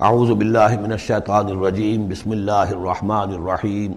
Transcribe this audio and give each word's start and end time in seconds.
اعوذ 0.00 0.30
باللہ 0.30 0.80
من 0.80 0.92
الشیطان 0.92 1.46
الرجیم، 1.46 2.06
بسم 2.08 2.30
اللہ 2.30 2.52
الرحمن 2.52 3.32
الرحیم۔ 3.32 3.92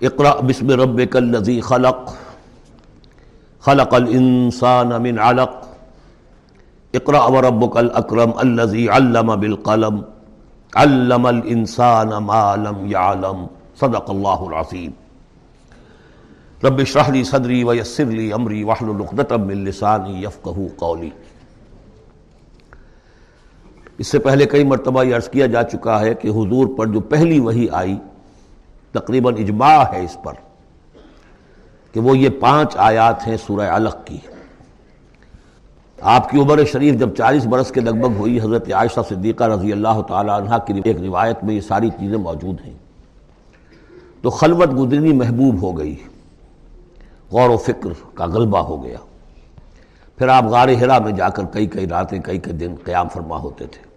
اقرأ 0.00 0.40
بسم 0.40 0.70
ربک 0.70 1.16
الذی 1.16 1.60
خلق 1.60 2.14
خلق 3.60 3.94
الانسان 3.94 4.88
من 5.02 5.18
علق۔ 5.18 5.50
اقرأ 6.94 7.24
وربک 7.28 7.76
الاکرم 7.76 8.30
الذی 8.36 8.88
علم 8.88 9.40
بالقلم، 9.40 10.00
علم 10.74 11.26
الانسان 11.26 12.08
ما 12.08 12.56
لم 12.56 12.86
يعلم 12.86 13.46
صدق 13.80 14.10
اللہ 14.10 14.40
العظیم۔ 14.40 14.90
رب 16.66 16.78
اشرح 16.78 17.10
لی 17.10 17.24
صدری 17.24 17.64
ویسر 17.64 18.04
لی 18.04 18.32
امری، 18.32 18.62
واحلل 18.62 19.00
عقدۃ 19.00 19.38
من 19.38 19.64
لسانی 19.64 20.22
یفقهوا 20.22 20.66
قولی۔ 20.76 21.10
اس 23.98 24.06
سے 24.06 24.18
پہلے 24.18 24.46
کئی 24.46 24.64
مرتبہ 24.64 25.04
یہ 25.04 25.14
عرض 25.16 25.28
کیا 25.28 25.46
جا 25.46 25.62
چکا 25.62 26.00
ہے 26.00 26.14
کہ 26.14 26.28
حضور 26.28 26.66
پر 26.78 26.86
جو 26.86 27.00
پہلی 27.00 27.40
وہی 27.40 27.68
آئی، 27.70 27.96
تقریباً 28.92 29.34
اجماع 29.38 29.84
ہے 29.92 30.04
اس 30.04 30.16
پر 30.22 30.32
کہ 31.92 32.00
وہ 32.00 32.18
یہ 32.18 32.28
پانچ 32.40 32.76
آیات 32.76 33.26
ہیں 33.26 33.36
سورہ 33.46 33.68
علق 33.68 33.96
کی۔ 34.04 34.18
آپ 36.00 36.30
کی 36.30 36.40
عمر 36.40 36.64
شریف 36.64 36.94
جب 36.94 37.16
چالیس 37.16 37.46
برس 37.46 37.70
کے 37.70 37.80
لگ 37.80 37.90
بھگ 37.90 38.16
ہوئی، 38.16 38.40
حضرت 38.40 38.72
عائشہ 38.72 39.00
صدیقہ 39.08 39.44
رضی 39.44 39.72
اللہ 39.72 40.00
تعالی 40.08 40.30
عنہ 40.30 40.54
کی 40.66 40.80
ایک 40.84 41.00
روایت 41.00 41.44
میں 41.44 41.54
یہ 41.54 41.60
ساری 41.60 41.90
چیزیں 41.90 42.18
موجود 42.18 42.60
ہیں۔ 42.66 42.74
تو 44.22 44.30
خلوت 44.30 44.68
گزرنی 44.78 45.12
محبوب 45.12 45.62
ہو 45.62 45.78
گئی، 45.78 45.96
غور 47.32 47.50
و 47.50 47.56
فکر 47.56 47.88
کا 48.14 48.26
غلبہ 48.26 48.58
ہو 48.58 48.84
گیا۔ 48.84 48.98
پھر 50.16 50.28
آپ 50.28 50.44
غار 50.44 50.68
ہرا 50.68 50.98
میں 50.98 51.12
جا 51.12 51.28
کر 51.28 51.44
کئی 51.44 51.66
کئی 51.66 51.88
راتیں، 51.88 52.18
کئی 52.18 52.38
کئی 52.38 52.52
دن 52.52 52.74
قیام 52.84 53.08
فرما 53.08 53.36
ہوتے 53.36 53.66
تھے۔ 53.66 53.87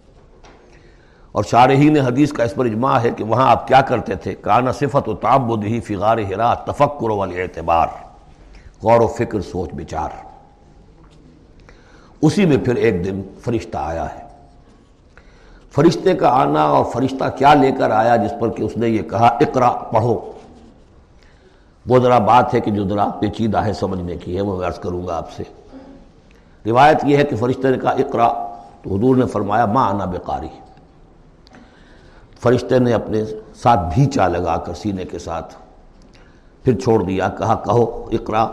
اور 1.31 1.43
شارحین 1.43 1.97
حدیث 1.97 2.33
کا 2.33 2.43
اس 2.43 2.55
پر 2.55 2.65
اجماع 2.65 2.99
ہے 2.99 3.09
کہ 3.09 3.23
وہاں 3.23 3.51
آپ 3.51 3.67
کیا 3.67 3.81
کرتے 3.81 4.15
تھے؟ 4.15 4.35
کانا 4.35 4.71
صفت 4.71 5.09
و 5.09 5.15
تعبد 5.15 5.63
ہی 5.63 5.79
فی 5.79 5.95
غار 5.95 6.17
ہرا، 6.17 6.53
تفکر 6.53 7.09
والی 7.09 7.41
اعتبار 7.41 7.87
غور 8.83 8.99
و 8.99 9.07
فکر، 9.07 9.41
سوچ، 9.41 9.69
بچار۔ 9.73 10.09
اسی 12.21 12.45
میں 12.45 12.57
پھر 12.57 12.75
ایک 12.75 13.05
دن 13.05 13.21
فرشتہ 13.39 13.77
آیا 13.77 14.05
ہے۔ 14.15 14.19
فرشتے 15.71 16.13
کا 16.13 16.29
آنا 16.29 16.63
اور 16.63 16.85
فرشتہ 16.85 17.23
کیا 17.37 17.53
لے 17.53 17.71
کر 17.71 17.91
آیا 17.91 18.15
جس 18.15 18.31
پر 18.39 18.49
کہ 18.49 18.63
اس 18.63 18.77
نے 18.77 18.89
یہ 18.89 19.01
کہا 19.01 19.27
اقرا 19.27 19.69
پڑھو۔ 19.69 20.31
وہ 21.87 21.99
ذرا 21.99 22.19
بات 22.19 22.53
ہے 22.53 22.59
کہ 22.59 22.71
جو 22.71 22.87
ذرا 22.87 23.07
پیچیدہ 23.19 23.57
ہے 23.57 23.73
سمجھنے 23.73 24.17
کی 24.17 24.35
ہے، 24.35 24.41
وہ 24.41 24.63
عرض 24.63 24.79
کروں 24.79 25.07
گا 25.07 25.17
آپ 25.17 25.31
سے۔ 25.31 25.43
روایت 26.65 26.97
یہ 27.03 27.17
ہے 27.17 27.23
کہ 27.23 27.35
فرشتے 27.35 27.69
نے 27.69 27.77
کہا 27.77 27.91
اقرا 27.91 28.27
تو 28.81 28.95
حضور 28.95 29.15
نے 29.15 29.25
فرمایا 29.25 29.65
ماں 29.65 29.89
آنا 29.89 30.05
بقاری 30.05 30.47
فرشتے 32.41 32.79
نے 32.79 32.93
اپنے 32.93 33.23
ساتھ 33.55 33.79
بھیچا 33.93 34.27
لگا 34.27 34.57
کر 34.57 34.73
سینے 34.73 35.05
کے 35.05 35.19
ساتھ۔ 35.19 35.55
پھر 36.63 36.79
چھوڑ 36.79 37.03
دیا، 37.03 37.29
کہا، 37.29 37.55
کہو، 37.55 38.09
اقرا۔ 38.11 38.43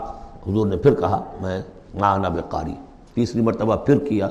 حضور 0.47 0.67
نے 0.67 0.77
پھر 0.77 0.95
کہا، 0.95 1.23
میں 1.41 1.61
ماں 1.95 2.17
بقاری۔ 2.17 2.73
تیسری 3.13 3.41
مرتبہ 3.41 3.75
پھر 3.75 3.97
کیا۔ 3.97 4.29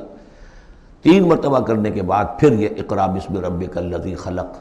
تین 1.02 1.28
مرتبہ 1.28 1.60
کرنے 1.60 1.90
کے 1.90 2.02
بعد 2.02 2.24
پھر 2.38 2.52
یہ 2.52 2.68
اقرا 2.76 3.06
بسم 3.06 3.38
رب 3.38 3.64
الذی 3.76 4.14
خلق۔ 4.14 4.54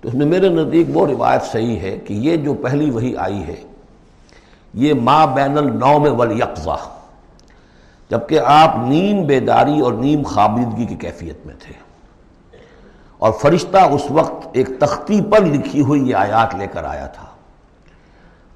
تو 0.00 0.08
اس 0.08 0.14
میں 0.14 0.26
میرے 0.26 0.48
نزدیک 0.48 0.86
وہ 0.94 1.06
روایت 1.06 1.42
صحیح 1.42 1.78
ہے 1.78 1.98
کہ 1.98 2.14
یہ 2.14 2.36
جو 2.36 2.54
پہلی 2.54 2.90
وہی 2.90 3.16
آئی 3.16 3.42
ہے، 3.42 3.56
یہ 4.74 4.94
ما 4.94 5.24
بین 5.24 5.58
النوم 5.58 6.20
والیقظہ 6.20 6.76
جبکہ 8.10 8.40
آپ 8.44 8.76
نیم 8.78 9.26
بیداری 9.26 9.80
اور 9.80 9.92
نیم 9.92 10.22
خابدگی 10.22 10.86
کی 10.86 10.94
کیفیت 10.94 11.46
میں 11.46 11.54
تھے۔ 11.58 11.91
اور 13.22 13.32
فرشتہ 13.32 13.76
اس 13.76 14.10
وقت 14.10 14.46
ایک 14.52 14.80
تختی 14.80 15.20
پر 15.20 15.40
لکھی 15.40 15.80
ہوئی 15.80 16.08
یہ 16.08 16.14
آیات 16.14 16.54
لے 16.54 16.66
کر 16.66 16.84
آیا 16.84 17.06
تھا۔ 17.06 17.26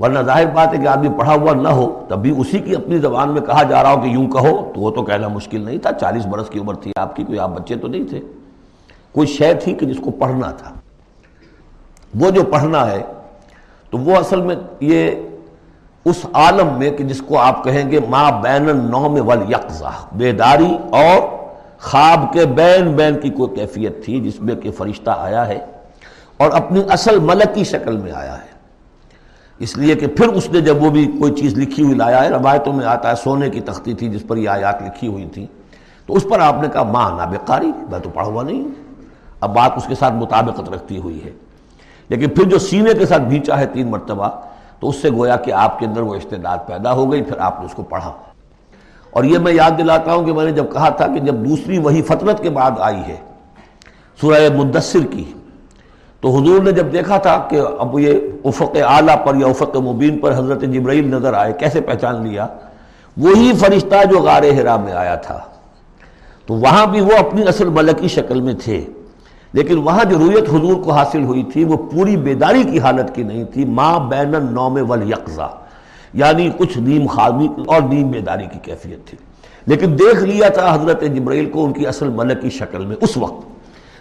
ورنہ 0.00 0.18
ظاہر 0.18 0.46
بات 0.46 0.72
ہے 0.72 0.78
کہ 0.78 0.88
آدمی 0.88 1.08
پڑھا 1.18 1.34
ہوا 1.34 1.52
نہ 1.52 1.68
ہو، 1.68 2.04
تب 2.08 2.18
بھی 2.18 2.34
اسی 2.38 2.58
کی 2.58 2.74
اپنی 2.74 2.98
زبان 2.98 3.30
میں 3.30 3.40
کہا 3.40 3.62
جا 3.62 3.82
رہا 3.82 3.92
ہو 3.92 4.00
کہ 4.00 4.06
یوں 4.06 4.26
کہو، 4.26 4.72
تو 4.74 4.80
وہ 4.80 4.90
تو 4.90 5.02
کہنا 5.02 5.28
مشکل 5.28 5.60
نہیں 5.60 5.78
تھا۔ 5.78 5.92
چالیس 5.92 6.26
برس 6.26 6.48
کی 6.48 6.58
عمر 6.58 6.74
تھی 6.74 6.92
آپ 6.96 7.16
کی، 7.16 7.24
کوئی 7.24 7.38
آپ 7.38 7.48
بچے 7.48 7.76
تو 7.76 7.88
نہیں 7.88 8.04
تھے۔ 8.04 8.20
کوئی 9.12 9.26
شے 9.26 9.54
تھی 9.54 9.74
کہ 9.74 9.86
جس 9.86 9.96
کو 10.04 10.10
پڑھنا 10.10 10.50
تھا۔ 10.50 10.72
وہ 12.20 12.30
جو 12.30 12.44
پڑھنا 12.44 12.90
ہے، 12.90 13.02
تو 13.90 13.98
وہ 13.98 14.16
اصل 14.16 14.40
میں 14.40 14.56
یہ 14.80 15.10
اس 16.04 16.26
عالم 16.32 16.68
میں 16.78 16.90
کہ 16.90 17.04
جس 17.04 17.22
کو 17.26 17.38
آپ 17.38 17.64
کہیں 17.64 17.90
گے 17.90 17.98
ما 18.08 18.30
بین 18.30 18.68
النوم 18.68 19.28
والیقظہ 19.28 19.92
بیداری 20.12 20.78
اور 20.90 21.45
خواب 21.80 22.32
کے 22.32 22.46
بین 22.46 22.92
بین 22.92 23.20
کی 23.20 23.30
کوئی 23.30 23.56
کیفیت 23.56 24.04
تھی 24.04 24.20
جس 24.20 24.40
میں 24.40 24.54
کہ 24.54 24.70
فرشتہ 24.70 25.10
آیا 25.18 25.48
ہے 25.48 25.58
اور 26.36 26.50
اپنی 26.50 26.82
اصل 26.88 27.18
ملکی 27.18 27.64
شکل 27.64 27.96
میں 27.96 28.12
آیا 28.12 28.34
ہے۔ 28.34 28.56
اس 29.58 29.76
لیے 29.76 29.94
کہ 29.94 30.06
پھر 30.06 30.28
اس 30.28 30.50
نے 30.50 30.60
جب 30.60 30.82
وہ 30.82 30.90
بھی 30.90 31.06
کوئی 31.06 31.32
چیز 31.32 31.54
لکھی 31.54 31.82
ہوئی 31.82 31.94
لایا 31.94 32.24
ہے، 32.24 32.28
روایتوں 32.28 32.72
میں 32.72 32.86
آتا 32.86 33.10
ہے 33.10 33.16
سونے 33.16 33.50
کی 33.50 33.60
تختی 33.60 33.94
تھی 33.94 34.08
جس 34.08 34.22
پر 34.28 34.36
یہ 34.36 34.48
آیات 34.48 34.82
لکھی 34.82 35.08
ہوئی 35.08 35.24
تھی 35.24 35.46
تو 36.06 36.14
اس 36.14 36.26
پر 36.30 36.40
آپ 36.40 36.54
نے 36.62 36.68
کہا، 36.72 36.82
ماں 36.82 37.16
نابقاری، 37.16 37.72
میں 37.90 37.98
تو 37.98 38.10
پڑھا 38.10 38.28
ہوا 38.28 38.42
نہیں 38.42 38.60
ہوں۔ 38.60 38.70
اب 39.40 39.54
بات 39.54 39.72
اس 39.76 39.84
کے 39.88 39.94
ساتھ 39.94 40.14
مطابقت 40.14 40.70
رکھتی 40.70 40.98
ہوئی 40.98 41.24
ہے۔ 41.24 41.30
لیکن 42.08 42.28
پھر 42.28 42.44
جو 42.44 42.58
سینے 42.58 42.94
کے 42.94 43.06
ساتھ 43.06 43.22
بھیچا 43.22 43.58
ہے 43.58 43.66
تین 43.66 43.90
مرتبہ، 43.90 44.28
تو 44.80 44.88
اس 44.88 44.96
سے 44.96 45.10
گویا 45.10 45.36
کہ 45.36 45.52
آپ 45.52 45.78
کے 45.78 45.86
اندر 45.86 46.00
وہ 46.00 46.14
استعداد 46.14 46.58
پیدا 46.66 46.92
ہو 46.92 47.12
گئی، 47.12 47.22
پھر 47.22 47.38
آپ 47.38 47.60
نے 47.60 47.66
اس 47.66 47.72
کو 47.72 47.82
پڑھا۔ 47.82 48.12
اور 49.16 49.24
یہ 49.24 49.38
میں 49.38 49.52
یاد 49.52 49.78
دلاتا 49.78 50.14
ہوں 50.14 50.24
کہ 50.24 50.32
میں 50.32 50.44
نے 50.44 50.50
جب 50.52 50.64
کہا 50.72 50.88
تھا 50.88 51.06
کہ 51.06 51.20
جب 51.20 51.34
دوسری 51.44 51.78
وہی 51.78 52.02
فطرت 52.02 52.42
کے 52.42 52.50
بعد 52.50 52.70
آئی 52.78 53.00
ہے 53.08 53.16
سورہ 54.20 54.48
مدثر 54.56 55.06
کی، 55.10 55.24
تو 56.22 56.36
حضور 56.36 56.62
نے 56.62 56.72
جب 56.72 56.92
دیکھا 56.92 57.16
تھا 57.18 57.36
کہ 57.50 57.60
اب 57.78 57.98
یہ 57.98 58.18
افق 58.44 58.76
اعلیٰ 58.88 59.16
پر 59.24 59.36
یا 59.36 59.46
افق 59.46 59.76
مبین 59.76 60.18
پر 60.18 60.36
حضرت 60.38 60.62
جبرائیل 60.62 61.08
نظر 61.10 61.34
آئے، 61.34 61.52
کیسے 61.52 61.80
پہچان 61.80 62.22
لیا؟ 62.26 62.46
وہی 63.16 63.52
فرشتہ 63.58 64.04
جو 64.10 64.18
غار 64.18 64.42
ہرا 64.56 64.76
میں 64.76 64.92
آیا 64.92 65.14
تھا۔ 65.14 65.38
تو 66.46 66.54
وہاں 66.54 66.86
بھی 66.86 67.00
وہ 67.00 67.16
اپنی 67.18 67.46
اصل 67.48 67.68
ملکی 67.68 68.08
شکل 68.08 68.40
میں 68.40 68.54
تھے، 68.64 68.84
لیکن 69.52 69.78
وہاں 69.78 70.04
جو 70.04 70.18
رویت 70.18 70.48
حضور 70.48 70.82
کو 70.82 70.92
حاصل 70.92 71.22
ہوئی 71.24 71.42
تھی 71.42 71.64
وہ 71.64 71.76
پوری 71.90 72.16
بیداری 72.16 72.62
کی 72.62 72.80
حالت 72.80 73.14
کی 73.14 73.22
نہیں 73.22 73.44
تھی۔ 73.44 73.64
ماں 73.64 73.98
بین 74.08 74.34
النوم 74.34 74.78
والیقظہ 74.88 75.50
یعنی 76.12 76.50
کچھ 76.56 76.78
نیم 76.78 77.06
خامی 77.06 77.48
اور 77.66 77.82
نیم 77.82 78.10
بیداری 78.10 78.46
کی 78.52 78.58
کیفیت 78.62 79.06
تھی۔ 79.06 79.18
لیکن 79.66 79.98
دیکھ 79.98 80.22
لیا 80.22 80.48
تھا 80.48 80.74
حضرت 80.74 81.00
جبرائیل 81.00 81.50
کو 81.50 81.64
ان 81.64 81.72
کی 81.72 81.86
اصل 81.86 82.08
ملکی 82.08 82.50
شکل 82.50 82.86
میں 82.86 82.96
اس 83.00 83.16
وقت۔ 83.16 83.46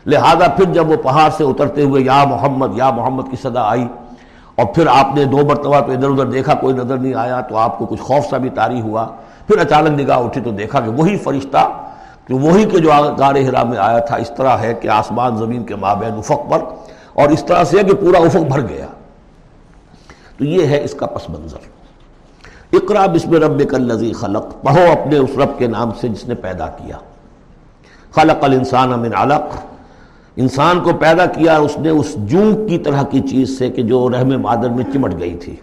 لہذا 0.08 0.48
پھر 0.48 0.66
جب 0.66 0.90
وہ 0.90 0.96
پہاڑ 0.96 1.30
سے 1.38 1.44
اترتے 1.44 1.82
ہوئے 1.82 2.02
یا 2.02 2.24
محمد 2.24 2.78
یا 2.78 2.92
محمد 2.92 3.24
کی 3.32 3.38
صدا 3.42 3.70
آئی 3.70 3.88
اور 4.56 4.66
پھر 4.66 4.88
آپ 4.88 5.16
نے 5.16 5.26
دو 5.26 5.38
مرتبہ 5.38 5.80
تو 5.80 5.92
ادھر 5.92 6.10
ادھر 6.10 6.26
دیکھا، 6.26 6.54
کوئی 6.54 6.74
نظر 6.74 6.98
نہیں 6.98 7.14
آیا 7.14 7.42
تو 7.42 7.58
آپ 7.58 7.80
کو 7.80 7.86
کچھ 7.86 8.02
خوف 8.02 8.30
سا 8.30 8.38
بھی 8.38 8.50
تاری 8.50 8.82
ہوا۔ 8.82 9.08
پھر 9.48 9.58
اچانک 9.58 10.02
نگاہ 10.02 10.20
اٹھی 10.20 10.42
تو 10.42 10.52
دیکھا 10.52 10.80
کہ 10.80 10.90
وہی 10.90 11.18
فرشتہ، 11.18 11.70
کہ 12.28 12.34
وہی 12.34 12.66
کے 12.66 12.80
جو 12.80 12.90
غار 13.18 13.36
ہرا 13.36 13.64
میں 13.64 13.78
آیا 13.78 14.00
تھا، 14.00 14.16
اس 14.16 14.32
طرح 14.38 14.58
ہے 14.58 14.74
کہ 14.74 14.88
آسمان 14.88 15.38
زمین 15.38 15.64
کے 15.64 15.76
مابین 15.76 16.14
افق 16.14 16.52
پر 16.52 16.60
اور 17.14 17.30
اس 17.30 17.44
طرح 17.46 17.64
سے 17.64 17.78
کہ 17.78 17.94
پورا 17.94 18.18
افق 18.18 18.54
بھر 18.54 18.62
گیا۔ 18.62 18.86
تو 20.38 20.46
یہ 20.46 20.68
ہے 20.68 20.84
اس 20.84 20.94
کا 20.94 21.06
پس 21.06 21.30
منظر۔ 21.30 21.75
اقرا 22.74 23.06
بسم 23.06 23.34
رب 23.34 23.62
الذی 23.74 24.14
خلق، 24.14 24.46
پڑھو 24.64 24.82
اپنے 25.02 25.18
اس 25.18 25.30
رب 25.38 25.60
کے 25.60 25.68
نام 25.68 25.92
سے 26.02 26.08
جس 26.08 26.28
نے 26.28 26.36
پیدا 26.36 26.68
کیا۔ 26.68 26.98
خلق 28.16 28.44
الانسان 28.44 28.90
من 28.90 29.10
علق۔ 29.16 29.56
انسان 30.36 30.80
کو 30.80 30.94
پیدا 30.94 31.26
کیا، 31.26 31.58
اس 31.58 31.78
نے 31.78 31.90
اس 31.90 32.16
جون 32.16 32.68
کی 32.68 32.78
طرح 32.78 33.04
کی 33.04 33.20
چیز 33.20 33.60
سے 33.60 33.70
کہ 33.70 33.82
جو 33.82 34.10
رحم 34.10 34.42
مادر 34.42 34.70
میں 34.70 34.84
چمٹ 34.94 35.20
گئی 35.20 35.34
تھی۔ 35.34 35.56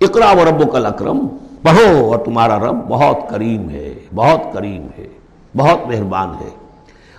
اقرا 0.00 0.32
و 0.32 0.44
رب 0.44 0.86
اکرم 0.86 1.26
پڑھو 1.62 2.10
اور 2.10 2.18
تمہارا 2.18 2.58
رب 2.58 2.88
بہت 2.88 3.30
کریم 3.30 3.70
ہے، 3.70 3.94
بہت 4.14 4.54
کریم 4.54 4.86
ہے، 4.98 5.08
بہت 5.56 5.88
مہربان 5.88 6.28
ہے۔ 6.40 6.50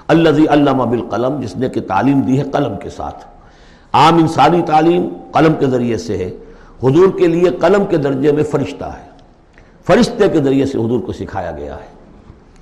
الزی 0.07 0.45
علامہ 0.49 0.83
بالقلم، 0.83 1.39
جس 1.39 1.55
نے 1.55 1.69
کہ 1.69 1.81
تعلیم 1.81 2.19
دی 2.19 2.39
ہے 2.39 2.43
قلم 2.43 2.77
کے 2.77 2.89
ساتھ۔ 2.89 3.25
عام 3.93 4.17
انسانی 4.17 4.61
تعلیم 4.61 5.09
قلم 5.31 5.53
کے 5.59 5.65
ذریعے 5.65 5.97
سے 5.97 6.17
ہے۔ 6.17 6.31
حضور 6.83 7.19
کے 7.19 7.27
لیے 7.27 7.49
قلم 7.49 7.85
کے 7.85 7.97
درجے 7.97 8.31
میں 8.31 8.43
فرشتہ 8.43 8.85
ہے۔ 8.85 9.05
فرشتے 9.87 10.29
کے 10.29 10.39
ذریعے 10.39 10.65
سے 10.65 10.77
حضور 10.77 10.99
کو 10.99 11.11
سکھایا 11.11 11.51
گیا 11.51 11.75
ہے۔ 11.75 11.95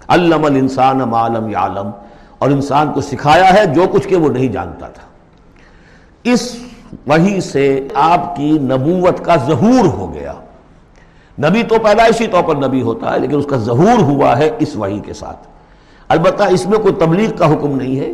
علم 0.08 0.46
الانسان 0.46 0.98
معلم 0.98 1.50
یا 1.50 1.60
عالم 1.60 1.92
اور 2.40 2.50
انسان 2.50 2.94
کو 2.94 3.02
سکھایا 3.02 3.54
ہے 3.54 3.66
جو 3.66 3.86
کچھ 3.92 4.08
کہ 4.08 4.16
وہ 4.16 4.30
نہیں 4.30 4.48
جانتا 4.48 4.88
تھا۔ 4.88 5.02
اس 6.24 6.56
وہی 7.08 7.42
سے 7.42 7.88
آپ 7.94 8.36
کی 8.36 8.52
نبوت 8.52 9.26
کا 9.26 9.36
ظہور 9.36 9.86
ہو 9.86 10.14
گیا۔ 10.14 10.34
نبی 11.40 11.64
تو 11.64 11.76
پیدائشی 11.84 12.28
طور 12.28 12.44
پر 12.44 12.56
نبی 12.56 12.82
ہوتا 12.82 13.14
ہے، 13.14 13.20
لیکن 13.20 13.38
اس 13.38 13.46
کا 13.46 13.58
ظہور 13.58 14.02
ہوا 14.02 14.38
ہے 14.38 14.50
اس 14.60 14.76
وحی 14.76 15.00
کے 15.00 15.14
ساتھ۔ 15.14 15.48
البتہ 16.08 16.44
اس 16.44 16.66
میں 16.66 16.80
کوئی 16.80 16.94
تبلیغ 16.94 17.36
کا 17.36 17.54
حکم 17.54 17.76
نہیں 17.76 18.00
ہے۔ 18.00 18.14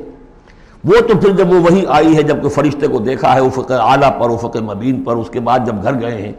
وہ 0.83 0.99
تو 0.99 1.17
پھر 1.17 1.29
جب 1.29 1.53
وہ 1.53 1.59
وہی 1.59 1.85
آئی 1.87 2.17
ہے 2.17 2.23
جبکہ 2.23 2.49
فرشتے 2.49 2.87
کو 2.87 2.99
دیکھا 2.99 3.35
ہے 3.35 3.39
افق 3.39 3.71
اعلیٰ 3.71 4.19
پر 4.19 4.29
افق 4.29 4.57
مبین 4.57 5.03
پر، 5.03 5.15
اس 5.15 5.29
کے 5.29 5.39
بعد 5.39 5.59
جب 5.65 5.83
گھر 5.83 6.01
گئے 6.01 6.21
ہیں 6.21 6.31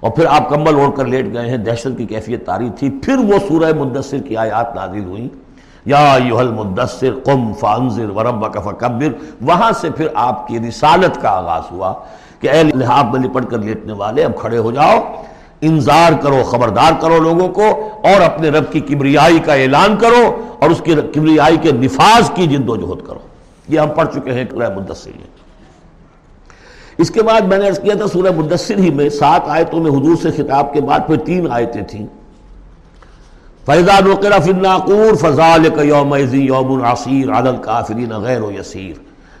اور 0.00 0.10
پھر 0.10 0.26
آپ 0.26 0.48
کمبل 0.48 0.74
اوڑھ 0.74 0.96
کر 0.96 1.04
لیٹ 1.04 1.26
گئے 1.32 1.50
ہیں، 1.50 1.56
دہشت 1.56 1.88
کی 1.96 2.06
کیفیت 2.06 2.46
تاری 2.46 2.70
تھی، 2.78 2.90
پھر 2.90 3.16
وہ 3.16 3.38
سورہ 3.48 3.72
مدثر 3.78 4.18
کی 4.18 4.36
آیات 4.36 4.74
نازل 4.74 5.04
ہوئیں۔ 5.04 5.28
یا 5.84 6.18
یوہل 6.24 6.48
مدثر 6.48 7.14
قم 7.24 7.52
فانذر 7.52 8.10
وربک 8.10 8.58
فکبر۔ 8.64 9.08
وہاں 9.40 9.72
سے 9.72 9.90
پھر 9.90 10.08
آپ 10.14 10.48
کی 10.48 10.58
رسالت 10.58 11.22
کا 11.22 11.30
آغاز 11.30 11.62
ہوا 11.72 11.94
کہ 12.40 12.50
اے 12.50 12.62
لحاظ 12.62 13.04
میں 13.12 13.28
لپٹ 13.28 13.50
کر 13.50 13.58
لیٹنے 13.58 13.92
والے، 13.92 14.24
اب 14.24 14.36
کھڑے 14.36 14.58
ہو 14.58 14.70
جاؤ، 14.70 15.00
انذار 15.60 16.12
کرو، 16.22 16.42
خبردار 16.44 16.92
کرو 17.00 17.18
لوگوں 17.18 17.48
کو 17.48 17.64
اور 18.04 18.20
اپنے 18.20 18.48
رب 18.48 18.72
کی 18.72 18.80
کبریائی 18.80 19.38
کا 19.38 19.54
اعلان 19.54 19.96
کرو 19.96 20.42
اور 20.58 20.70
اس 20.70 20.80
کی 20.84 20.94
کبریائی 21.14 21.56
کے 21.56 21.72
نفاذ 21.72 22.30
کی 22.34 22.46
جد 22.46 22.68
و 22.68 22.76
جہد 22.76 23.06
کرو۔ 23.06 23.35
یہ 23.68 23.80
ہم 23.80 23.88
پڑھ 23.88 24.08
چکے 24.14 24.32
ہیں 24.32 24.44
سورہ 24.50 24.68
مدثر 24.76 25.10
میں 25.16 25.26
اس 26.98 27.10
کے 27.10 27.22
بعد 27.22 27.40
میں 27.40 27.58
نے 27.58 27.70
کیا 27.82 27.94
تھا 27.94 28.06
سورہ 28.06 28.30
مدثر 28.36 28.78
ہی 28.78 28.90
میں 28.90 29.08
سات 29.08 29.48
آیتوں 29.48 29.80
میں 29.80 29.90
حضور 29.90 30.16
سے 30.22 30.30
خطاب 30.30 30.72
کے 30.72 30.80
بعد 30.80 31.00
پھر 31.06 31.16
تین 31.16 31.46
آیتیں 31.50 31.82
تھیں۔ 31.82 32.06
فیضا 33.66 33.98
نقرا 34.06 34.38
فناقور 34.38 35.14
فضال 35.14 35.66
یوم 35.82 36.14
یوم 36.32 36.84
عصیر 36.84 37.30
عدل 37.32 37.56
کافرین 37.56 38.12
غیر 38.12 38.42
و 38.42 38.50
یسیر 38.50 38.94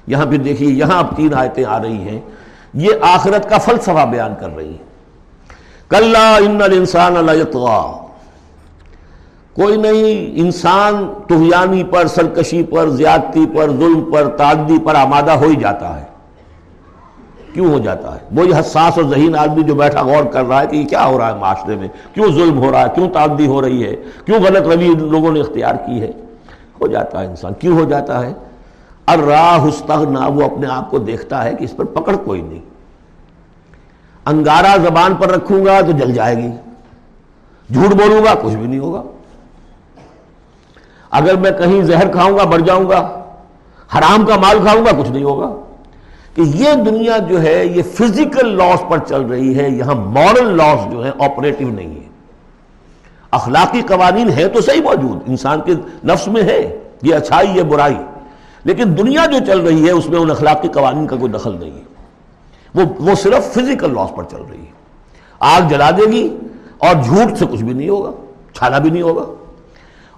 یہاں 0.06 0.26
پھر 0.26 0.38
دیکھیے، 0.38 0.70
یہاں 0.70 0.98
اب 0.98 1.16
تین 1.16 1.34
آیتیں 1.34 1.64
آ 1.64 1.80
رہی 1.82 2.08
ہیں۔ 2.08 2.20
یہ 2.74 2.90
آخرت 3.02 3.48
کا 3.48 3.58
فلسفہ 3.58 4.06
بیان 4.10 4.34
کر 4.40 4.56
رہی 4.56 4.68
ہیں۔ 4.68 4.84
کل 5.88 6.16
ان 6.16 6.62
الانسان 6.62 7.28
یطغا 7.40 8.05
کوئی 9.56 9.76
نہیں، 9.76 10.40
انسان 10.40 11.12
تہیانی 11.28 11.84
پر، 11.84 12.06
سرکشی 12.06 12.62
پر، 12.62 12.88
زیادتی 12.88 13.46
پر، 13.54 13.70
ظلم 13.70 14.10
پر، 14.12 14.28
تعدی 14.28 14.78
پر 14.84 14.94
آمادہ 14.94 15.30
ہو 15.30 15.46
ہی 15.46 15.56
جاتا 15.56 16.00
ہے۔ 16.00 16.04
کیوں 17.52 17.72
ہو 17.72 17.78
جاتا 17.78 18.14
ہے؟ 18.14 18.20
وہی 18.32 18.52
حساس 18.52 18.98
اور 18.98 19.04
ذہین 19.04 19.36
آدمی 19.36 19.62
جو 19.62 19.74
بیٹھا 19.74 20.02
غور 20.02 20.24
کر 20.24 20.44
رہا 20.44 20.62
ہے 20.62 20.66
کہ 20.66 20.76
یہ 20.76 20.84
کیا 20.84 21.06
ہو 21.06 21.18
رہا 21.18 21.34
ہے 21.34 21.38
معاشرے 21.40 21.76
میں؟ 21.76 21.88
کیوں 22.14 22.32
ظلم 22.32 22.58
ہو 22.58 22.72
رہا 22.72 22.80
ہے؟ 22.80 22.86
کیوں 22.94 23.10
تعدی 23.10 23.46
ہو 23.46 23.62
رہی 23.62 23.84
ہے؟ 23.84 23.96
کیوں 24.24 24.40
غلط 24.40 24.62
روی 24.62 24.88
لوگوں 24.88 25.32
نے 25.32 25.40
اختیار 25.40 25.74
کی 25.74 26.00
ہے؟ 26.00 26.10
ہو 26.80 26.86
جاتا 26.86 27.20
ہے 27.20 27.26
انسان۔ 27.26 27.52
کیوں 27.54 27.78
ہو 27.78 27.84
جاتا 27.84 28.26
ہے؟ 28.26 28.32
الراہ 29.06 29.64
استغنا، 29.64 30.26
وہ 30.26 30.44
اپنے 30.44 30.66
آپ 30.66 30.90
کو 30.90 30.98
دیکھتا 30.98 31.44
ہے 31.44 31.54
کہ 31.58 31.64
اس 31.64 31.76
پر 31.76 31.84
پکڑ 31.84 32.16
کوئی 32.16 32.40
نہیں۔ 32.40 32.60
انگارہ 34.26 34.78
زبان 34.82 35.14
پر 35.14 35.28
رکھوں 35.28 35.64
گا 35.64 35.80
تو 35.80 35.92
جل 35.92 36.12
جائے 36.12 36.36
گی۔ 36.36 36.48
جھوٹ 37.72 37.94
بولوں 37.94 38.24
گا، 38.24 38.34
کچھ 38.42 38.54
بھی 38.54 38.66
نہیں 38.66 38.80
ہوگا۔ 38.80 39.02
اگر 41.16 41.36
میں 41.36 41.50
کہیں 41.50 41.82
زہر 41.82 42.08
کھاؤں 42.08 42.38
گا، 42.38 42.44
بڑھ 42.44 42.62
جاؤں 42.62 42.88
گا، 42.88 43.22
حرام 43.98 44.26
کا 44.26 44.36
مال 44.36 44.58
کھاؤں 44.64 44.86
گا، 44.86 45.02
کچھ 45.02 45.10
نہیں 45.10 45.24
ہوگا۔ 45.24 45.54
کہ 46.34 46.40
یہ 46.40 46.72
دنیا 46.72 47.18
جو 47.18 47.42
ہے، 47.42 47.66
یہ 47.66 47.82
فزیکل 47.82 48.56
لاس 48.56 48.82
پر 48.88 48.98
چل 48.98 49.20
رہی 49.20 49.58
ہے، 49.58 49.70
یہاں 49.70 49.94
مورل 49.94 50.56
لاس 50.56 50.92
جو 50.92 51.06
ہے 51.06 51.10
آپریٹو 51.18 51.64
نہیں 51.64 51.94
ہے 51.94 52.06
اخلاقی 53.30 53.80
قوانین 53.80 54.28
ہے 54.28 54.48
تو 54.48 54.60
صحیح 54.60 54.80
موجود، 54.80 55.18
انسان 55.26 55.60
کے 55.60 55.72
نفس 56.04 56.28
میں 56.28 56.42
ہے، 56.42 56.78
یہ 57.02 57.14
اچھائی 57.14 57.58
ہے 57.58 57.62
برائی۔ 57.62 57.96
لیکن 58.64 58.98
دنیا 58.98 59.26
جو 59.26 59.38
چل 59.46 59.60
رہی 59.60 59.86
ہے، 59.86 59.90
اس 59.90 60.08
میں 60.08 60.18
ان 60.18 60.30
اخلاقی 60.30 60.68
قوانین 60.68 61.06
کا 61.06 61.16
کوئی 61.16 61.32
دخل 61.32 61.56
نہیں 61.60 61.70
ہے۔ 61.70 61.82
وہ 62.74 62.82
وہ 62.98 63.14
صرف 63.14 63.54
فزیکل 63.54 63.94
لاس 63.94 64.10
پر 64.16 64.24
چل 64.24 64.42
رہی 64.50 64.60
ہے۔ 64.60 64.76
آگ 65.38 65.60
جلا 65.68 65.90
دے 65.90 66.12
گی 66.12 66.36
اور 66.78 67.02
جھوٹ 67.04 67.38
سے 67.38 67.46
کچھ 67.46 67.62
بھی 67.62 67.72
نہیں 67.72 67.88
ہوگا 67.88 68.10
چھالا 68.54 68.78
بھی 68.78 68.90
نہیں 68.90 69.02
ہوگا۔ 69.02 69.45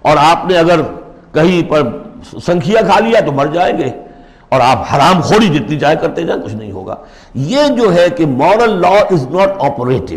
اور 0.01 0.17
آپ 0.19 0.45
نے 0.45 0.57
اگر 0.57 0.81
کہیں 1.33 1.69
پر 1.69 1.81
سنکھیا 2.45 2.81
کھا 2.81 2.99
لیا 2.99 3.19
تو 3.19 3.31
مر 3.31 3.45
جائیں 3.45 3.77
گے 3.77 3.89
اور 4.49 4.59
آپ 4.59 4.95
حرام 4.95 5.21
خوری 5.21 5.47
جتنی 5.47 5.75
جائے 5.75 5.95
کرتے 5.95 6.23
جائیں، 6.23 6.41
کچھ 6.41 6.55
نہیں 6.55 6.71
ہوگا۔ 6.71 6.95
یہ 7.33 7.67
جو 7.67 7.93
ہے 7.93 8.09
کہ 8.09 8.25
moral 8.25 8.81
law 8.81 8.89
is 8.89 9.27
not 9.27 9.49
operative 9.59 10.15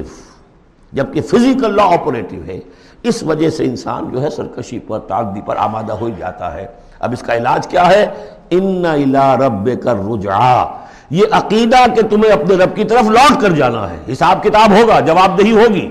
جبکہ 0.93 1.21
فزیکل 1.21 1.77
لا 1.77 1.85
آپریٹو 1.85 2.37
ہے، 2.47 2.61
اس 3.03 3.23
وجہ 3.23 3.51
سے 3.51 3.65
انسان 3.65 4.11
جو 4.13 4.23
ہے 4.23 4.31
سرکشی 4.31 4.79
پر 4.79 4.99
تعدی 4.99 5.41
پر 5.41 5.57
آمادہ 5.57 5.93
ہو 5.93 6.09
جاتا 6.09 6.55
ہے۔ 6.55 6.67
اب 7.01 7.13
اس 7.13 7.21
کا 7.21 7.35
علاج 7.35 7.67
کیا 7.67 7.89
ہے؟ 7.89 8.07
ان 8.51 8.87
رب 9.17 9.71
کر 9.83 9.95
رجعا 9.97 10.65
یہ 11.11 11.23
عقیدہ 11.33 11.77
کہ 11.95 12.03
تمہیں 12.03 12.33
اپنے 12.33 12.55
رب 12.55 12.77
کی 12.77 12.85
طرف 12.85 13.05
لوٹ 13.05 13.41
کر 13.41 13.51
جانا 13.51 13.91
ہے۔ 13.91 14.13
حساب 14.13 14.43
کتاب 14.43 14.71
ہوگا، 14.71 15.01
جواب 15.01 15.39
دہی 15.39 15.53
ہوگی۔ 15.53 15.91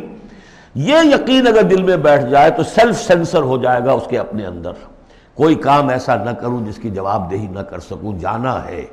یہ 0.75 0.95
یقین 1.03 1.47
اگر 1.47 1.61
دل 1.61 1.83
میں 1.83 1.97
بیٹھ 1.97 2.25
جائے 2.25 2.51
تو 2.51 2.63
سیلف 2.63 2.97
سینسر 2.97 3.41
ہو 3.41 3.57
جائے 3.57 3.85
گا 3.85 3.91
اس 3.91 4.03
کے 4.07 4.19
اپنے 4.19 4.45
اندر۔ 4.45 4.71
کوئی 5.33 5.55
کام 5.55 5.89
ایسا 5.89 6.15
نہ 6.15 6.29
کروں 6.29 6.65
جس 6.65 6.75
کی 6.77 6.89
جواب 6.89 7.31
دہی 7.31 7.47
نہ 7.47 7.59
کر 7.59 7.79
سکوں، 7.79 8.19
جانا 8.19 8.65
ہے۔ 8.65 8.85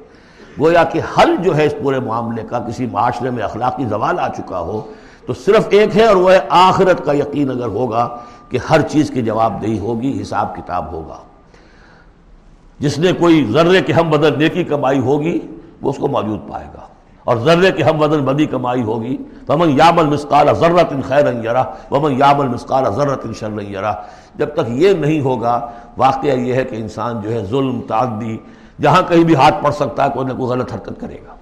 گویا 0.60 0.84
کہ 0.84 1.00
حل 1.18 1.36
جو 1.36 1.56
ہے 1.56 1.66
اس 1.66 1.74
پورے 1.82 2.00
معاملے 2.00 2.42
کا، 2.42 2.58
کسی 2.58 2.86
معاشرے 2.86 3.30
میں 3.30 3.42
اخلاقی 3.42 3.84
زوال 3.84 4.18
آ 4.18 4.28
چکا 4.28 4.60
ہو، 4.60 4.92
تو 5.26 5.34
صرف 5.34 5.66
ایک 5.70 5.96
ہے 5.96 6.04
اور 6.04 6.16
وہ 6.16 6.32
ہے 6.32 6.38
آخرت 6.48 7.04
کا 7.04 7.12
یقین 7.12 7.50
اگر 7.50 7.66
ہوگا 7.66 8.18
کہ 8.48 8.58
ہر 8.70 8.80
چیز 8.80 9.10
کی 9.10 9.22
جواب 9.22 9.62
دہی 9.62 9.78
ہوگی، 9.78 10.22
حساب 10.22 10.56
کتاب 10.56 10.92
ہوگا۔ 10.92 11.16
جس 12.78 12.98
نے 12.98 13.12
کوئی 13.12 13.46
ذرے 13.52 13.82
کے 13.82 13.92
ہم 13.92 14.10
بدل 14.10 14.38
نیکی 14.38 14.64
کمائی 14.64 14.98
ہوگی، 14.98 15.38
وہ 15.82 15.90
اس 15.90 15.96
کو 15.96 16.08
موجود 16.08 16.40
پائے 16.50 16.66
گا۔ 16.74 16.80
اور 17.28 17.36
ذرے 17.36 17.72
کے 17.72 17.82
ہم 17.82 17.98
بدن 17.98 18.24
بدی 18.24 18.46
کمائی 18.46 18.82
ہوگی۔ 18.82 19.16
ومن 19.48 19.70
یامل 19.70 20.06
مسقال 20.06 20.54
ضرورت 20.54 21.08
خیر 21.08 21.32
یرا 21.44 21.64
ومن 21.90 22.12
یامل 22.18 22.48
مسقال 22.48 22.84
ضرورت 22.96 23.26
شر 23.40 23.60
یرا 23.60 23.92
جب 24.34 24.48
تک 24.54 24.68
یہ 24.68 24.92
نہیں 24.92 25.20
ہوگا، 25.20 25.70
واقعہ 25.96 26.30
یہ 26.30 26.54
ہے 26.54 26.64
کہ 26.64 26.76
انسان 26.76 27.20
جو 27.20 27.32
ہے 27.32 27.44
ظلم، 27.44 27.80
تعدی، 27.88 28.36
جہاں 28.80 29.02
کہیں 29.08 29.24
بھی 29.24 29.34
ہاتھ 29.34 29.54
پڑ 29.62 29.70
سکتا 29.70 30.04
ہے، 30.04 30.08
کوئی 30.14 30.26
نہ 30.26 30.32
کوئی 30.32 30.48
غلط 30.48 30.72
حرکت 30.74 31.00
کرے 31.00 31.14
گا۔ 31.14 31.34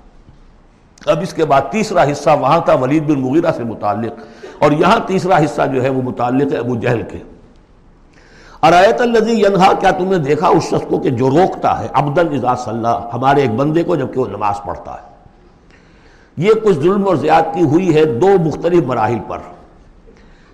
اب 1.10 1.18
اس 1.22 1.34
کے 1.34 1.44
بعد 1.44 1.62
تیسرا 1.70 2.04
حصہ 2.12 2.30
وہاں 2.40 2.60
تھا 2.60 2.74
ولید 2.74 3.02
بن 3.02 3.20
مغیرہ 3.20 3.52
سے 3.52 3.64
متعلق۔ 3.64 4.12
اور 4.58 4.72
یہاں 4.72 4.98
تیسرا 5.06 5.38
حصہ 5.38 5.62
جو 5.74 5.82
ہے 5.82 5.88
وہ 5.88 6.02
متعلق 6.02 6.52
ہے 6.52 6.58
ابو 6.58 6.76
جہل 6.76 7.02
کے۔ 7.02 7.18
ارایت 8.62 9.00
الزی 9.00 9.40
ینہا، 9.40 9.72
کیا 9.72 9.90
تم 9.90 10.08
نے 10.08 10.18
دیکھا 10.18 10.48
اس 10.48 10.64
شخص 10.64 10.86
کو 10.88 10.98
کہ 10.98 11.10
جو 11.10 11.30
روکتا 11.30 11.78
ہے 11.78 11.88
عبدال 11.92 12.28
اذا 12.32 12.54
صلی 12.54 12.88
ہمارے 13.12 13.40
ایک 13.40 13.50
بندے 13.50 13.82
کو 13.82 13.96
جبکہ 13.96 14.20
وہ 14.20 14.26
نماز 14.26 14.54
پڑھتا 14.66 14.92
ہے۔ 14.92 15.06
یہ 16.36 16.50
کچھ 16.64 16.76
ظلم 16.76 17.06
اور 17.06 17.16
زیادتی 17.16 17.62
ہوئی 17.62 17.94
ہے 17.94 18.04
دو 18.04 18.28
مختلف 18.44 18.84
مراحل 18.86 19.18
پر۔ 19.28 19.38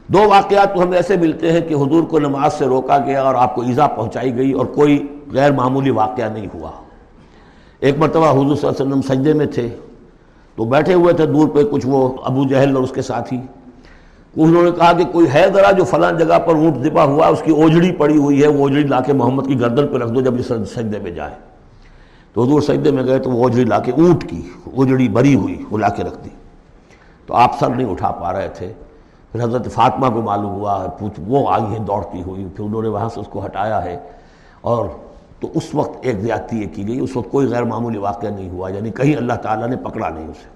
دو 0.08 0.28
واقعات 0.28 0.74
تو 0.74 0.82
ہمیں 0.82 0.96
ایسے 0.96 1.16
ملتے 1.16 1.52
ہیں 1.52 1.60
کہ 1.60 1.74
حضور 1.74 2.02
کو 2.02 2.18
نماز 2.18 2.52
سے 2.52 2.64
روکا 2.64 2.98
گیا 2.98 3.22
اور 3.22 3.34
آپ 3.34 3.54
کو 3.54 3.62
ایزا 3.62 3.86
پہنچائی 3.86 4.36
گئی 4.36 4.52
اور 4.52 4.66
کوئی 4.66 5.06
غیر 5.32 5.52
معمولی 5.52 5.90
واقعہ 5.90 6.28
نہیں 6.28 6.46
ہوا۔ 6.54 6.70
ایک 7.80 7.98
مرتبہ 7.98 8.30
حضور 8.30 8.56
صلی 8.56 8.68
اللہ 8.68 8.82
علیہ 8.82 8.94
وسلم 8.94 9.02
سجدے 9.02 9.32
میں 9.32 9.46
تھے 9.46 9.68
تو 10.56 10.64
بیٹھے 10.64 10.94
ہوئے 10.94 11.14
تھے، 11.14 11.26
دور 11.26 11.48
پہ 11.48 11.62
کچھ 11.62 11.86
وہ 11.86 12.16
ابو 12.22 12.44
جہل 12.44 12.76
اور 12.76 12.84
اس 12.84 12.90
کے 12.90 13.02
ساتھی۔ 13.02 13.40
انہوں 14.36 14.62
نے 14.62 14.70
کہا 14.70 14.92
کہ 14.92 15.04
کوئی 15.04 15.26
ہے 15.34 15.46
ذرا 15.54 15.70
جو 15.70 15.84
فلاں 15.84 16.12
جگہ 16.12 16.38
پر 16.38 16.54
اونٹ 16.54 16.76
دبا 16.84 17.04
ہوا 17.04 17.26
اس 17.26 17.42
کی 17.44 17.50
اوجڑی 17.50 17.92
پڑی 17.92 18.16
ہوئی 18.16 18.42
ہے، 18.42 18.48
وہ 18.48 18.58
اوجڑی 18.58 18.82
لا 18.82 19.00
کے 19.00 19.12
محمد 19.12 19.46
کی 19.46 19.60
گردن 19.60 19.88
پہ 19.88 19.96
رکھ 19.96 20.12
دو 20.12 20.20
جب 20.20 20.38
یہ 20.38 20.64
سجدے 20.64 20.98
میں 20.98 21.10
جائے۔ 21.10 21.51
تو 22.34 22.42
حضور 22.42 22.60
سجدے 22.60 22.90
میں 22.90 23.04
گئے 23.04 23.18
تو 23.18 23.30
وہ 23.30 23.42
اوجڑی 23.42 23.64
لا 23.64 23.78
کے 23.78 23.92
اونٹ 23.92 24.30
کی 24.30 24.48
اوجڑی 24.74 25.08
بری 25.08 25.34
ہوئی، 25.34 25.64
وہ 25.70 25.78
لا 25.78 25.88
کے 25.88 26.04
رکھ 26.04 26.24
دی۔ 26.24 26.30
تو 27.26 27.34
آپ 27.34 27.58
سر 27.58 27.68
نہیں 27.68 27.90
اٹھا 27.90 28.10
پا 28.10 28.32
رہے 28.32 28.48
تھے۔ 28.48 28.72
پھر 29.32 29.44
حضرت 29.44 29.72
فاطمہ 29.72 30.14
کو 30.14 30.22
معلوم 30.22 30.50
ہوا، 30.50 30.86
پوچھ، 30.98 31.20
وہ 31.26 31.50
آئی 31.50 31.62
ہیں، 31.62 31.78
دوڑتی 31.78 32.22
ہوئی، 32.22 32.46
پھر 32.56 32.64
انہوں 32.64 32.82
نے 32.82 32.88
وہاں 32.88 33.08
سے 33.08 33.20
اس 33.20 33.26
کو 33.28 33.44
ہٹایا 33.44 33.84
ہے۔ 33.84 33.98
اور 34.60 34.86
تو 35.40 35.48
اس 35.54 35.74
وقت 35.74 35.98
ایک 36.00 36.20
زیادتی 36.20 36.60
یہ 36.60 36.66
کی 36.74 36.88
گئی، 36.88 37.00
اس 37.00 37.16
وقت 37.16 37.30
کوئی 37.30 37.46
غیر 37.46 37.62
معمولی 37.62 37.98
واقعہ 37.98 38.28
نہیں 38.28 38.50
ہوا 38.50 38.70
یعنی 38.70 38.90
کہیں 38.90 39.16
اللہ 39.16 39.32
تعالیٰ 39.32 39.68
نے 39.68 39.76
پکڑا 39.76 40.08
نہیں 40.08 40.28
اسے۔ 40.28 40.48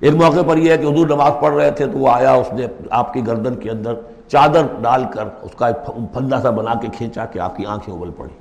ایک 0.00 0.14
موقع 0.14 0.42
پر 0.46 0.56
یہ 0.56 0.70
ہے 0.72 0.78
کہ 0.78 0.86
حضور 0.86 1.06
نماز 1.06 1.32
پڑھ 1.40 1.54
رہے 1.54 1.70
تھے 1.70 1.86
تو 1.86 1.98
وہ 1.98 2.08
آیا، 2.08 2.32
اس 2.32 2.52
نے 2.52 2.66
آپ 2.90 3.12
کی 3.12 3.26
گردن 3.26 3.54
کے 3.54 3.70
اندر 3.70 3.94
چادر 4.28 4.66
ڈال 4.82 5.04
کر 5.10 5.24
اس 5.42 5.50
کا 5.56 5.66
ایک 5.66 5.86
پھندا 5.86 6.40
سا 6.40 6.50
بنا 6.50 6.74
کے 6.74 6.88
کھینچا 6.92 7.24
کہ 7.24 7.38
آپ 7.38 7.56
کی 7.56 7.66
آنکھیں 7.66 7.94
ابل 7.94 8.10
پڑی 8.16 8.39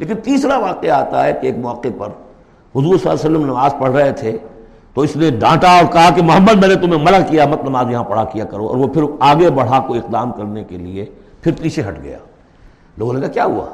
لیکن 0.00 0.14
تیسرا 0.16 0.58
واقعہ 0.58 0.90
آتا 0.90 1.24
ہے 1.24 1.32
کہ 1.32 1.46
ایک 1.46 1.58
موقع 1.58 1.88
پر 1.98 2.06
حضور 2.76 2.98
صلی 2.98 3.10
اللہ 3.10 3.20
علیہ 3.20 3.30
وسلم 3.30 3.44
نماز 3.44 3.70
پڑھ 3.78 3.90
رہے 3.90 4.12
تھے 4.12 4.38
تو 4.94 5.00
اس 5.00 5.16
نے 5.16 5.30
ڈانٹا 5.30 5.70
اور 5.70 5.92
کہا 5.92 6.10
کہ 6.10 6.22
محمد 6.22 6.54
میں 6.54 6.68
نے 6.68 6.74
تمہیں 6.74 7.04
منع 7.04 7.18
کیا، 7.28 7.46
مت 7.46 7.64
نماز 7.64 7.90
یہاں 7.90 8.04
پڑھا 8.04 8.24
کیا 8.24 8.44
کرو۔ 8.44 8.66
اور 8.66 8.76
وہ 8.76 8.86
پھر 8.86 9.02
آگے 9.20 9.50
بڑھا 9.50 9.80
کو 9.80 9.94
اقدام 9.94 10.32
کرنے 10.32 10.64
کے 10.64 10.76
لیے 10.76 11.04
پھر 11.40 11.52
پیچھے 11.62 11.82
ہٹ 11.88 12.02
گیا۔ 12.02 12.18
لوگوں 12.96 13.12
نے 13.12 13.20
کہا، 13.20 13.28
کیا 13.28 13.44
ہوا؟ 13.44 13.66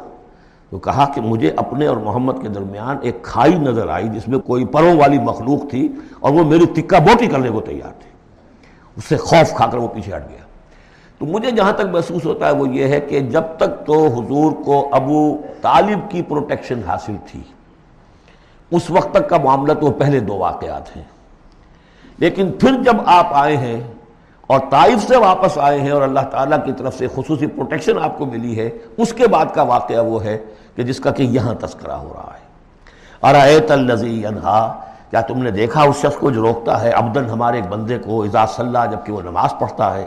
تو 0.70 0.78
کہا 0.78 1.08
کہ 1.14 1.20
مجھے 1.20 1.52
اپنے 1.56 1.86
اور 1.86 1.96
محمد 1.96 2.32
کے 2.42 2.48
درمیان 2.48 2.96
ایک 3.02 3.22
کھائی 3.22 3.54
نظر 3.54 3.88
آئی 3.88 4.08
جس 4.08 4.28
میں 4.28 4.38
کوئی 4.38 4.64
پروں 4.64 4.96
والی 4.96 5.18
مخلوق 5.18 5.70
تھی 5.70 5.88
اور 6.20 6.32
وہ 6.32 6.44
میری 6.44 6.66
تکہ 6.66 7.00
بوٹی 7.00 7.26
کرنے 7.26 7.50
کو 7.50 7.60
تیار 7.60 7.92
تھی۔ 8.00 8.10
اس 8.96 9.04
سے 9.04 9.16
خوف 9.16 9.54
کھا 9.56 9.66
کر 9.66 9.78
وہ 9.78 9.88
پیچھے 9.88 10.16
ہٹ 10.16 10.30
گیا۔ 10.30 10.45
تو 11.18 11.26
مجھے 11.26 11.50
جہاں 11.50 11.72
تک 11.72 11.86
محسوس 11.92 12.24
ہوتا 12.24 12.46
ہے 12.46 12.50
وہ 12.50 12.68
یہ 12.68 12.88
ہے 12.88 13.00
کہ 13.00 13.20
جب 13.20 13.42
تک 13.56 13.86
تو 13.86 14.06
حضور 14.06 14.52
کو 14.64 14.88
ابو 14.92 15.36
طالب 15.62 16.10
کی 16.10 16.22
پروٹیکشن 16.22 16.80
حاصل 16.86 17.16
تھی، 17.30 17.40
اس 18.70 18.90
وقت 18.90 19.10
تک 19.12 19.28
کا 19.28 19.36
معاملہ 19.44 19.72
تو 19.72 19.90
پہلے 19.90 20.20
دو 20.20 20.38
واقعات 20.38 20.96
ہیں۔ 20.96 21.04
لیکن 22.18 22.52
پھر 22.52 22.82
جب 22.82 22.96
آپ 23.06 23.26
آئے 23.30 23.56
ہیں 23.56 23.80
اور 24.46 24.60
طائف 24.70 25.08
سے 25.08 25.16
واپس 25.16 25.58
آئے 25.58 25.80
ہیں 25.80 25.90
اور 25.90 26.02
اللہ 26.02 26.20
تعالیٰ 26.20 26.64
کی 26.64 26.72
طرف 26.72 26.98
سے 26.98 27.06
خصوصی 27.14 27.46
پروٹیکشن 27.46 27.98
آپ 28.02 28.18
کو 28.18 28.26
ملی 28.26 28.58
ہے، 28.58 28.70
اس 28.96 29.12
کے 29.12 29.26
بعد 29.26 29.46
کا 29.54 29.62
واقعہ 29.62 30.04
وہ 30.04 30.24
ہے 30.24 30.38
کہ 30.76 30.82
جس 30.82 31.00
کا 31.00 31.10
کہ 31.10 31.22
یہاں 31.22 31.54
تذکرہ 31.54 31.92
ہو 31.92 32.12
رہا 32.16 32.30
ہے۔ 32.34 32.46
ارایت 33.22 33.70
الزی 33.70 34.26
انہا 34.26 34.84
کیا 35.10 35.20
تم 35.20 35.42
نے 35.42 35.50
دیکھا 35.50 35.82
اس 35.82 35.96
شخص 35.96 36.16
کو 36.16 36.30
جو 36.30 36.42
روکتا 36.42 36.82
ہے؟ 36.82 36.90
ابدن 36.90 37.30
ہمارے 37.30 37.56
ایک 37.56 37.66
بندے 37.66 37.98
کو 37.98 38.22
اعزاز 38.22 38.50
صلاح 38.50 38.86
جبکہ 38.86 39.12
وہ 39.12 39.22
نماز 39.22 39.54
پڑھتا 39.58 39.94
ہے۔ 39.94 40.06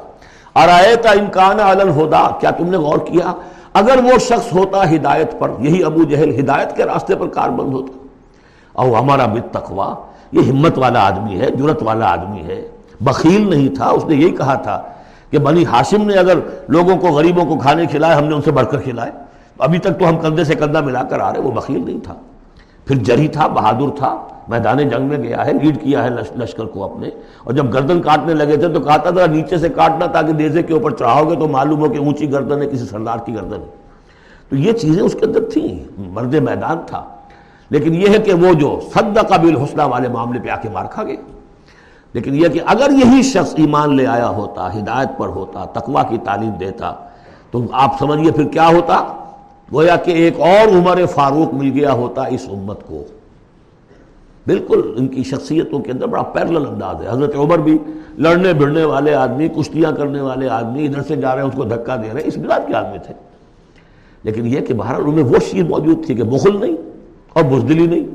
ارایت 0.64 1.06
امکان 1.06 1.60
الہدا، 1.60 2.30
کیا 2.40 2.52
تم 2.52 2.70
نے 2.70 2.78
غور 2.78 2.98
کیا؟ 2.98 3.34
اگر 3.74 4.00
وہ 4.04 4.20
شخص 4.20 4.54
ہوتا 4.54 4.92
ہدایت 4.92 5.40
پر، 5.40 5.52
یہی 5.60 5.84
ابو 5.84 6.04
جہل 6.04 6.40
ہدایت 6.40 6.76
کے 6.76 6.84
راستے 6.84 7.16
پر 7.16 7.28
کار 7.28 7.50
بند 7.50 7.74
ہوتا۔ 7.74 8.08
اور 8.74 8.92
ہمارا 8.92 9.26
بتقوا 9.26 9.96
یہ 10.32 10.42
ہمت 10.42 10.78
والا 10.78 11.08
آدمی 11.08 11.40
ہے 11.40 11.52
جرت 11.52 11.84
والا 11.84 12.12
آدمی 12.12 12.42
ہے۔ 12.42 12.68
بخیل 13.02 13.50
نہیں 13.50 13.76
تھا، 13.76 13.86
اس 13.86 14.06
نے 14.06 14.16
یہی 14.16 14.32
کہا 14.32 14.54
تھا 14.54 14.82
کہ 15.32 15.40
بنی 15.40 15.66
ہاشم 15.66 16.04
نے 16.04 16.14
اگر 16.14 16.38
لوگوں 16.68 16.98
کو، 16.98 17.08
غریبوں 17.08 17.46
کو 17.46 17.58
کھانے 17.58 17.86
کھلائے، 17.86 18.16
ہم 18.16 18.24
نے 18.24 18.36
ان 18.36 18.42
سے 18.42 18.52
بڑھ 18.52 18.68
کر 18.72 18.82
کھلائے، 18.82 19.12
ابھی 19.60 19.80
تک 19.80 20.00
تو 20.00 20.10
ہم 20.10 20.18
کندھے 20.18 20.44
سے 20.44 20.56
کندھا 20.56 20.82
ملا 20.82 21.04
کر 21.04 21.20
آ 21.20 21.34
رہے، 21.34 21.40
وہ 21.40 21.52
بخیل 21.52 21.86
نہیں 21.86 22.00
تھا۔ 22.04 22.14
پھر 22.90 22.98
جری 22.98 23.28
تھا، 23.28 23.48
بہادر 23.48 23.98
تھا، 23.98 24.28
میدان 24.48 24.90
جنگ 24.90 25.06
میں 25.06 25.18
گیا 25.18 25.46
ہے، 25.46 25.54
لیڈ 25.54 25.82
کیا 25.82 26.04
ہے 26.04 26.10
لشکر 26.36 26.66
کو 26.66 26.84
اپنے۔ 26.84 27.10
اور 27.44 27.54
جب 27.54 27.74
گردن 27.74 28.02
کاٹنے 28.02 28.34
لگے 28.34 28.58
تھے 28.58 28.68
تو 28.68 28.80
کہتا 28.80 29.10
تھا 29.10 29.26
نیچے 29.26 29.58
سے 29.58 29.70
کاٹنا 29.70 30.06
تاکہ 30.06 30.34
دیزے 30.34 30.64
کے 30.64 30.74
اوپر 30.74 30.92
چڑھاؤ 30.92 31.30
گے 31.30 31.36
تو 31.36 31.48
معلوم 31.48 31.80
ہو 31.80 31.90
کہ 31.90 31.98
اونچی 31.98 32.32
گردن 32.32 32.62
ہے، 32.62 32.68
کسی 32.68 32.86
سردار 32.86 33.18
کی 33.26 33.36
گردن 33.36 33.60
ہے۔ 33.62 33.68
تو 34.50 34.56
یہ 34.56 34.72
چیزیں 34.72 35.04
اس 35.04 35.16
کے 35.20 35.26
اندر 35.26 35.50
تھیں، 35.50 36.00
مرد 36.00 36.36
میدان 36.36 36.78
تھا۔ 36.86 37.04
لیکن 37.70 37.96
یہ 37.96 38.08
ہے 38.10 38.18
کہ 38.18 38.34
وہ 38.34 38.54
جو 38.54 38.80
صد 38.94 39.18
قبل 39.30 39.58
حسنہ 39.58 39.82
والے 39.84 40.08
معاملے 40.08 40.40
پہ 40.40 40.50
آ 40.50 40.56
کے 40.56 40.70
مار 40.70 40.86
کھا 40.86 41.04
گئے۔ 41.04 41.16
لیکن 42.14 42.36
یہ 42.36 42.48
کہ 42.48 42.60
اگر 42.66 42.90
یہی 42.92 43.22
شخص 43.22 43.54
ایمان 43.58 43.96
لے 43.96 44.08
آیا 44.08 44.30
ہوتا، 44.30 44.80
ہدایت 44.80 45.10
پر 45.18 45.28
ہوتا، 45.28 45.66
تقوی 45.66 46.02
کی 46.10 46.18
تعلیم 46.18 46.52
دیتا، 46.52 46.94
تو 47.52 47.62
آپ 47.72 47.96
سمجھیے 48.00 48.32
پھر 48.32 48.48
کیا 48.48 48.68
ہوتا؟ 48.68 49.16
گویا 49.74 49.96
کہ 49.96 50.12
ایک 50.12 50.40
اور 50.40 50.68
عمر 50.68 51.06
فاروق 51.06 51.54
مل 51.54 51.72
گیا 51.74 51.92
ہوتا 51.92 52.24
اس 52.24 52.50
امت 52.50 52.88
کو۔ 52.88 53.04
بالکل 54.48 54.94
ان 54.98 55.08
کی 55.08 55.24
شخصیتوں 55.24 55.80
کے 55.80 55.92
اندر 55.92 56.08
بڑا 56.08 56.24
پیرل 56.24 56.58
انداز 56.58 57.04
ہے۔ 57.04 57.10
حضرت 57.10 57.36
عمر 57.36 57.58
بھی 57.58 57.78
لڑنے 58.18 58.54
بھڑنے 58.54 58.84
والے 58.84 59.14
آدمی، 59.14 59.48
کشتیاں 59.48 59.92
کرنے 59.92 60.22
والے 60.22 60.50
آدمی، 60.50 60.86
ادھر 60.86 61.02
سے 61.02 61.16
جا 61.16 61.36
رہے 61.36 61.42
ہیں، 61.42 61.50
اس 61.50 61.56
کو 61.56 61.64
دھکا 61.64 61.96
دے 61.96 62.02
رہے 62.02 62.22
ہیں، 62.22 62.28
اس 62.28 62.38
بلاد 62.38 62.60
کے 62.68 62.74
آدمی 62.74 62.98
تھے۔ 63.06 63.14
لیکن 64.24 64.48
یہ 64.48 64.60
کہ 64.60 64.74
بہرحال 64.74 65.02
ان 65.06 65.14
میں 65.14 65.24
وہ 65.24 65.36
شیر 65.52 65.64
موجود 65.64 66.06
تھی 66.06 66.16
کہ 66.16 66.24
بخل 66.24 66.60
نہیں 66.60 66.76
اور 67.34 67.44
بزدلی 67.44 67.88
نہیں۔ 67.88 68.08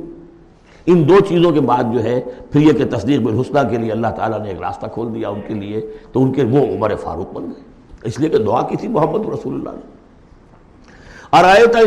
ان 0.87 1.09
دو 1.09 1.21
چیزوں 1.29 1.53
کے 1.53 1.61
بعد 1.61 1.85
جو 1.95 2.05
ہے، 2.05 2.21
پھر 2.51 2.61
یہ 2.61 2.73
کہ 2.73 2.85
تصدیق 2.97 3.21
بالحسنہ 3.21 3.59
کے 3.71 3.79
لیے 3.79 3.93
اللہ 3.93 4.07
تعالیٰ 4.17 4.41
نے 4.41 4.49
ایک 4.49 4.61
راستہ 4.61 4.87
کھول 4.87 5.15
دیا 5.15 5.29
ان 5.29 5.41
کے 5.47 5.55
لیے 5.55 5.93
تو 6.13 6.23
ان 6.23 6.33
کے 6.33 6.45
وہ 6.45 6.59
عمر 6.59 6.95
فاروق 6.95 7.33
بن 7.33 7.45
گئے۔ 7.45 7.63
اس 8.05 8.21
لیے 8.21 8.29
کہ 8.29 8.39
دعا 8.39 8.63
کی 8.63 8.77
تھی 8.77 8.89
محمد 8.89 9.29
رسول 9.33 9.55
اللہ 9.55 9.69
نے۔ 9.69 9.94
اور 11.35 11.45
آئے 11.45 11.67
تھا 11.67 11.81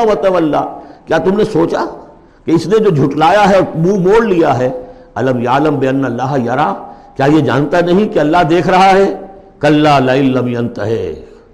و 0.00 0.14
طلّہ 0.22 0.64
کیا 1.06 1.18
تم 1.24 1.36
نے 1.36 1.44
سوچا 1.52 1.84
کہ 2.44 2.50
اس 2.50 2.66
نے 2.66 2.78
جو 2.84 2.90
جھٹلایا 2.90 3.48
ہے 3.48 3.54
اور 3.54 3.76
منہ 3.76 3.98
موڑ 4.08 4.24
لیا 4.24 4.58
ہے؟ 4.58 4.70
علم 5.16 5.40
یعلم 5.42 5.78
بے 5.78 5.88
اللہ 5.88 6.36
یرا؟ 6.44 6.72
کیا 7.16 7.26
یہ 7.26 7.40
جانتا 7.46 7.80
نہیں 7.80 8.08
کہ 8.12 8.18
اللہ 8.18 8.42
دیکھ 8.50 8.68
رہا 8.68 8.90
ہے؟ 8.90 9.06
کلّہ 9.60 9.98
لم 10.00 10.48
ینتہے 10.48 11.04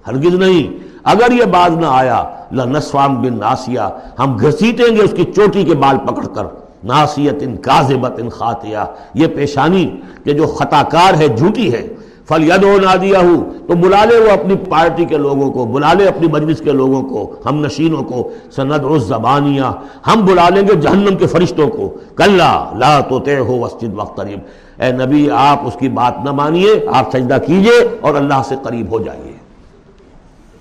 ہرگز 0.06 0.34
نہیں. 0.34 0.72
اگر 1.12 1.32
یہ 1.32 1.44
باز 1.52 1.76
نہ 1.78 1.86
آیا 1.86 2.22
لنسوام 2.52 3.20
بن 3.22 3.38
ناسیہ 3.38 3.88
ہم 4.18 4.36
گھسیٹیں 4.40 4.96
گے 4.96 5.02
اس 5.02 5.12
کی 5.16 5.24
چوٹی 5.36 5.64
کے 5.64 5.74
بال 5.82 5.98
پکڑ 6.06 6.26
کر. 6.26 6.44
ناسیت 6.84 7.42
ان 7.42 7.56
کاذبت 7.66 8.18
ان 8.20 8.28
خاتیہ 8.28 8.84
یہ 9.20 9.26
پیشانی 9.34 9.84
کہ 10.24 10.32
جو 10.38 10.46
خطا 10.58 10.82
کار 10.90 11.14
ہے، 11.20 11.28
جھوٹی 11.28 11.72
ہے 11.72 11.86
فل 12.28 12.44
ید 12.44 12.64
و 12.64 12.76
نادیا 12.80 13.18
ہوں 13.18 13.68
تو 13.68 13.74
بلا 13.74 14.04
لے 14.04 14.16
وہ 14.16 14.30
اپنی 14.30 14.54
پارٹی 14.68 15.04
کے 15.04 15.16
لوگوں 15.16 15.50
کو، 15.50 15.64
بلا 15.64 15.92
لے 15.92 16.08
اپنی 16.08 16.26
مجلس 16.28 16.60
کے 16.60 16.72
لوگوں 16.72 17.02
کو، 17.02 17.36
ہم 17.46 17.64
نشینوں 17.64 18.02
کو 18.02 18.30
سند 18.56 18.84
و 18.84 18.98
زبانیاں 18.98 19.72
ہم 20.06 20.24
بلا 20.24 20.48
لیں 20.48 20.62
گے 20.62 20.74
جہنم 20.74 21.16
کے 21.16 21.26
فرشتوں 21.26 21.68
کو۔ 21.68 21.94
کلّا 22.16 22.72
لا 22.78 23.00
تو 23.00 23.18
تے 23.18 23.38
ہو 23.38 23.60
وسجد 23.60 23.94
وقت 23.94 24.16
قریب 24.16 24.38
اے 24.82 24.92
نبی، 24.92 25.30
آپ 25.30 25.66
اس 25.66 25.76
کی 25.78 25.88
بات 25.88 26.14
نہ 26.24 26.30
مانیے، 26.30 26.86
آپ 26.92 27.16
سجدہ 27.16 27.38
کیجیے 27.46 27.98
اور 28.00 28.14
اللہ 28.14 28.42
سے 28.44 28.54
قریب 28.62 28.90
ہو 28.90 28.98
جائیے۔ 29.00 29.32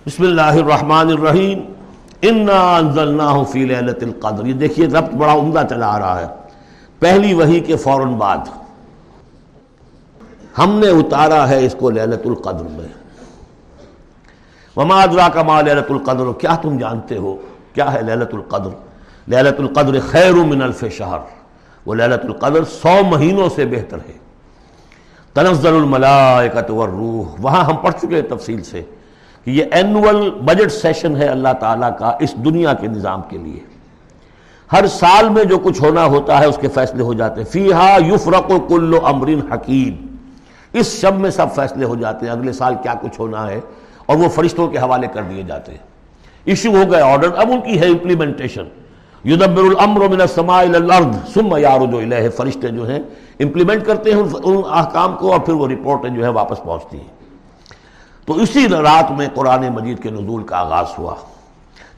بسم 0.05 0.24
اللہ 0.24 0.41
الرحمن 0.41 1.08
الرحیم۔ 1.10 1.60
فی 3.51 3.65
لیلت 3.65 4.03
القدر۔ 4.03 4.46
یہ 4.46 4.53
دیکھیے، 4.53 4.88
ربط 4.88 5.13
بڑا 5.13 5.34
عمدہ 5.34 5.62
چلا 5.70 5.88
آ 5.88 6.00
رہا 6.00 6.22
ہے۔ 6.22 6.25
پہلی 7.00 7.34
وہی 7.34 7.60
کے 7.60 7.75
فوراً 7.75 8.13
بعد۔ 8.13 8.62
ہم 10.57 10.79
نے 10.79 10.88
اتارا 10.88 11.50
ہے 11.50 11.65
اس 11.65 11.75
کو 11.79 11.89
للت 11.89 12.27
القدر 12.27 12.63
میں۔ 12.63 12.88
وما 14.77 15.01
ادرا 15.01 15.29
کا 15.29 15.43
ما 15.43 15.62
للت 15.62 15.91
القدر؟ 15.91 16.24
کیا 16.39 16.55
تم 16.55 16.77
جانتے 16.77 17.17
ہو 17.17 17.36
کیا 17.74 17.93
ہے 17.93 18.01
للت 18.01 18.33
القدر؟ 18.33 18.69
للت 19.27 19.60
القدر 19.60 20.00
خیر 20.12 20.33
من 20.33 20.62
الف 20.62 20.83
شہر۔ 20.91 21.17
وہ 21.86 21.95
للت 21.95 22.25
القدر 22.25 22.63
سو 22.63 23.03
مہینوں 23.03 23.50
سے 23.55 23.65
بہتر 23.65 23.98
ہے۔ 23.98 24.13
تنزل 25.33 25.74
الملائکت 25.74 26.72
والروح۔ 26.72 27.36
وہاں 27.39 27.63
ہم 27.63 27.75
پڑھ 27.75 27.93
چکے 28.01 28.15
ہیں 28.15 28.38
تفصیل 28.38 28.63
سے 28.63 28.81
کہ 29.45 29.51
یہ 29.51 29.65
اینول 29.72 30.29
بجٹ 30.29 30.72
سیشن 30.72 31.15
ہے 31.15 31.25
اللہ 31.25 31.53
تعالیٰ 31.60 31.98
کا 31.98 32.17
اس 32.19 32.33
دنیا 32.33 32.74
کے 32.74 32.88
نظام 32.88 33.22
کے 33.29 33.38
لیے۔ 33.38 33.60
ہر 34.72 34.88
سال 34.88 35.29
میں 35.29 35.43
جو 35.43 35.57
کچھ 35.57 35.81
ہونا 35.81 36.05
ہوتا 36.05 36.39
ہے 36.39 36.45
اس 36.45 36.57
کے 36.62 36.67
فیصلے 36.67 37.03
ہو 37.03 37.13
جاتے 37.13 37.41
ہیں۔ 37.41 37.48
فیہا 37.48 37.98
یفرق 38.07 38.51
کل 38.69 38.98
امرین 39.03 39.51
حکیم۔ 39.51 40.12
اس 40.74 40.92
شب 41.01 41.20
میں 41.20 41.30
سب 41.32 41.53
فیصلے 41.56 41.86
ہو 41.86 41.96
جاتے 41.96 42.25
ہیں، 42.25 42.34
اگلے 42.34 42.53
سال 42.53 42.75
کیا 42.84 42.94
کچھ 43.01 43.20
ہونا 43.20 43.48
ہے، 43.50 43.60
اور 44.06 44.18
وہ 44.18 44.30
فرشتوں 44.36 44.68
کے 44.68 44.77
حوالے 44.77 45.08
کر 45.13 45.24
دیے 45.24 45.44
جاتے 45.48 45.72
ہیں۔ 45.72 45.92
ایشو 46.46 46.70
ہو 46.75 46.84
گئے 46.92 47.01
آرڈر 47.01 47.38
اب 47.42 47.51
ان 47.51 47.62
کی 47.62 47.80
ہے 47.80 47.88
امپلیمنٹیشن 47.88 48.63
یدبر 49.25 49.63
الامر 49.63 50.08
من 50.10 50.22
السماء 50.22 50.60
الى 50.60 50.75
الارض 50.75 51.34
ثم 51.34 51.56
یارج 51.58 51.94
الیہ 51.96 52.30
فرشتے 52.38 52.70
جو 52.70 52.89
ہیں 52.89 53.00
امپلیمنٹ 53.39 53.86
کرتے 53.86 54.13
ہیں 54.13 54.22
ان 54.44 54.62
احکام 54.70 55.15
کو، 55.20 55.32
اور 55.32 55.39
پھر 55.39 55.53
وہ 55.53 55.68
رپورٹیں 55.68 56.10
جو 56.10 56.24
ہے 56.24 56.30
واپس 56.32 56.63
پہنچتی 56.63 56.98
ہیں۔ 56.98 57.12
تو 58.25 58.34
اسی 58.42 58.68
رات 58.70 59.12
میں 59.12 59.27
قرآن 59.34 59.68
مجید 59.74 60.01
کے 60.03 60.10
نزول 60.10 60.44
کا 60.44 60.58
آغاز 60.58 60.98
ہوا۔ 60.98 61.15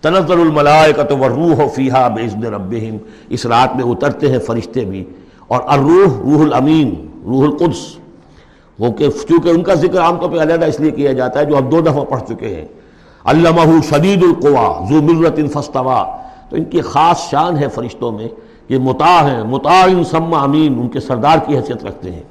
تنظر 0.02 0.38
الملائکت 0.38 1.12
والروح 1.20 1.68
فیہا 1.76 2.08
بیزن 2.16 2.44
ربہم۔ 2.54 2.98
اس 3.30 3.46
رات 3.46 3.76
میں 3.76 3.86
اترتے 3.92 4.32
ہیں 4.32 4.40
فرشتے 4.48 4.86
بھی، 4.86 5.04
اور 5.48 5.62
الروح، 5.68 6.18
روح 6.24 6.44
الامین، 6.44 6.94
روح 7.26 7.44
القدس۔ 7.44 7.84
وہ 8.80 8.92
کہ 8.92 9.10
چونکہ 9.10 9.50
ان 9.50 9.64
کا 9.64 9.74
ذکر 9.74 10.00
عام 10.00 10.18
طور 10.18 10.30
پہ 10.30 10.42
علیحدہ 10.42 10.66
اس 10.66 10.80
لیے 10.80 10.92
کیا 10.92 11.14
جاتا 11.14 11.40
ہے 11.40 11.46
جو 11.46 11.58
ہم 11.58 11.70
دو 11.70 11.82
دفعہ 11.82 12.04
پڑھ 12.04 12.22
چکے 12.28 12.56
ہیں۔ 12.56 12.66
علامہ 13.24 13.82
شدید 13.90 14.24
القوا 14.24 14.86
ذو 14.90 15.02
مرت 15.02 15.40
فستوا 15.54 16.18
تو 16.50 16.56
ان 16.56 16.64
کی 16.64 16.82
خاص 16.82 17.30
شان 17.30 17.58
ہے 17.58 17.68
فرشتوں 17.68 18.12
میں 18.12 18.28
یہ 18.70 18.78
متا 18.78 19.32
ہیں 19.32 19.44
متا 19.44 19.86
سما 20.10 20.40
امین، 20.40 20.80
ان 20.80 20.88
کے 20.88 21.00
سردار 21.00 21.38
کی 21.46 21.58
حیثیت 21.58 21.86
رکھتے 21.86 22.12
ہیں۔ 22.12 22.24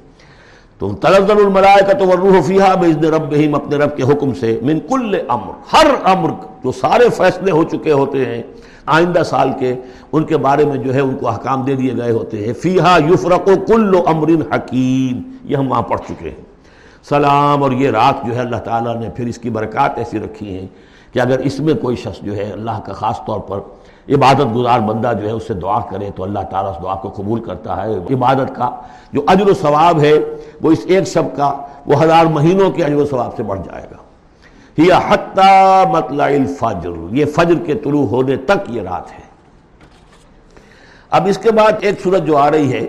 تو 0.79 0.93
تنزل 0.95 1.45
الملائکت 1.45 2.03
والروح 2.03 2.41
فیہا 2.47 2.75
باذن 2.75 3.05
ربہم، 3.05 3.55
اپنے 3.55 3.77
رب 3.77 3.97
کے 3.97 4.03
حکم 4.03 4.35
سے، 4.35 4.59
من 4.63 4.79
کل 4.89 5.21
امر، 5.29 5.53
ہر 5.73 5.87
امر 6.05 6.31
جو 6.65 6.73
سارے 6.73 7.09
فیصلے 7.09 7.51
ہو 7.51 7.65
چکے 7.65 7.93
ہوتے 7.93 8.25
ہیں، 8.27 8.43
آئندہ 8.87 9.23
سال 9.23 9.51
کے، 9.59 9.75
ان 10.13 10.25
کے 10.25 10.37
بارے 10.37 10.65
میں 10.65 10.77
جو 10.77 10.95
ہے، 10.95 11.01
ان 11.01 11.15
کو 11.17 11.29
احکام 11.29 11.63
دے 11.63 11.75
دیے 11.75 11.93
گئے 11.97 12.11
ہوتے 12.11 12.47
ہیں۔ 12.47 12.53
فیہا 12.53 12.97
یفرق 13.11 13.49
کل 13.67 13.95
امر 14.07 14.29
حکیم، 14.55 15.23
یہ 15.45 15.57
ہم 15.57 15.71
وہاں 15.71 15.83
پڑھ 15.83 16.01
چکے 16.09 16.29
ہیں۔ 16.29 16.43
سلام، 17.09 17.63
اور 17.63 17.73
یہ 17.73 17.91
رات 17.91 18.27
جو 18.27 18.35
ہے، 18.35 18.41
اللہ 18.41 18.57
تعالیٰ 18.57 18.97
نے 18.97 19.09
پھر 19.17 19.27
اس 19.27 19.39
کی 19.39 19.51
برکات 19.51 19.99
ایسی 19.99 20.19
رکھی 20.19 20.59
ہیں 20.59 20.67
کہ 21.13 21.21
اگر 21.21 21.39
اس 21.39 21.61
میں 21.61 21.75
کوئی 21.75 21.97
شخص 21.97 22.21
جو 22.23 22.37
ہے، 22.37 22.51
اللہ 22.53 22.81
کا 22.85 22.93
خاص 22.93 23.19
طور 23.27 23.41
پر 23.41 23.61
عبادت 24.09 24.55
گزار 24.55 24.81
بندہ 24.81 25.13
جو 25.21 25.27
ہے 25.27 25.33
اس 25.33 25.47
سے 25.47 25.55
دعا 25.55 25.79
کرے 25.81 26.11
تو 26.17 26.23
اللہ 26.23 26.39
تعالیٰ 26.51 26.71
اس 26.71 26.83
دعا 26.83 26.95
کو 26.95 27.09
قبول 27.09 27.41
کرتا 27.41 27.77
ہے۔ 27.77 27.95
عبادت 28.15 28.55
کا 28.57 28.71
جو 29.13 29.23
اجر 29.27 29.49
و 29.51 29.55
ثواب 29.55 30.01
ہے 30.01 30.13
وہ 30.63 30.73
اس 30.73 30.85
ایک 30.87 31.07
شب 31.09 31.37
کا 31.37 31.53
وہ 31.87 32.03
ہزار 32.03 32.27
مہینوں 32.27 32.71
کے 32.71 32.85
اجر 32.85 32.97
و 32.97 33.07
ثواب 33.07 33.37
سے 33.37 33.43
بڑھ 33.43 33.61
جائے 33.65 33.87
گا۔ 33.91 33.97
یہ 34.77 34.93
حتیٰ 35.09 35.87
مطلع 35.93 36.25
الفجر، 36.25 36.91
یہ 37.11 37.25
فجر 37.25 37.65
کے 37.65 37.75
طلوع 37.75 38.07
ہونے 38.07 38.37
تک 38.37 38.71
یہ 38.71 38.83
رات 38.83 39.13
ہے۔ 39.13 39.23
اب 41.11 41.27
اس 41.27 41.39
کے 41.39 41.51
بعد 41.51 41.73
ایک 41.81 42.01
صورت 42.03 42.25
جو 42.25 42.37
آ 42.37 42.51
رہی 42.51 42.73
ہے، 42.73 42.87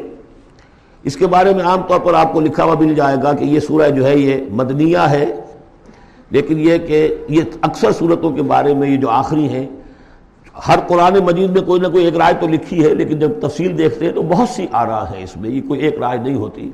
اس 1.04 1.16
کے 1.16 1.28
بارے 1.28 1.54
میں 1.54 1.64
عام 1.64 1.82
طور 1.88 2.00
پر 2.00 2.14
آپ 2.14 2.34
کو 2.34 2.40
لکھا 2.40 2.64
ہوا 2.64 2.76
مل 2.80 2.94
جائے 2.96 3.18
گا 3.24 3.34
کہ 3.34 3.44
یہ 3.44 3.60
سورہ 3.60 3.90
جو 3.90 4.06
ہے 4.06 4.18
یہ 4.18 4.46
مدنیہ 4.52 5.06
ہے، 5.10 5.26
لیکن 6.32 6.60
یہ 6.60 6.78
کہ 6.78 7.08
یہ 7.30 7.42
اکثر 7.62 7.92
صورتوں 7.92 8.32
کے 8.32 8.42
بارے 8.42 8.74
میں 8.74 8.90
یہ 8.90 8.98
جو 8.98 9.10
آخری 9.10 9.48
ہیں 9.50 9.66
ہر 10.68 10.80
قرآن 10.88 11.18
مجید 11.26 11.50
میں 11.52 11.62
کوئی 11.62 11.82
نہ 11.82 11.88
کوئی 11.88 12.06
ایک 12.06 12.18
رائے 12.18 12.34
تو 12.40 12.48
لکھی 12.48 12.84
ہے، 12.86 12.94
لیکن 12.96 13.20
جب 13.20 13.32
تفصیل 13.42 13.78
دیکھتے 13.78 14.06
ہیں 14.06 14.14
تو 14.14 14.22
بہت 14.22 14.50
سی 14.50 14.66
آ 14.72 14.86
رہا 14.86 15.10
ہے 15.12 15.24
اس 15.24 15.36
میں، 15.38 15.50
یہ 15.50 15.62
کوئی 15.68 15.80
ایک 15.80 16.00
رائے 16.00 16.18
نہیں 16.18 16.36
ہوتی۔ 16.36 16.70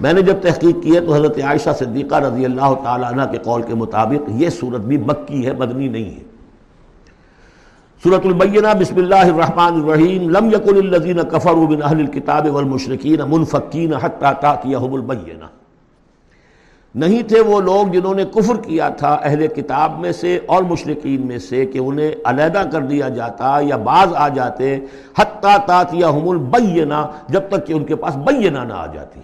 میں 0.00 0.12
نے 0.12 0.22
جب 0.22 0.36
تحقیق 0.42 0.82
کی 0.82 0.94
ہے 0.94 1.00
تو 1.00 1.14
حضرت 1.14 1.38
عائشہ 1.44 1.70
صدیقہ 1.78 2.14
رضی 2.14 2.44
اللہ 2.44 2.74
تعالیٰ 2.84 3.12
عنہ 3.12 3.22
کے 3.32 3.38
قول 3.44 3.62
کے 3.62 3.74
مطابق 3.74 4.28
یہ 4.40 4.48
صورت 4.50 4.80
بھی 4.80 4.96
مکی 4.96 5.46
ہے، 5.46 5.52
مدنی 5.58 5.88
نہیں 5.88 6.10
ہے۔ 6.10 6.24
صورت 8.04 8.26
البینہ، 8.26 8.68
بسم 8.80 8.96
اللہ 8.96 9.24
الرحمن 9.24 9.80
الرحیم، 9.80 10.28
لم 10.30 10.48
یکن 10.50 10.76
الذین 10.76 11.18
کفروا 11.30 11.68
من 11.68 11.82
اہل 11.82 11.98
الكتاب 12.00 12.46
والمشرکین 12.54 13.20
منفکین 13.28 13.94
حتی 13.94 14.32
تاتیہم 14.40 14.94
البینہ۔ 14.94 15.44
نہیں 16.94 17.22
تھے 17.22 17.40
وہ 17.40 17.60
لوگ 17.60 17.86
جنہوں 17.86 18.14
نے 18.14 18.24
کفر 18.24 18.56
کیا 18.56 18.88
تھا 18.88 19.20
اہل 19.22 19.46
کتاب 19.46 19.98
میں 19.98 20.12
سے 20.12 20.38
اور 20.46 20.62
مشرقین 20.62 21.26
میں 21.26 21.38
سے 21.38 21.66
کہ 21.66 21.78
انہیں 21.78 22.12
علیحدہ 22.24 22.62
کر 22.72 22.80
دیا 22.80 23.08
جاتا 23.08 23.58
یا 23.62 23.76
بعض 23.76 24.08
آ 24.14 24.28
جاتے 24.28 24.78
حتیٰ 25.18 25.56
تاتیہ 25.66 26.04
ہم 26.04 26.28
البینہ 26.28 27.06
جب 27.28 27.42
تک 27.48 27.66
کہ 27.66 27.72
ان 27.72 27.84
کے 27.84 27.96
پاس 27.96 28.16
بینہ 28.16 28.58
نہ 28.58 28.72
آ 28.72 28.86
جاتی۔ 28.86 29.20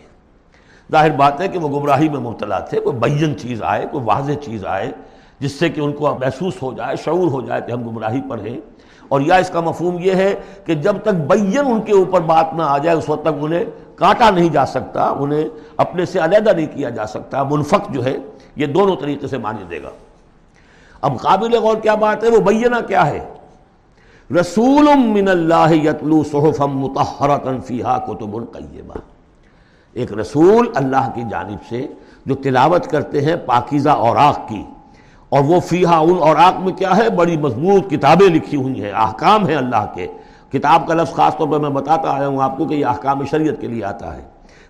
ظاہر 0.93 1.11
بات 1.11 1.41
ہے 1.41 1.49
کہ 1.49 1.59
وہ 1.59 1.81
گمراہی 1.81 2.09
میں 2.09 2.21
مبتلا 2.21 2.59
تھے، 2.59 2.81
کوئی 2.81 2.97
بین 2.97 3.39
چیز 3.39 3.63
آئے، 3.63 3.87
کوئی 3.91 4.05
واضح 4.05 4.33
چیز 4.33 4.65
آئے 4.65 4.91
جس 5.39 5.59
سے 5.59 5.69
کہ 5.69 5.81
ان 5.81 5.93
کو 5.93 6.15
محسوس 6.21 6.63
ہو 6.63 6.73
جائے، 6.73 6.97
شعور 7.05 7.31
ہو 7.31 7.41
جائے 7.41 7.61
کہ 7.67 7.73
ہم 7.73 7.89
گمراہی 7.89 8.21
پر 8.29 8.39
ہیں۔ 8.39 8.61
اور 9.09 9.21
یا 9.21 9.35
اس 9.35 9.51
کا 9.51 9.61
مفہوم 9.61 9.97
یہ 10.01 10.13
ہے 10.13 10.35
کہ 10.65 10.75
جب 10.75 10.97
تک 11.03 11.09
بین 11.09 11.59
ان 11.59 11.81
کے 11.81 11.93
اوپر 11.93 12.21
بات 12.21 12.55
نہ 12.55 12.63
آ 12.63 12.79
جائے، 12.79 12.97
اس 12.97 13.09
وقت 13.09 13.23
تک 13.23 13.29
انہیں 13.41 13.65
کاٹا 13.97 14.31
نہیں 14.31 14.49
جا 14.49 14.67
سکتا، 14.67 15.15
انہیں 15.19 15.49
اپنے 15.77 16.05
سے 16.05 16.19
علیحدہ 16.19 16.51
نہیں 16.57 16.67
کیا 16.67 16.89
جا 16.89 17.07
سکتا، 17.07 17.43
منفق 17.43 17.91
جو 17.91 18.05
ہے، 18.05 18.17
یہ 18.57 18.67
دونوں 18.67 18.97
طریقے 18.97 19.27
سے 19.27 19.39
مانی 19.39 19.65
دے 19.71 19.83
گا۔ 19.83 19.91
اب 21.01 21.21
قابل 21.21 21.59
غور 21.59 21.77
کیا 21.77 21.95
بات 21.95 22.25
ہے؟ 22.25 22.29
وہ 22.29 22.39
بینہ 22.39 22.77
کیا 22.87 23.07
ہے؟ 23.07 23.29
رسول 24.41 24.89
من 24.97 25.29
اللہ 25.29 25.73
یتلو 25.73 26.23
فیہا 27.67 27.99
کتب 27.99 28.53
قیمہ۔ 28.53 28.99
ایک 29.93 30.13
رسول 30.13 30.71
اللہ 30.75 31.11
کی 31.15 31.23
جانب 31.31 31.59
سے 31.69 31.87
جو 32.27 32.35
تلاوت 32.35 32.87
کرتے 32.87 33.21
ہیں، 33.21 33.37
پاکیزہ 33.47 33.91
اوراق 33.91 34.49
کی۔ 34.49 34.63
اور 35.29 35.45
وہ 35.45 35.61
فیہا 35.61 35.99
ان 35.99 36.11
اور 36.11 36.19
اوراق 36.19 36.61
میں 36.61 36.73
کیا 36.73 36.97
ہے؟ 36.97 37.11
بڑی 37.11 37.37
مضبوط 37.37 37.91
کتابیں 37.91 38.29
لکھی 38.29 38.57
ہوئی 38.57 38.85
ہیں، 38.85 38.93
احکام 38.93 39.47
ہیں 39.47 39.57
اللہ 39.57 39.87
کے۔ 39.95 40.07
کتاب 40.53 40.87
کا 40.87 40.95
لفظ 40.95 41.13
خاص 41.13 41.37
طور 41.37 41.49
پہ 41.49 41.57
میں 41.57 41.71
بتاتا 41.71 42.11
آیا 42.11 42.29
ہوں 42.29 42.43
آپ 42.43 42.59
کو 42.59 42.65
کہ 42.65 42.75
یہ 42.75 42.87
احکام 42.87 43.25
شریعت 43.25 43.61
کے 43.61 43.67
لیے 43.67 43.85
آتا 43.85 44.17
ہے۔ 44.17 44.23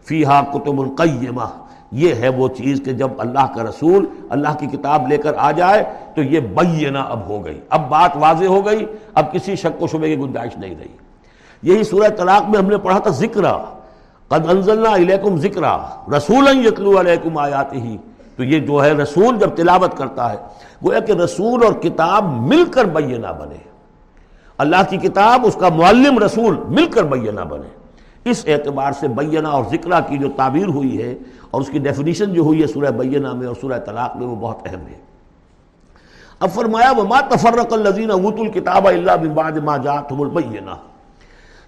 فیہا 0.04 0.42
کتب 0.52 0.80
القیمہ 0.80 1.44
یہ 1.92 2.14
ہے 2.14 2.28
وہ 2.28 2.48
چیز 2.48 2.82
کہ 2.84 2.92
جب 2.92 3.08
اللہ 3.18 3.46
کا 3.54 3.62
رسول 3.62 4.06
اللہ 4.30 4.48
کی 4.58 4.66
کتاب 4.66 5.08
لے 5.08 5.16
کر 5.16 5.32
آ 5.38 5.52
جائے 5.52 5.84
تو 6.14 6.22
یہ 6.22 6.40
بینہ 6.40 6.98
اب 6.98 7.28
ہو 7.28 7.44
گئی۔ 7.44 7.60
اب 7.70 7.88
بات 7.88 8.10
واضح 8.14 8.44
ہو 8.44 8.66
گئی، 8.66 8.86
اب 9.14 9.32
کسی 9.32 9.56
شک 9.56 9.82
و 9.82 9.86
شبے 9.86 10.08
کی 10.08 10.22
گنجائش 10.22 10.58
نہیں 10.58 10.74
رہی۔ 10.80 10.96
یہی 11.62 11.84
سورہ 11.84 12.08
طلاق 12.08 12.48
میں 12.48 12.58
ہم 12.58 12.66
نے 12.66 12.76
پڑھا 12.76 12.98
تھا 12.98 13.10
ذکر 13.10 13.44
قد 14.28 14.50
انزلنا 14.50 14.90
الیکم 14.90 15.36
ذکر 15.36 15.62
رسولا 16.16 16.50
یتلو 16.50 17.00
علیکم 17.00 17.38
آیات 17.38 17.72
ہی 17.72 17.96
تو 18.38 18.44
یہ 18.44 18.60
جو 18.60 18.84
ہے 18.84 18.92
رسول 18.92 19.38
جب 19.38 19.50
تلاوت 19.56 19.96
کرتا 19.96 20.32
ہے، 20.32 20.36
گویا 20.84 21.00
کہ 21.00 21.12
رسول 21.12 21.64
اور 21.64 21.72
کتاب 21.72 22.24
مل 22.24 22.64
کر 22.64 22.84
بینہ 22.84 23.26
بنے۔ 23.38 23.56
اللہ 24.58 24.76
کی 24.88 24.96
کتاب، 24.96 25.46
اس 25.46 25.54
کا 25.54 25.68
معلم 25.68 26.18
رسول 26.18 26.56
مل 26.68 26.86
کر 26.86 27.04
بینہ 27.04 27.40
بنے۔ 27.40 27.68
اس 28.30 28.44
اعتبار 28.46 28.92
سے 28.92 29.08
بینہ 29.08 29.48
اور 29.48 29.64
ذکرہ 29.70 30.00
کی 30.08 30.18
جو 30.18 30.28
تعبیر 30.36 30.66
ہوئی 30.66 31.02
ہے 31.02 31.14
اور 31.50 31.60
اس 31.60 31.68
کی 31.68 31.78
ڈیفینیشن 31.78 32.32
جو 32.34 32.42
ہوئی 32.42 32.62
ہے 32.62 32.66
سورہ 32.66 32.90
بینہ 32.90 33.32
میں 33.32 33.46
اور 33.46 33.56
سورہ 33.60 33.78
طلاق 33.86 34.16
میں، 34.16 34.26
وہ 34.26 34.36
بہت 34.36 34.66
اہم 34.66 34.86
ہے۔ 34.86 34.98
اب 36.40 36.50
فرمایا، 36.50 36.92
وما 36.98 37.20
تفرق 37.20 37.72
الذین 37.72 38.10
اوتوا 38.10 38.46
الکتاب 38.46 38.88
الا 38.88 39.16
من 39.16 39.28
بعد 39.28 39.52
ما 39.52 39.76
جاءتهم 39.76 40.20
البینہ 40.20 40.70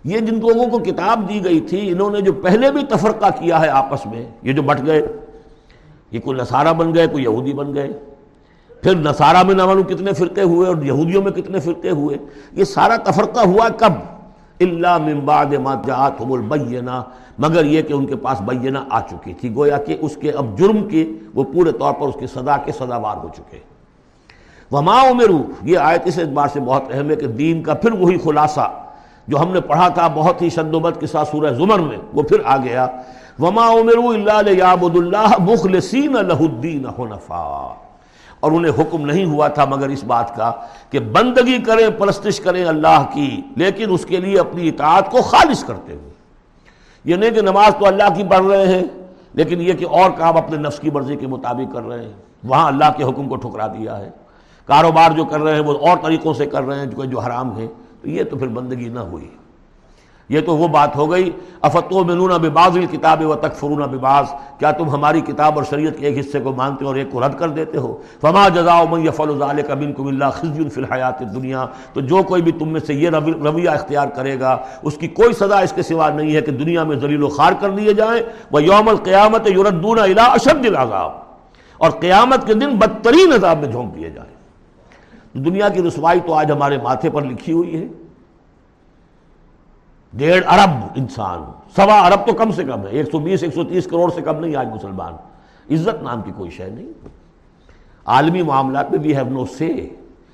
یہ 0.05 0.19
جن 0.19 0.35
لوگوں 0.35 0.67
کو 0.67 0.79
کتاب 0.79 1.29
دی 1.29 1.45
گئی 1.45 1.61
تھی، 1.61 1.91
انہوں 1.91 2.11
نے 2.11 2.21
جو 2.21 2.33
پہلے 2.33 2.71
بھی 2.71 2.83
تفرقہ 2.83 3.31
کیا 3.41 3.61
ہے 3.61 3.69
آپس 3.69 4.07
میں، 4.07 4.25
یہ 4.43 4.53
جو 4.53 4.63
بٹ 4.63 4.87
گئے 4.87 5.03
یہ 6.13 6.21
کوئی 6.21 6.39
نصارہ 6.39 6.73
بن 6.73 6.95
گئے، 6.95 7.07
کوئی 7.07 7.25
یہودی 7.25 7.53
بن 7.53 7.75
گئے۔ 7.75 7.89
پھر 8.83 8.95
نصارہ 8.95 9.43
میں 9.43 9.55
نہ 9.55 9.67
معلوم 9.67 9.83
کتنے 9.83 10.13
فرقے 10.13 10.43
ہوئے 10.43 10.69
اور 10.69 10.77
یہودیوں 10.83 11.23
میں 11.23 11.33
کتنے 11.33 11.61
فرقے 11.61 11.91
ہوئے؟ 11.91 12.17
یہ 12.53 12.65
سارا 12.65 12.97
تفرقہ 12.97 13.41
ہوا 13.41 13.69
کب؟ 13.69 13.93
اللہ 14.61 14.99
من 14.99 15.21
بعد 15.21 15.47
ما 15.47 15.75
جاءتهم 15.87 16.33
البینہ۔ 16.33 17.03
مگر 17.39 17.65
یہ 17.65 17.83
کہ 17.83 17.93
ان 17.93 18.07
کے 18.07 18.17
پاس 18.17 18.41
بینہ 18.41 18.79
آ 18.91 19.01
چکی 19.01 19.33
تھی۔ 19.33 19.55
گویا 19.55 19.79
کہ 19.79 19.97
اس 20.01 20.17
کے 20.17 20.31
اب 20.31 20.59
جرم 20.59 20.89
کے 20.89 21.07
وہ 21.35 21.45
پورے 21.45 21.73
طور 21.73 21.93
پر 21.93 22.09
اس 22.09 22.15
کی 22.21 22.27
صدا 22.27 22.57
کے 22.57 22.73
صداوار 22.73 23.17
ہو 23.17 23.29
چکے۔ 23.37 23.59
وما 24.73 25.11
عمرو 25.11 25.43
یہ 25.63 25.79
آیت 25.79 26.03
اس 26.05 26.19
اعتبار 26.19 26.49
سے 26.53 26.61
بہت 26.61 26.83
اہم 26.91 27.11
ہے 27.11 27.17
کہ 27.17 27.27
دین 27.27 27.63
کا 27.63 27.75
پھر 27.75 27.93
وہی 27.93 28.19
خلاصہ 28.19 28.71
جو 29.29 29.41
ہم 29.41 29.53
نے 29.53 29.61
پڑھا 29.61 29.89
تھا 29.89 30.09
بہت 30.09 30.43
ہی 30.43 30.49
شدوبت 30.49 31.01
کے 31.01 31.07
ساتھ 31.07 31.29
سورہ 31.29 31.53
زمر 31.53 31.79
میں، 31.79 31.97
وہ 32.15 32.23
پھر 32.23 32.37
آ 32.45 32.57
گیا۔ 32.57 32.87
وما 33.41 33.69
عمرو 33.69 34.09
اللہ 34.09 34.51
لیعبد 34.51 34.97
اللہ 34.97 35.35
مخلصین 35.39 36.13
لہ 36.13 36.41
الدین 36.41 36.87
حنفاء۔ 36.87 37.75
اور 38.41 38.53
انہیں 38.53 38.73
حکم 38.73 39.07
نہیں 39.07 39.25
ہوا 39.25 39.49
تھا 39.49 39.65
مگر 39.65 39.89
اس 39.89 40.05
بات 40.05 40.37
کا 40.37 40.53
کہ 40.91 40.99
بندگی 40.99 41.59
کریں، 41.59 41.91
پرستش 41.99 42.41
کریں 42.41 42.65
اللہ 42.65 43.05
کی، 43.15 43.41
لیکن 43.57 43.85
اس 43.91 44.07
کے 44.07 44.17
لیے 44.17 44.39
اپنی 44.39 44.69
اطاعت 44.69 45.11
کو 45.11 45.23
خالص 45.23 45.65
کرتے 45.65 45.93
ہوئے۔ 45.95 46.11
یہ 47.05 47.17
نہیں 47.17 47.31
کہ 47.31 47.41
نماز 47.41 47.73
تو 47.79 47.87
اللہ 47.87 48.15
کی 48.17 48.25
پڑھ 48.25 48.47
رہے 48.47 48.67
ہیں، 48.67 48.85
لیکن 49.35 49.61
یہ 49.61 49.73
کہ 49.73 49.87
اور 49.91 50.11
کام 50.11 50.37
اپنے 50.37 50.57
نفس 50.57 50.81
کی 50.81 50.91
مرضی 50.91 51.17
کے 51.17 51.27
مطابق 51.27 51.75
کر 51.75 51.83
رہے 51.83 52.05
ہیں۔ 52.05 52.13
وہاں 52.45 52.67
اللہ 52.67 52.85
کے 52.97 53.05
حکم 53.05 53.29
کو 53.29 53.37
ٹھکرا 53.37 53.67
دیا 53.67 53.99
ہے۔ 53.99 54.11
کاروبار 54.67 55.11
جو 55.11 55.25
کر 55.25 55.41
رہے 55.41 55.55
ہیں 55.55 55.63
وہ 55.63 55.89
اور 55.89 55.99
طریقوں 56.03 56.35
سے 56.35 56.47
کر 56.47 56.63
رہے 56.63 56.79
ہیں 56.79 56.87
جو 56.87 57.05
جو 57.05 57.21
حرام 57.21 57.59
ہے 57.59 57.67
تو 58.03 58.09
یہ 58.09 58.25
تو 58.25 58.37
پھر 58.37 58.47
بندگی 58.47 58.89
نہ 58.89 59.01
ہوئی۔ 59.01 59.31
یہ 60.31 60.41
تو 60.41 60.57
وہ 60.57 60.69
بات 60.69 60.97
ہو 60.97 61.11
گئی۔ 61.11 61.31
افتو 61.61 62.05
منون 62.05 62.31
بباز 62.31 62.77
الکتاب 62.77 63.27
و 63.27 63.35
تکفرون 63.35 63.83
بباز 63.83 64.25
کیا 64.59 64.71
تم 64.71 64.91
ہماری 64.91 65.21
کتاب 65.21 65.55
اور 65.55 65.65
شریعت 65.71 65.99
کے 65.99 66.07
ایک 66.07 66.19
حصے 66.19 66.41
کو 66.41 66.53
مانتے 66.53 66.85
ہو 66.85 66.91
اور 66.91 66.97
ایک 66.97 67.11
کو 67.11 67.21
رد 67.21 67.39
کر 67.39 67.49
دیتے 67.49 67.79
ہو؟ 67.79 67.97
فما 68.21 68.49
جزا 68.49 68.85
من 68.91 69.07
یفعل 69.07 69.39
ذلك 69.39 69.71
منکم 69.71 70.07
الا 70.07 70.31
خزي 70.31 70.69
في 70.69 70.83
الحیات 70.83 71.23
الدنیا۔ 71.23 71.67
تو 71.93 72.01
جو 72.01 72.23
کوئی 72.23 72.43
بھی 72.43 72.53
تم 72.53 72.69
میں 72.69 72.81
سے 72.81 72.95
یہ 72.95 73.11
رویہ 73.45 73.71
اختیار 73.71 74.09
کرے 74.09 74.41
گا، 74.41 74.57
اس 74.83 74.97
کی 74.97 75.09
کوئی 75.09 75.33
سزا 75.33 75.59
اس 75.59 75.73
کے 75.73 75.83
سوا 75.83 76.11
نہیں 76.11 76.37
ہے 76.37 76.41
کہ 76.41 76.53
دنیا 76.53 76.85
میں 76.85 76.97
ذلیل 76.97 77.23
و 77.23 77.29
خار 77.29 77.53
کر 77.61 77.71
دیے 77.71 77.93
جائیں۔ 77.93 78.23
وہ 78.51 78.63
یوم 78.63 78.89
القیامت 78.89 79.51
یردون 79.51 79.99
الى 79.99 80.13
اشد 80.19 80.67
العذاب۔ 80.67 81.11
اور 81.79 81.91
قیامت 81.91 82.47
کے 82.47 82.55
دن 82.55 82.71
بدترین 82.71 83.33
عذاب 83.33 83.59
میں 83.59 83.69
جھونک 83.69 83.95
دیے 83.95 84.11
جائیں۔ 84.11 84.35
دنیا 85.39 85.69
کی 85.69 85.83
رسوائی 85.83 86.21
تو 86.27 86.35
آج 86.35 86.53
ہمارے 86.53 86.79
ماتھے 86.83 87.11
پر 87.11 87.23
لکھی 87.23 87.53
ہوئی 87.53 87.77
ہے۔ 87.77 87.89
ڈیڑھ 90.13 90.47
ارب 90.47 90.71
انسان 90.97 91.39
سوا 91.77 92.07
ارب 92.07 92.27
تو 92.27 92.33
کم 92.35 92.51
سے 92.51 92.65
کم 92.65 92.81
ہے۔ 92.81 92.91
ایک 92.91 93.11
سو 93.11 93.19
بیس، 93.19 93.43
ایک 93.43 93.55
سو 93.55 93.65
تیس 93.65 93.87
کروڑ 93.87 94.13
سے 94.15 94.23
کم 94.23 94.41
نہیں 94.41 94.57
آج 94.57 94.69
مسلمان۔ 94.69 95.13
عزت 95.75 96.03
نام 96.03 96.23
کی 96.23 96.31
کوئی 96.37 96.51
شے 96.51 96.69
نہیں۔ 96.71 97.09
عالمی 98.07 98.43
معاملات 98.43 98.91
میں 98.91 98.99
وی 99.03 99.17
ہیو 99.17 99.29
نو 99.29 99.45
سے 99.45 99.89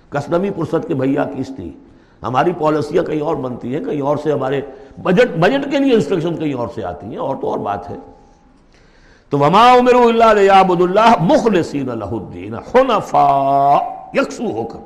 کسنمی 0.09 0.51
پرست 0.51 0.89
کے 0.89 0.95
بھیا 0.95 1.25
کس 1.25 1.57
تھی؟ 1.57 1.73
ہماری 2.23 2.53
پالیسیاں 2.53 3.03
کہیں 3.03 3.21
اور 3.21 3.37
بنتی 3.37 3.77
ہیں، 3.77 3.85
کہیں 3.85 4.01
اور 4.01 4.17
سے 4.17 4.33
ہمارے 4.33 4.61
بجٹ 5.03 5.39
بجٹ 5.39 5.71
کے 5.71 5.79
لیے 5.79 5.95
انسٹرکشن 5.95 6.37
کہیں 6.37 6.55
اور 6.55 6.69
سے 6.75 6.85
آتی 6.85 7.07
ہیں۔ 7.07 7.17
اور 7.17 7.37
تو 7.37 7.51
اور 7.51 7.59
بات 7.59 7.91
ہے۔ 7.91 7.97
تو 9.31 9.39
وما 9.39 9.79
عمر 9.79 9.95
اللہ 9.95 10.53
عبد 10.53 10.83
اللہ 10.83 11.15
مخلصین 11.21 11.91
اللہ 11.91 12.05
الدین۔ 12.05 12.55
حنفاء 12.55 13.79
یکسو 14.15 14.45
ہو 14.45 14.65
کر۔ 14.65 14.79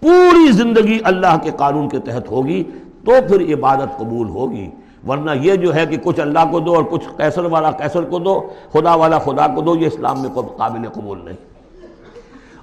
پوری 0.00 0.52
زندگی 0.52 0.98
اللہ 1.04 1.38
کے 1.42 1.50
قانون 1.56 1.88
کے 1.88 1.98
تحت 1.98 2.30
ہوگی۔ 2.30 2.64
تو 3.06 3.12
پھر 3.28 3.54
عبادت 3.54 3.98
قبول 3.98 4.28
ہوگی۔ 4.28 4.70
ورنہ 5.08 5.30
یہ 5.40 5.54
جو 5.54 5.74
ہے 5.74 5.86
کہ 5.86 5.96
کچھ 6.02 6.20
اللہ 6.20 6.38
کو 6.50 6.60
دو 6.60 6.74
اور 6.74 6.84
کچھ 6.84 7.04
کیسر 7.16 7.44
والا 7.44 7.70
کیسر 7.70 8.02
کو 8.02 8.18
دو، 8.18 8.48
خدا 8.72 8.94
والا 8.94 9.18
خدا 9.18 9.46
کو 9.46 9.60
دو، 9.60 9.76
یہ 9.76 9.86
اسلام 9.86 10.22
میں 10.22 10.30
کوئی 10.30 10.46
قابل 10.56 10.88
قبول 10.88 11.18
نہیں۔ 11.24 11.36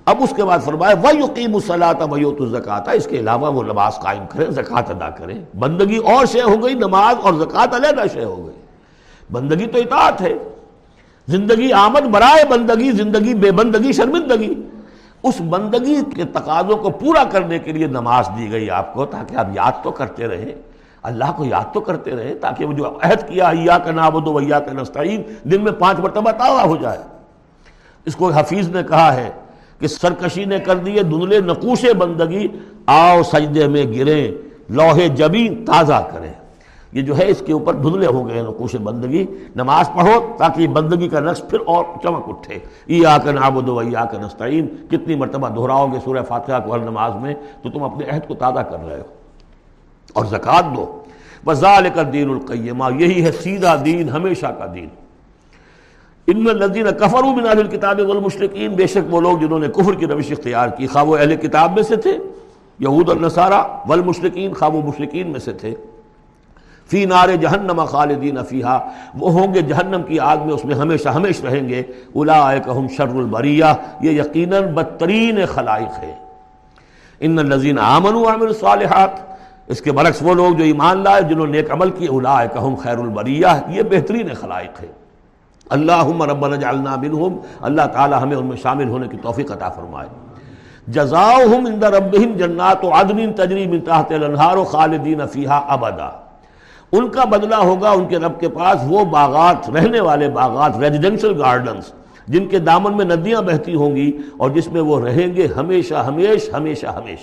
اب 0.06 0.18
اس 0.20 0.34
کے 0.36 0.44
بعد 0.44 0.60
فرمایا 0.60 0.96
وہ 1.04 1.16
یقین 1.16 1.54
الصلاۃ 1.54 2.08
ویوت 2.12 2.42
الزکات 2.42 2.90
اس 2.90 3.08
کے 3.08 3.20
علاوہ 3.20 3.52
وہ 3.52 3.64
نماز 3.64 3.96
قائم 3.96 4.24
کریں 4.30 4.52
زکوٰۃ 4.52 4.90
ادا 4.90 5.10
کریں 5.10 5.42
بندگی 5.60 5.98
اور 5.98 6.26
شے 6.26 6.42
ہو 6.42 6.64
گئی، 6.64 6.74
نماز 6.74 7.16
اور 7.24 7.34
زکوٰۃ 7.34 7.76
علیحدہ 7.76 8.04
شے 8.14 8.24
ہو 8.24 8.46
گئی۔ 8.46 8.56
بندگی 9.32 9.68
تو 9.68 9.78
اطاعت 9.78 10.22
ہے۔ 10.22 10.34
زندگی 11.28 11.72
آمد، 11.72 12.02
برائے 12.02 12.46
بندگی، 12.46 12.92
زندگی 12.92 13.34
بے 13.34 13.52
بندگی، 13.52 13.92
شرمندگی۔ 13.92 14.63
اس 15.24 15.42
بندگی 15.50 15.96
کے 16.16 16.24
تقاضوں 16.24 16.78
کو 16.78 16.90
پورا 16.90 17.24
کرنے 17.24 17.60
کے 17.60 17.72
لیے 17.72 17.88
نماز 17.88 18.30
دی 18.38 18.52
گئی 18.52 18.70
آپ 18.70 18.94
کو 18.94 19.06
تاکہ 19.06 19.36
آپ 19.36 19.48
یاد 19.54 19.72
تو 19.84 19.92
کرتے 19.92 20.28
رہیں 20.28 20.52
اللہ 21.04 21.24
کو 21.38 21.46
یاد 21.46 21.74
تو 21.74 21.82
کرتے 21.82 22.12
رہیں 22.12 22.34
تاکہ 22.36 22.66
وہ 22.66 22.74
جو 22.74 23.00
عہد 23.04 23.28
کیا 23.28 23.48
ایا 23.48 23.78
کا 23.78 23.92
نابود 23.92 24.28
ویا 24.28 24.60
کا 24.60 24.72
نستعین، 24.74 25.22
دن 25.44 25.64
میں 25.64 25.72
پانچ 25.72 26.00
مرتبہ 26.00 26.32
تاوا 26.32 26.64
ہو 26.64 26.76
جائے۔ 26.76 26.98
اس 28.06 28.16
کو 28.16 28.30
حفیظ 28.30 28.70
نے 28.70 28.84
کہا 28.84 29.14
ہے 29.14 29.30
کہ 29.80 29.88
سرکشی 29.88 30.46
نے 30.46 30.60
کر 30.60 30.76
دیے 30.76 31.04
دھندلے، 31.04 31.40
نقوش 31.40 31.86
بندگی، 31.98 32.48
آؤ 32.86 33.24
سجدے 33.24 33.68
میں 33.68 33.84
گریں، 33.84 34.32
لوہے 34.70 35.08
جبین 35.08 35.66
تازہ 35.66 36.08
کریں۔ 36.12 36.34
یہ 36.94 37.02
جو 37.02 37.18
ہے 37.18 37.28
اس 37.28 37.44
کے 37.46 37.54
اوپر 37.54 37.74
دھندلے 37.74 38.06
ہو 38.06 38.28
گئے 38.28 38.38
یعنی 38.38 38.48
نقوش 38.48 38.76
بندگی۔ 38.76 39.26
نماز 39.56 39.90
پڑھو 39.96 40.36
تاکہ 40.38 40.68
بندگی 40.68 41.10
کا 41.10 41.20
نقش 41.20 41.42
پھر 41.50 41.60
اور 41.66 41.86
چمک 42.04 42.24
اٹھے۔ 42.28 42.60
ای 42.86 43.06
آ 43.06 43.18
کر 43.18 43.34
نابود 43.34 43.70
و 43.70 43.80
آ 43.98 44.06
کر 44.06 44.20
نستعین۔ 44.20 44.68
کتنی 44.92 45.16
مرتبہ 45.16 45.50
دہراؤ 45.50 45.88
گے 45.88 45.98
سورہ 46.04 46.24
فاتحہ 46.28 46.60
کو 46.66 46.74
ہر 46.74 46.80
نماز 46.80 47.12
میں، 47.16 47.34
تو 47.62 47.70
تم 47.70 47.84
اپنے 47.84 48.06
عہد 48.06 48.28
کو 48.28 48.34
تازہ 48.34 48.60
کر 48.60 48.78
رہے 48.86 48.98
ہو۔ 48.98 49.06
اور 50.14 50.26
زکوٰۃ 50.26 50.76
دو۔ 50.76 51.00
بزال 51.46 51.88
کر 51.94 52.04
دین 52.04 52.30
القیمہ 52.30 52.86
یہی 53.00 53.24
ہے 53.24 53.32
سیدھا 53.32 53.76
دین، 53.86 54.10
ہمیشہ 54.10 54.46
کا 54.46 54.66
دین۔ 54.74 54.88
ان 56.28 56.44
میں 56.44 56.54
لذین 56.54 56.86
کفر 57.00 57.24
من 57.24 57.48
اہل 57.48 57.68
کتاب 57.68 58.00
والمشرقین 58.00 58.72
بے 58.72 58.88
شک 58.88 59.14
وہ 59.14 59.22
لوگ 59.22 59.38
جنہوں 59.38 59.60
نے 59.60 59.68
کفر 59.68 59.94
کی 59.94 60.08
روش 60.08 60.32
اختیار 60.32 60.70
کی، 60.70 60.88
خواہ 60.88 61.04
وہ 61.04 61.18
اہل 61.18 61.36
کتاب 61.36 61.74
میں 61.74 61.84
سے 61.84 61.96
تھے، 61.96 62.18
یہود 62.80 63.10
النصارہ 63.10 63.68
والمشرقین 63.88 64.54
خواہ 64.54 64.72
وہ 64.72 64.82
مشرقین 64.82 65.32
میں 65.32 65.40
سے 65.40 65.54
تھے۔ 65.54 65.76
فی 66.94 67.06
نار 67.06 67.30
جہنم 67.30 67.86
خالدین 67.86 68.38
فیہا۔ 68.50 68.90
وہ 69.14 69.32
ہوں 69.32 69.54
گے 69.54 69.62
جہنم 69.62 70.04
کی 70.04 70.20
آگ 70.20 70.38
میں، 70.38 70.54
اس 70.54 70.66
میں 70.66 70.76
ہمیشہ 70.76 71.10
ہمیش 71.10 71.44
رہیں 71.44 71.70
گے۔ 71.70 71.80
اولئکہم 72.14 72.88
شر 72.88 73.08
البریہ۔ 73.08 73.66
یہ 74.02 74.12
یقیناً 74.12 74.64
بدترین 74.64 75.46
خلائق 75.46 76.04
ہے 76.04 76.16
ان 77.20 77.40
الذین 77.40 77.80
آمنوا 77.80 78.22
وعملوا 78.22 78.48
الصالحات۔ 78.48 79.10
اس 79.68 79.82
کے 79.82 79.92
برعکس 79.92 80.18
وہ 80.22 80.34
لوگ 80.34 80.54
جو 80.54 80.64
ایمان 80.64 81.04
لائے، 81.04 81.22
جنہوں 81.22 81.46
نے 81.46 81.52
نیک 81.52 81.72
عمل 81.72 81.90
کی 81.90 82.06
اولئکہم 82.06 82.76
خیر 82.76 82.98
البریہ۔ 82.98 83.48
یہ 83.68 83.82
بہترین 83.84 84.34
خلائق 84.34 84.82
ہے 84.82 84.88
اللہم 85.70 86.24
ربنا 86.24 86.56
جعلنا 86.56 86.96
منہم۔ 86.96 87.38
اللہ 87.62 87.82
تعالی 87.94 88.16
ہمیں 88.22 88.38
ان 88.38 88.46
میں 88.46 88.58
شامل 88.58 88.88
ہونے 88.88 89.08
کی 89.08 89.18
توفیق 89.18 89.52
عطا 89.52 89.70
فرمائے۔ 89.70 90.10
جزاؤہم 90.88 91.66
اند 91.66 91.84
ربہم 91.84 92.38
جنات 92.38 92.86
و 92.86 92.90
عدن 92.94 93.34
تجری 93.34 93.68
من 93.68 93.80
تحت 93.80 94.12
الانہار 94.12 94.58
و 94.58 94.64
خالدین 94.64 95.28
فیہا 95.32 95.58
ابدا۔ 95.68 96.23
ان 96.94 97.10
کا 97.10 97.24
بدلہ 97.24 97.56
ہوگا 97.56 97.90
ان 97.90 98.08
کے 98.08 98.20
رب 98.20 98.40
کے 98.40 98.50
پاس، 98.50 98.82
وہ 98.88 99.04
باغات، 99.06 99.70
رہنے 99.70 100.00
والے 100.00 100.30
باغات 100.30 100.78
ریزیڈنشل 100.78 101.42
گارڈنز 101.42 101.92
جن 102.28 102.48
کے 102.48 102.60
دامن 102.60 102.98
میں 102.98 103.06
ندیاں 103.06 103.42
بہتی 103.42 103.76
ہوں 103.76 103.96
گی 103.96 104.12
اور 104.38 104.50
جس 104.50 104.68
میں 104.68 104.82
وہ 104.82 105.00
رہیں 105.06 105.36
گے 105.36 105.48
ہمیشہ 105.58 105.94
ہمیش 105.94 106.50
ہمیشہ 106.54 106.88
ہمیش 106.88 107.20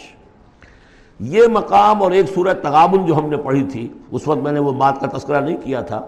یہ 1.21 1.47
مقام 1.47 2.03
اور 2.03 2.11
ایک 2.11 2.35
صورت 2.35 2.63
تغابن 2.63 3.07
جو 3.07 3.17
ہم 3.17 3.29
نے 3.31 3.37
پڑھی 3.37 3.63
تھی، 3.63 3.89
اس 4.11 4.29
وقت 4.29 4.39
میں 4.39 4.53
نے 4.53 4.61
وہ 4.61 4.73
بات 4.73 5.01
کا 5.01 5.07
تذکرہ 5.17 5.41
نہیں 5.41 5.57
کیا 5.57 5.81
تھا۔ 5.81 6.01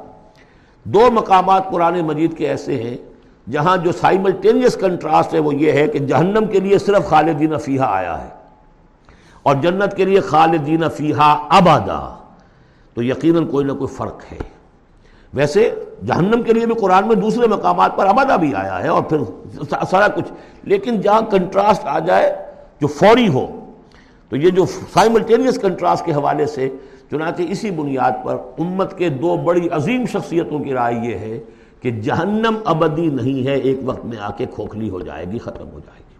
دو 0.84 1.10
مقامات 1.12 1.70
قرآن 1.70 2.00
مجید 2.00 2.36
کے 2.36 2.48
ایسے 2.48 2.82
ہیں 2.82 2.96
جہاں 3.50 3.76
جو 3.76 3.92
سائملٹینیس 3.92 4.76
کنٹراسٹ 4.76 5.34
ہے، 5.34 5.38
وہ 5.38 5.54
یہ 5.54 5.72
ہے 5.72 5.86
کہ 5.86 5.98
جہنم 5.98 6.46
کے 6.46 6.60
لیے 6.60 6.78
صرف 6.78 7.08
خالدین 7.08 7.58
فیحہ 7.58 7.86
آیا 7.88 8.22
ہے 8.24 8.28
اور 9.42 9.54
جنت 9.54 9.96
کے 9.96 10.04
لیے 10.04 10.20
خالدین 10.20 10.88
فیحہ 10.96 11.36
ابادا 11.50 12.00
تو 12.94 13.02
یقیناً 13.02 13.46
کوئی 13.46 13.66
نہ 13.66 13.72
کوئی 13.72 13.94
فرق 13.94 14.32
ہے۔ 14.32 14.38
ویسے 15.34 15.74
جہنم 16.06 16.42
کے 16.42 16.52
لیے 16.52 16.66
بھی 16.66 16.74
قرآن 16.74 17.08
میں 17.08 17.16
دوسرے 17.16 17.46
مقامات 17.46 17.96
پر 17.96 18.06
ابدا 18.06 18.36
بھی 18.36 18.54
آیا 18.54 18.82
ہے 18.82 18.88
اور 18.88 19.02
پھر 19.02 19.18
سارا 19.90 20.08
کچھ۔ 20.08 20.32
لیکن 20.62 21.00
جہاں 21.00 21.20
کنٹراسٹ 21.30 21.80
آ 21.84 21.98
جائے، 21.98 22.36
جو 22.80 22.86
فوری 22.86 23.28
ہو، 23.28 23.46
تو 24.28 24.36
یہ 24.36 24.50
جو 24.50 24.66
سائملٹینیس 24.66 25.58
کنٹراسٹ 25.58 26.04
کے 26.04 26.12
حوالے 26.12 26.46
سے 26.46 26.70
چنانچہ 27.10 27.42
اسی 27.48 27.70
بنیاد 27.70 28.24
پر 28.24 28.36
امت 28.58 28.98
کے 28.98 29.08
دو 29.08 29.36
بڑی 29.36 29.68
عظیم 29.68 30.06
شخصیتوں 30.06 30.58
کی 30.58 30.72
رائے 30.72 30.94
یہ 30.94 31.18
ہے 31.18 31.40
کہ 31.80 31.90
جہنم 31.90 32.54
ابدی 32.64 33.06
نہیں 33.06 33.46
ہے، 33.46 33.54
ایک 33.54 33.78
وقت 33.84 34.04
میں 34.04 34.16
آ 34.20 34.30
کے 34.30 34.46
کھوکھلی 34.54 34.90
ہو 34.90 35.00
جائے 35.00 35.24
گی، 35.32 35.38
ختم 35.38 35.70
ہو 35.72 35.78
جائے 35.78 35.98
گی۔ 35.98 36.12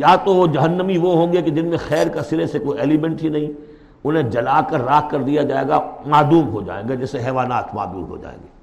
یا 0.00 0.16
تو 0.16 0.34
وہ 0.34 0.46
جہنمی 0.46 0.98
وہ 0.98 1.14
ہوں 1.14 1.32
گے 1.32 1.42
کہ 1.42 1.50
جن 1.50 1.66
میں 1.66 1.78
خیر 1.78 2.08
کا 2.08 2.22
سرے 2.22 2.46
سے 2.46 2.58
کوئی 2.58 2.78
ایلیمنٹ 2.78 3.22
ہی 3.22 3.28
نہیں 3.28 3.69
انہیں 4.04 4.22
جلا 4.22 4.60
کر 4.70 4.80
راکھ 4.80 5.10
کر 5.10 5.22
دیا 5.22 5.42
جائے 5.42 5.68
گا، 5.68 5.80
معدوم 6.06 6.48
ہو 6.48 6.62
جائیں 6.62 6.88
گے، 6.88 6.96
جیسے 6.96 7.18
حیوانات 7.18 7.74
معدوم 7.74 8.04
ہو 8.04 8.16
جائیں 8.16 8.38
گے۔ 8.42 8.60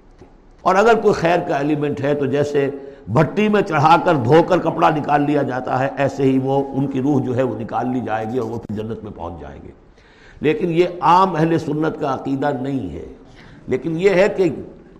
اور 0.61 0.75
اگر 0.75 0.93
کوئی 1.01 1.13
خیر 1.13 1.39
کا 1.39 1.57
ایلیمنٹ 1.57 2.01
ہے 2.01 2.13
تو 2.15 2.25
جیسے 2.25 2.69
بھٹی 3.07 3.49
میں 3.49 3.61
چڑھا 3.61 3.97
کر 4.05 4.15
دھو 4.15 4.43
کر 4.43 4.57
کپڑا 4.57 4.89
نکال 4.89 5.21
لیا 5.21 5.41
جاتا 5.41 5.79
ہے، 5.79 5.89
ایسے 5.97 6.23
ہی 6.23 6.39
وہ 6.43 6.63
ان 6.73 6.87
کی 6.87 7.01
روح 7.01 7.21
جو 7.21 7.35
ہے 7.35 7.43
وہ 7.43 7.59
نکال 7.59 7.89
لی 7.89 7.99
جائے 7.99 8.25
گی 8.33 8.37
اور 8.37 8.51
وہ 8.51 8.57
پھر 8.57 8.75
جنت 8.75 9.03
میں 9.03 9.11
پہنچ 9.15 9.41
جائیں 9.41 9.61
گے۔ 9.63 9.71
لیکن 10.41 10.71
یہ 10.71 10.85
عام 11.01 11.35
اہل 11.35 11.57
سنت 11.57 11.99
کا 11.99 12.13
عقیدہ 12.13 12.49
نہیں 12.61 12.93
ہے۔ 12.93 13.05
لیکن 13.67 14.01
یہ 14.01 14.09
ہے 14.09 14.29
کہ 14.29 14.49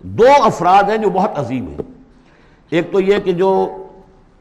دو 0.02 0.26
افراد 0.44 0.82
ہیں 0.82 0.96
جو 0.96 1.10
بہت 1.10 1.30
عظیم 1.36 1.66
ہیں۔ 1.68 1.82
ایک 2.70 2.92
تو 2.92 3.00
یہ 3.00 3.18
کہ 3.18 3.32
جو 3.32 3.68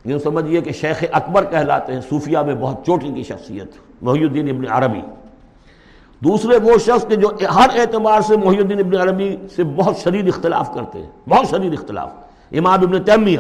یوں 0.06 0.20
سمجھئے 0.20 0.62
کہ 0.62 0.72
شیخ 0.72 1.04
اکبر 1.12 1.46
کہلاتے 1.46 1.94
ہیں 1.94 2.02
صوفیہ 2.10 2.38
میں 2.38 2.56
بہت 2.56 2.86
چوٹی 2.86 3.12
کی 3.12 3.24
شخصیت، 3.24 3.72
محی 4.02 4.24
الدین 4.24 4.50
ابن 4.50 4.84
عربی۔ 4.84 5.02
دوسرے 6.20 6.58
وہ 6.58 6.78
شخص 6.78 7.06
کے 7.08 7.16
جو 7.16 7.28
ہر 7.56 7.70
اعتبار 7.74 8.22
سے 8.22 8.38
محی 8.38 8.58
الدین 8.58 8.80
ابن 8.80 8.96
عربی 8.96 9.36
سے 9.56 9.64
بہت 9.64 9.98
شدید 9.98 10.28
اختلاف 10.28 10.74
کرتے 10.74 11.00
ہیں، 11.00 11.30
بہت 11.30 11.48
شدید 11.50 11.74
اختلاف۔ 11.74 12.10
امام 12.52 12.82
ابن 12.82 13.04
تیمیہ 13.04 13.40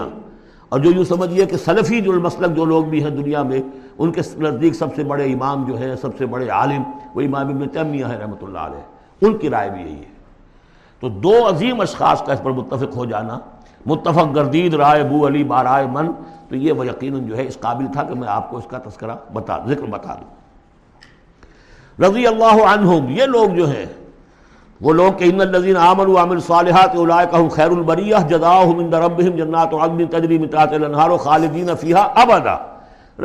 اور 0.70 0.80
جو 0.80 0.92
یوں 0.92 1.04
سمجھیے 1.04 1.46
کہ 1.46 1.58
سلفی 1.58 2.02
جو 2.02 2.12
المسلک 2.12 2.56
جو 2.56 2.66
لوگ 2.66 2.86
بھی 2.86 3.04
ہیں 3.04 3.10
دنیا 3.10 3.44
میں، 3.44 3.62
ان 3.98 4.12
کے 4.12 4.22
نزدیک 4.38 4.76
سب 4.76 4.96
سے 4.96 5.04
بڑے 5.04 5.34
امام 5.34 5.64
جو 5.64 5.78
ہیں، 5.78 5.96
سب 5.96 6.18
سے 6.18 6.26
بڑے 6.26 6.50
عالم، 6.50 6.84
وہ 7.16 7.22
امام 7.22 7.48
ابن 7.48 7.68
تیمیہ 7.68 8.06
ہے 8.06 8.18
رحمۃ 8.18 8.42
اللہ 8.42 8.60
علیہ۔ 8.60 8.82
ان 9.22 9.38
کی 9.38 9.50
رائے 9.50 9.70
بھی 9.70 9.82
یہی 9.82 10.00
ہے۔ 10.00 10.18
تو 11.00 11.10
دو 11.10 11.50
عظیم 11.50 11.82
اشخاص 11.82 12.24
کا 12.24 12.34
اس 12.34 12.44
پر 12.44 12.52
متفق 12.52 12.96
ہو 12.96 13.06
جانا، 13.06 13.40
متفق 13.86 14.36
گردید، 14.36 14.74
رائے 14.74 15.04
بو 15.04 15.28
علی 15.28 15.44
بارائے 15.44 15.86
من، 15.92 16.12
تو 16.50 16.56
یہ 16.56 16.72
وہ 16.72 16.86
یقیناً 16.86 17.26
جو 17.26 17.38
ہے 17.38 17.48
اس 17.48 17.58
قابل 17.60 17.86
تھا 17.94 18.04
کہ 18.04 18.16
میں 18.16 18.28
آپ 18.28 18.50
کو 18.50 18.58
اس 18.58 18.68
کا 18.68 18.78
تذکرہ 18.78 19.16
بتا، 19.34 19.58
ذکر 19.68 19.86
بتا 19.86 20.16
دوں۔ 20.16 20.37
رضی 22.00 22.28
اللہ 22.28 22.64
عنہم، 22.66 23.10
یہ 23.10 23.24
لوگ 23.24 23.50
جو 23.50 23.70
ہیں، 23.70 23.86
وہ 24.82 24.94
لوگ 24.94 25.18
کہ 25.18 25.24
ان 25.24 25.42
الذین 25.42 25.78
آمنوا 25.78 26.14
وعملوا 26.14 26.36
الصالحات 26.36 26.96
اولئک 26.96 27.36
هم 27.42 27.48
خیر 27.50 27.70
البریہ، 27.70 28.16
جزاؤہم 28.30 28.80
عند 28.80 28.94
ربہم 28.94 29.30
جنات 29.30 29.74
عدن 29.74 30.06
تجری 30.06 30.38
من 30.38 30.48
تحتها 30.48 30.76
الانہار 30.76 31.18
خالدین 31.18 31.70
فیها 31.76 32.08
ابدا، 32.16 32.58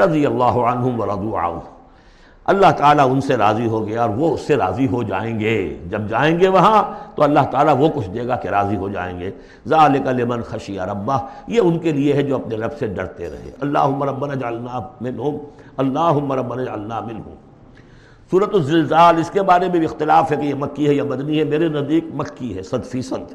رضی 0.05 0.27
اللہ 0.27 0.45
عنہم 0.45 1.01
ورضوا 1.01 1.49
عنہ۔ 1.49 1.59
اللہ 2.45 2.71
تعالیٰ 2.77 3.11
ان 3.11 3.21
سے 3.21 3.37
راضی 3.37 3.67
ہو 3.67 3.89
گیا 3.89 4.01
اور 4.03 4.11
وہ 4.11 4.35
اس 4.35 4.41
سے 4.41 4.57
راضی 4.57 4.87
ہو 4.87 5.03
جائیں 5.03 5.41
گے۔ 5.41 5.79
جب 5.87 6.09
جائیں 6.09 6.41
گے 6.41 6.49
وہاں، 6.49 6.83
تو 7.15 7.23
اللہ 7.23 7.41
تعالیٰ 7.51 7.77
وہ 7.79 7.89
کچھ 7.95 8.09
دے 8.09 8.27
گا 8.27 8.37
کہ 8.37 8.49
راضی 8.49 8.77
ہو 8.77 8.89
جائیں 8.89 9.21
گے۔ 9.21 9.31
ذالک 9.69 10.07
لمن 10.07 10.43
خشی 10.43 10.79
ربہ، 10.79 11.19
یہ 11.47 11.61
ان 11.65 11.79
کے 11.79 11.93
لیے 11.93 12.13
ہے 12.13 12.23
جو 12.23 12.35
اپنے 12.35 12.57
رب 12.57 12.79
سے 12.79 12.87
ڈرتے 12.87 13.31
رہے۔ 13.31 13.51
اللہم 13.61 14.03
ربنا 14.03 14.35
جعلنا 14.35 14.81
منہم، 15.01 15.37
اللہم 15.77 16.33
ربنا 16.33 16.65
جعلنا 16.65 17.01
منہم۔ 17.01 17.35
صورت 18.33 18.55
الزلزال، 18.55 19.19
اس 19.19 19.31
کے 19.31 19.43
بارے 19.43 19.69
میں 19.69 19.79
بھی 19.79 19.85
اختلاف 19.85 20.33
ہے 20.33 20.37
کہ 20.37 20.43
یہ 20.43 20.55
مکی 20.55 20.89
ہے 20.89 20.95
یا 20.95 21.05
مدنی 21.05 21.39
ہے، 21.39 21.45
میرے 21.45 21.69
نزدیک 21.69 22.05
مکی 22.15 22.57
ہے، 22.57 22.63
صد 22.63 22.85
فیصد۔ 22.85 23.35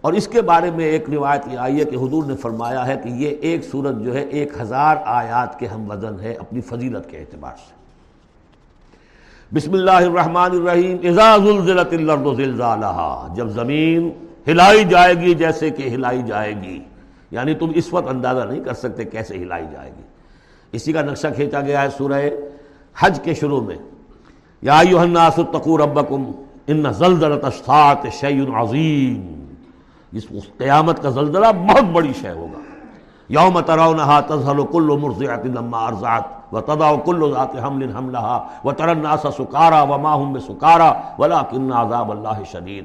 اور 0.00 0.12
اس 0.12 0.28
کے 0.28 0.42
بارے 0.42 0.70
میں 0.70 0.84
ایک 0.84 1.10
روایت 1.10 1.40
یہ 1.52 1.58
آئی 1.58 1.80
ہے 1.80 1.84
کہ 1.84 1.96
حضور 1.96 2.24
نے 2.24 2.36
فرمایا 2.36 2.86
ہے 2.86 2.96
کہ 3.04 3.08
یہ 3.08 3.28
ایک 3.40 3.64
صورت 3.64 3.94
جو 4.04 4.14
ہے، 4.14 4.20
ایک 4.20 4.60
ہزار 4.60 4.96
آیات 5.04 5.58
کے 5.58 5.66
ہم 5.66 5.90
وزن 5.90 6.20
ہے 6.20 6.32
اپنی 6.32 6.60
فضیلت 6.60 7.10
کے 7.10 7.18
اعتبار 7.18 7.52
سے۔ 7.56 7.74
بسم 9.54 9.72
اللہ 9.72 9.90
الرحمن 9.90 10.52
الرحیم، 10.52 10.96
اذا 11.02 11.36
زلزلت 11.36 11.92
الارض 11.92 12.36
زلزالها 12.36 13.34
جب 13.36 13.48
زمین 13.48 14.10
ہلائی 14.48 14.84
جائے 14.84 15.14
گی 15.14 15.34
جیسے 15.34 15.70
کہ 15.70 15.82
ہلائی 15.82 16.22
جائے 16.22 16.54
گی۔ 16.62 16.80
یعنی 17.30 17.54
تم 17.54 17.72
اس 17.74 17.92
وقت 17.92 18.08
اندازہ 18.08 18.44
نہیں 18.44 18.64
کر 18.64 18.72
سکتے 18.72 19.04
کیسے 19.04 19.34
ہلائی 19.36 19.64
جائے 19.72 19.90
گی۔ 19.96 20.02
اسی 20.72 20.92
کا 20.92 21.02
نقشہ 21.02 21.26
کھینچا 21.34 21.60
گیا 21.60 21.82
ہے 21.82 21.88
سورہ 21.98 22.22
حج 23.00 23.20
کے 23.22 23.34
شروع 23.34 23.60
میں، 23.60 23.76
یا 24.62 24.78
ایوہ 24.78 25.00
الناس 25.00 25.38
اتقو 25.38 25.78
ربکم 25.78 26.30
ان 26.66 26.92
زلزلت 26.92 27.44
الساعت 27.44 28.06
شیء 28.12 28.46
عظیم۔ 28.56 29.44
اس 30.12 30.26
قیامت 30.58 31.02
کا 31.02 31.10
زلزلہ 31.10 31.46
بہت 31.46 31.84
بڑی 31.92 32.12
شے 32.20 32.30
ہوگا۔ 32.30 32.58
یوم 33.28 33.60
ترونہا 33.60 34.20
تذہل 34.20 34.60
کل 34.72 34.88
مرضعت 35.00 35.46
لما 35.46 35.86
ارضعت 35.86 36.54
وتضع 36.54 36.94
کل 37.04 37.32
ذات 37.34 37.56
حمل 37.64 37.96
حملها 37.96 38.46
وترى 38.64 38.90
الناس 38.90 39.26
سکارا 39.38 39.82
وما 39.82 40.14
هم 40.14 40.32
بسکارا 40.32 40.92
ولكن 41.18 41.72
عذاب 41.72 42.10
اللہ 42.10 42.42
شدید۔ 42.52 42.84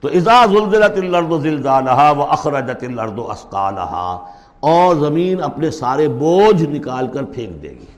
تو 0.00 0.08
اذا 0.08 0.46
زلزلت 0.46 0.96
الارض 0.96 1.42
زلزالها 1.42 2.12
واخرجت 2.12 2.84
الارض 2.84 3.18
اسقالها 3.28 4.16
اور 4.60 4.94
زمین 4.94 5.42
اپنے 5.42 5.70
سارے 5.70 6.08
بوجھ 6.08 6.62
نکال 6.62 7.06
کر 7.06 7.22
پھینک 7.24 7.62
دے 7.62 7.70
گی۔ 7.70 7.93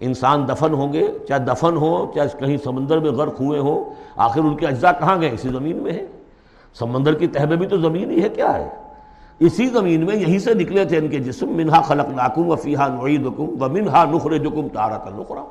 انسان 0.00 0.48
دفن 0.48 0.72
ہوں 0.72 0.92
گے، 0.92 1.06
چاہے 1.28 1.40
دفن 1.40 1.76
ہو، 1.76 2.12
چاہے 2.14 2.28
کہیں 2.38 2.56
سمندر 2.64 2.98
میں 3.00 3.10
غرق 3.10 3.40
ہوئے 3.40 3.58
ہوں، 3.58 3.84
آخر 4.16 4.40
ان 4.40 4.56
کے 4.56 4.66
اجزاء 4.66 4.92
کہاں 4.98 5.20
گئے؟ 5.20 5.30
اسی 5.30 5.48
زمین 5.48 5.76
میں 5.76 5.92
ہے 5.92 6.06
سمندر 6.76 7.14
کی 7.14 7.26
تہ 7.26 7.44
میں 7.48 7.56
بھی 7.56 7.66
تو 7.66 7.76
زمین 7.78 8.10
ہی 8.10 8.22
ہے، 8.22 8.28
کیا 8.28 8.52
ہے؟ 8.54 8.68
اسی 9.40 9.66
زمین 9.66 10.04
میں 10.06 10.16
یہیں 10.16 10.38
سے 10.38 10.54
نکلے 10.54 10.84
تھے 10.84 10.98
ان 10.98 11.08
کے 11.08 11.18
جسم، 11.18 11.48
منہا 11.56 11.80
خلق 11.82 12.08
ناکم 12.08 12.48
و 12.48 12.56
فیحا 12.56 12.88
نعیدکم 12.88 13.62
و 13.62 13.68
منہا 13.68 14.04
نخر 14.04 14.36
جکم 14.38 14.68
تارت 14.72 15.06
النخرا 15.06 15.44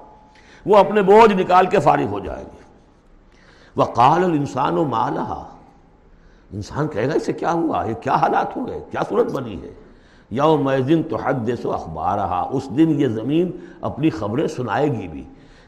وہ 0.66 0.78
اپنے 0.78 1.02
بوجھ 1.02 1.34
نکال 1.34 1.66
کے 1.66 1.80
فارغ 1.80 2.08
ہو 2.12 2.20
جائے 2.20 2.44
گی 2.44 2.64
وقال 3.76 4.24
الانسان 4.24 4.78
و 4.78 4.84
مالہا 4.84 5.44
انسان 6.54 6.88
کہے 6.88 7.08
گا، 7.08 7.14
اسے 7.14 7.34
کیا 7.34 7.52
ہوا؟ 7.52 7.84
یہ 7.86 7.94
کیا 7.94 8.16
حالات 8.16 8.56
ہو 8.58 8.68
گئے 8.68 8.80
کیا 8.92 9.02
صورت 9.10 9.32
بنی 9.32 9.62
ہے؟ 9.62 9.72
یوم 10.32 10.70
دن 10.88 11.04
تو 11.04 11.16
حد 11.16 11.50
و 11.66 11.74
اخبار 11.74 12.18
اس 12.52 12.70
دن 12.78 13.00
یہ 13.00 13.08
زمین 13.08 13.52
اپنی 13.82 14.10
خبریں 14.10 14.48
سنائے 14.48 14.88
گی 14.88 15.08
بھی 15.08 15.24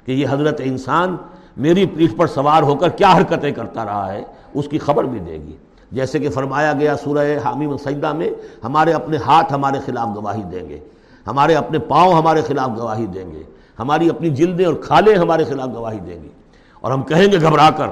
کہ 0.06 0.12
یہ 0.12 0.28
حضرت 0.30 0.62
انسان 0.64 1.16
میری 1.58 1.86
پیٹھ 1.86 2.16
پر 2.16 2.28
سوار 2.28 2.64
ہو 2.64 2.76
کر 2.76 2.90
کیا 2.90 3.12
حرکتیں 3.18 3.52
کرتا 3.52 3.86
رہا 3.86 4.14
ہے، 4.14 4.24
اس 4.54 4.68
کی 4.68 4.78
خبر 4.78 5.04
بھی 5.04 5.20
دے 5.20 5.34
گی۔ 5.34 5.56
جیسے 5.92 6.20
کہ 6.20 6.30
فرمایا 6.30 6.74
گیا 6.74 6.98
سورہ 6.98 7.38
حامی 7.46 7.68
سجدہ 7.84 8.14
میں، 8.14 8.30
ہمارے 8.64 8.94
اپنے 8.94 9.18
ہاتھ 9.18 9.54
ہمارے 9.54 9.80
خلاف 9.86 10.08
گواہی 10.16 10.44
دیں 10.44 10.70
گے، 10.70 10.80
ہمارے 11.28 11.56
اپنے 11.56 11.80
پاؤں 11.80 12.14
ہمارے 12.14 12.42
خلاف 12.42 12.70
گواہی 12.78 13.06
دیں 13.06 13.32
گے، 13.32 13.44
ہماری 13.80 14.10
اپنی 14.10 14.30
جلدیں 14.30 14.66
اور 14.66 14.74
کھالیں 14.74 15.16
ہمارے 15.16 15.44
خلاف 15.44 15.70
گواہی 15.76 16.00
دیں 16.00 16.24
گی 16.24 16.30
اور 16.80 16.92
ہم 16.92 17.04
کہیں 17.04 17.28
گے 17.32 17.42
گھبرا 17.42 17.70
کر 17.70 17.88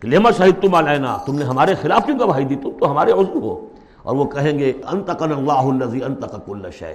کہ 0.00 0.08
لیما 0.08 0.30
شاہد 0.30 0.62
تم 0.62 0.74
علینا، 0.74 1.16
تم 1.26 1.38
نے 1.38 1.44
ہمارے 1.44 1.74
خلاف 1.74 2.06
کیوں 2.06 2.18
گواہی 2.18 2.44
دی؟ 2.44 2.56
تم 2.56 2.70
تو 2.80 2.90
ہمارے 2.90 3.12
عضو 3.12 3.40
ہو۔ 3.40 3.66
اور 4.04 4.16
وہ 4.16 4.24
کہیں 4.24 4.58
گے 4.58 4.72
انتقن 4.92 5.32
اللہ 5.32 5.84
الزی 5.84 6.04
انتق 6.04 6.46
کل 6.46 6.70
شے 6.70 6.94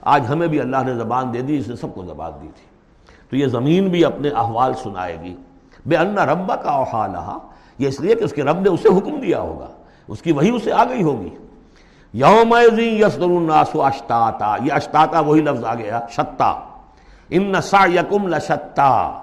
آج 0.00 0.24
ہمیں 0.28 0.46
بھی 0.46 0.60
اللہ 0.60 0.76
نے 0.86 0.94
زبان 0.94 1.34
دے 1.34 1.40
دی 1.40 1.58
اس 1.58 1.68
نے 1.68 1.76
سب 1.76 1.94
کو 1.94 2.04
زبان 2.04 2.32
دی 2.42 2.48
تھی۔ 2.54 2.64
تو 3.30 3.36
یہ 3.36 3.46
زمین 3.46 3.88
بھی 3.88 4.04
اپنے 4.04 4.28
احوال 4.28 4.74
سنائے 4.74 5.16
گی۔ 5.22 5.36
بے 5.86 5.96
انا 5.96 6.26
ربا 6.26 6.56
کا 6.56 6.70
اوحالہ 6.70 7.38
یہ 7.78 7.88
اس 7.88 8.00
لیے 8.00 8.14
کہ 8.14 8.24
اس 8.24 8.32
کے 8.32 8.42
رب 8.42 8.60
نے 8.60 8.68
اسے 8.68 8.88
حکم 8.88 9.20
دیا 9.20 9.40
ہوگا۔ 9.40 9.66
اس 10.08 10.22
کی 10.22 10.32
وہی 10.32 10.50
اسے 10.50 10.72
آ 10.72 10.84
گئی 10.84 11.02
ہوگی۔ 11.02 11.28
یوم 12.12 12.54
یسر 12.78 13.22
الناس 13.22 13.68
اشتاتا، 13.74 14.56
یہ 14.64 14.72
اشتاتا 14.72 15.20
وہی 15.20 15.40
لفظ 15.40 15.64
آ 15.64 15.74
گیا، 15.74 16.00
شتا۔ 16.10 16.60
ان 17.30 17.52
نسا 17.52 17.86
یکم 17.86 18.28
لشتا۔ 18.28 19.18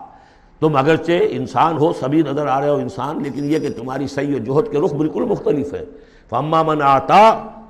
تم 0.60 0.76
اگرچہ 0.76 1.12
انسان 1.30 1.78
ہو، 1.78 1.94
سبھی 1.94 2.22
نظر 2.22 2.48
آ 2.48 2.62
رہے 2.62 2.70
ہو 2.70 2.76
انسان، 2.76 3.24
لیکن 3.24 3.52
یہ 3.52 3.60
کہ 3.60 3.70
تمہاری 3.70 4.08
صحیح 4.08 4.36
و 4.36 4.38
جوہد 4.38 4.72
کے 4.72 4.80
رخ 4.80 4.94
بالکل 4.94 5.26
مختلف 5.26 5.74
ہے 5.74 5.86
فما 6.32 6.62
من 6.64 6.82
آتا 6.84 7.24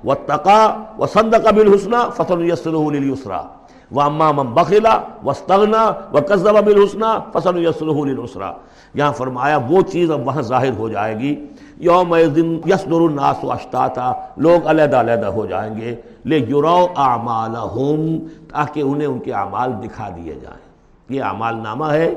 و 0.04 0.14
تقا 0.26 0.60
و 0.98 1.06
سند 1.06 1.34
قبل 1.44 1.74
حسنہ 1.74 1.96
فصل 2.16 2.44
یسرا 2.44 3.42
و 3.90 4.00
اما 4.00 4.30
من 4.32 4.54
بخلا 4.54 4.98
وستغنا 5.24 5.90
و 6.12 6.18
قصب 6.18 6.64
بل 6.64 6.82
حسنہ 6.82 7.18
فصل 7.32 7.64
یسرا 7.64 8.52
یہاں 8.94 9.12
فرمایا 9.12 9.58
وہ 9.68 9.80
چیز 9.82 10.10
اب 10.10 10.26
وہاں 10.26 10.42
ظاہر 10.42 10.70
ہو 10.78 10.88
جائے 10.88 11.18
گی 11.18 11.34
یوم 11.80 12.14
دن 12.34 12.58
یسر 12.66 12.92
الناس 12.92 13.44
و 13.44 13.50
اشتاتا 13.52 14.12
لوگ 14.36 14.68
علیحدہ 14.70 15.00
علیحدہ 15.00 15.26
ہو 15.34 15.46
جائیں 15.46 15.76
گے 15.76 15.94
لے 16.24 16.38
یورو 16.48 16.86
اعمالہم 16.98 18.18
تاکہ 18.48 18.80
انہیں 18.80 19.06
ان 19.08 19.18
کے 19.18 19.32
اعمال 19.34 19.72
دکھا 19.82 20.08
دیے 20.16 20.34
جائیں 20.42 20.64
یہ 21.08 21.22
اعمال 21.22 21.56
نامہ 21.62 21.92
ہے 21.92 22.14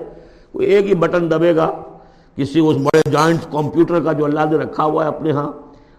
کوئی 0.52 0.68
ایک 0.68 0.86
ہی 0.86 0.94
بٹن 0.96 1.30
دبے 1.32 1.56
گا 1.56 1.70
کسی 2.38 2.60
اس 2.60 2.78
بڑے 2.78 3.10
جوائنٹ 3.12 3.52
کمپیوٹر 3.52 4.00
کا 4.04 4.14
جو 4.14 4.26
اللہ 4.26 4.46
نے 4.52 4.58
رکھا 4.58 4.84
ہوا 4.84 5.04
ہے 5.04 5.10
اپنے 5.10 5.32
ہاں 5.32 5.52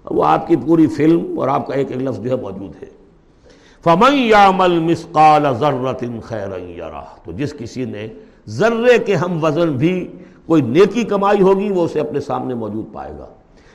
وہ 0.04 0.24
آپ 0.24 0.46
کی 0.46 0.56
پوری 0.56 0.86
فلم 0.86 1.40
اور 1.40 1.48
آپ 1.48 1.66
کا 1.66 1.74
ایک 1.74 1.92
ایک 1.92 2.02
لفظ 2.02 2.20
جو 2.20 2.30
ہے 2.30 2.36
موجود 2.36 2.82
ہے۔ 2.82 2.88
فمن 3.84 4.14
یعمل 4.14 4.78
مسقال 4.78 5.42
ذرت 5.58 6.04
خیر 6.22 6.58
یرا 6.58 7.04
تو 7.24 7.32
جس 7.32 7.54
کسی 7.58 7.84
نے 7.84 8.08
ذرے 8.46 8.98
کے 8.98 9.14
ہم 9.14 9.44
وزن 9.44 9.72
بھی 9.72 10.12
کوئی 10.46 10.62
نیکی 10.62 11.04
کمائی 11.04 11.42
ہوگی، 11.42 11.72
وہ 11.72 11.84
اسے 11.84 12.00
اپنے 12.00 12.20
سامنے 12.20 12.54
موجود 12.54 12.92
پائے 12.92 13.12
گا۔ 13.18 13.26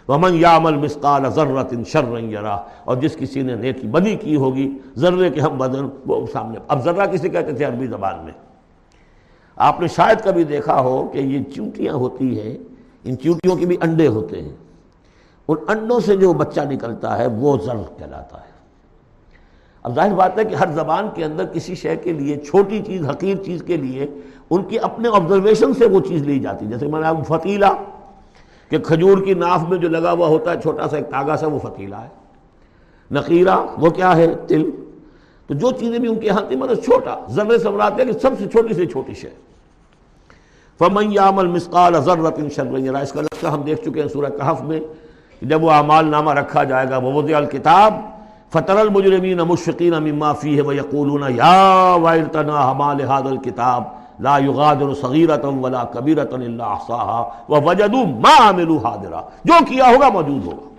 ومن 0.08 0.34
یعمل 0.34 0.78
مسقال 0.78 1.30
ذرت 1.30 1.74
شر 1.88 2.20
یرا 2.20 2.58
اور 2.84 2.98
جس 2.98 3.18
کسی 3.18 3.42
نے 3.42 3.56
نیکی 3.56 3.88
بدی 3.88 4.16
کی 4.16 4.36
ہوگی، 4.36 4.78
ذرے 4.98 5.30
کے 5.30 5.42
ہم 5.42 5.62
وزن 5.62 5.86
وہ 6.06 6.28
سامنے۔ 6.34 6.58
اب 6.68 6.84
ذرہ 6.84 7.06
کسی 7.06 7.30
کہتے 7.30 7.54
تھے 7.54 7.66
عربی 7.66 7.88
زبان 7.88 8.24
میں؟ 8.24 8.34
آپ 9.56 9.82
نے 9.82 9.88
شاید 9.88 10.24
کبھی 10.24 10.44
دیکھا 10.44 10.82
ہو 10.82 11.08
کہ 11.14 11.18
یہ 11.18 11.44
چونٹیاں 11.56 11.94
ہوتی 11.94 12.40
ہیں، 12.40 12.58
ان 13.04 13.18
چونٹیوں 13.18 13.56
کے 13.56 13.66
بھی 13.66 13.78
انڈے 13.82 14.08
ہوتے 14.08 14.42
ہیں۔ 14.42 14.65
ان 15.48 15.58
انڈوں 15.68 16.00
سے 16.00 16.16
جو 16.16 16.34
بچہ 16.34 16.62
نکلتا 16.62 17.18
ہے، 17.18 17.28
وہ 17.28 17.58
زر 17.58 17.78
کہلاتا 17.98 18.38
ہے۔ 18.38 18.56
اب 19.84 19.96
ظاہر 19.96 20.14
بات 20.14 20.38
ہے 20.38 20.46
کہ 20.46 20.56
ہر 20.56 20.72
زبان 20.72 21.08
کے 21.14 21.26
اندر 21.26 21.46
کسی 21.46 21.76
شے 21.76 21.96
کے 21.96 22.14
لیے، 22.14 22.38
چھوٹی 22.38 22.82
چیز، 22.86 23.10
حقیر 23.10 23.38
چیز 23.38 23.64
کے 23.68 23.78
لیے، 23.78 24.06
ان 24.50 24.64
کی 24.64 24.80
اپنے 24.80 25.10
آبزرویشن 25.14 25.74
سے 25.74 25.86
وہ 25.86 26.00
چیز 26.00 26.22
لی 26.22 26.40
جاتی۔ 26.40 26.66
جیسے 26.66 26.88
میں 26.88 27.02
نے 27.02 27.24
فتیلا 27.28 27.74
کہ 28.70 28.80
کھجور 28.80 29.18
کی 29.18 29.34
ناف 29.34 29.62
میں 29.70 29.78
جو 29.78 29.90
لگا 29.90 30.12
ہوا 30.12 30.28
ہوتا 30.28 30.52
ہے، 30.52 30.62
چھوٹا 30.62 30.88
سا 30.88 30.98
ایک 30.98 31.10
تاگا 31.10 31.38
سا، 31.38 31.48
وہ 31.48 31.60
فتیلا 31.60 32.04
ہے۔ 32.04 32.10
نقیرہ، 33.12 33.58
وہ 33.78 33.90
کیا 33.90 34.18
ہے؟ 34.18 34.36
تل۔ 34.48 34.70
تو 35.48 35.54
جو 35.54 35.72
چیزیں 35.72 36.00
بھی 36.00 36.10
ان 36.10 36.20
کے 36.20 36.28
یہاں 36.28 36.42
تھی 36.48 36.56
مطلب 36.56 36.84
چھوٹا 36.84 37.26
ذرے 37.30 37.58
سے 37.58 37.70
مراد 37.70 37.92
ہے 37.92 38.06
کہ 38.06 38.12
سب 38.12 38.32
سے 38.40 38.48
چھوٹی 38.48 38.74
سے 38.74 38.86
چھوٹی 38.86 39.14
شے۔ 39.14 39.30
فمن 40.80 41.12
یعمل 41.12 41.48
مسقال 41.48 41.94
ذرۃ 41.94 42.50
شر 42.56 42.74
اس 42.74 43.12
کا 43.12 43.22
نقشہ 43.22 43.48
ہم 43.48 43.62
دیکھ 43.62 43.82
چکے 43.82 44.02
ہیں 44.02 44.08
سورہ 44.08 44.30
کہف 44.30 44.62
میں۔ 44.62 44.80
جب 45.42 45.64
وہ 45.64 45.72
اعمال 45.72 46.08
نامہ 46.08 46.34
رکھا 46.34 46.64
جائے 46.64 46.90
گا، 46.90 46.98
ووضع 46.98 47.36
الکتاب 47.38 47.94
فطر 48.54 48.78
المجرمین 48.78 49.38
مشفقین 49.38 49.94
مما 50.04 50.34
فیہ 50.34 50.62
ویقولون 50.62 51.24
یا 51.36 51.96
ویلتنا 52.04 52.72
حمال 52.72 53.02
هذا 53.02 53.30
الكتاب 53.30 53.84
لا 54.20 54.38
یغادر 54.38 54.94
صغیرتا 55.02 55.48
ولا 55.48 55.84
کبیرتا 55.84 56.38
الا 56.38 56.66
احصاها 56.66 57.20
ووجدوا 57.50 58.06
ما 58.26 58.36
عملوا 58.50 58.80
حاضرا 58.84 59.22
جو 59.46 59.54
کیا 59.68 59.86
ہوگا 59.86 60.10
موجود 60.10 60.46
ہوگا۔ 60.46 60.74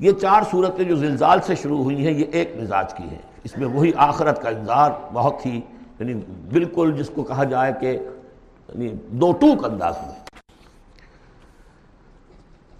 یہ 0.00 0.12
چار 0.12 0.42
صورتیں 0.50 0.84
جو 0.84 0.96
زلزال 0.96 1.38
سے 1.46 1.54
شروع 1.54 1.82
ہوئی 1.82 2.06
ہیں، 2.06 2.12
یہ 2.12 2.24
ایک 2.32 2.54
مزاج 2.60 2.94
کی 2.94 3.04
ہیں۔ 3.04 3.22
اس 3.44 3.56
میں 3.58 3.68
وہی 3.68 3.92
آخرت 3.96 4.42
کا 4.42 4.48
انذار 4.48 4.90
بہت 5.12 5.46
ہی 5.46 5.60
یعنی 6.00 6.14
بالکل 6.52 6.92
جس 6.98 7.10
کو 7.14 7.22
کہا 7.22 7.44
جائے 7.44 7.72
کہ 7.80 7.86
یعنی 7.86 8.92
دو 9.10 9.32
ٹوک 9.32 9.64
انداز 9.64 9.94
میں۔ 10.06 10.25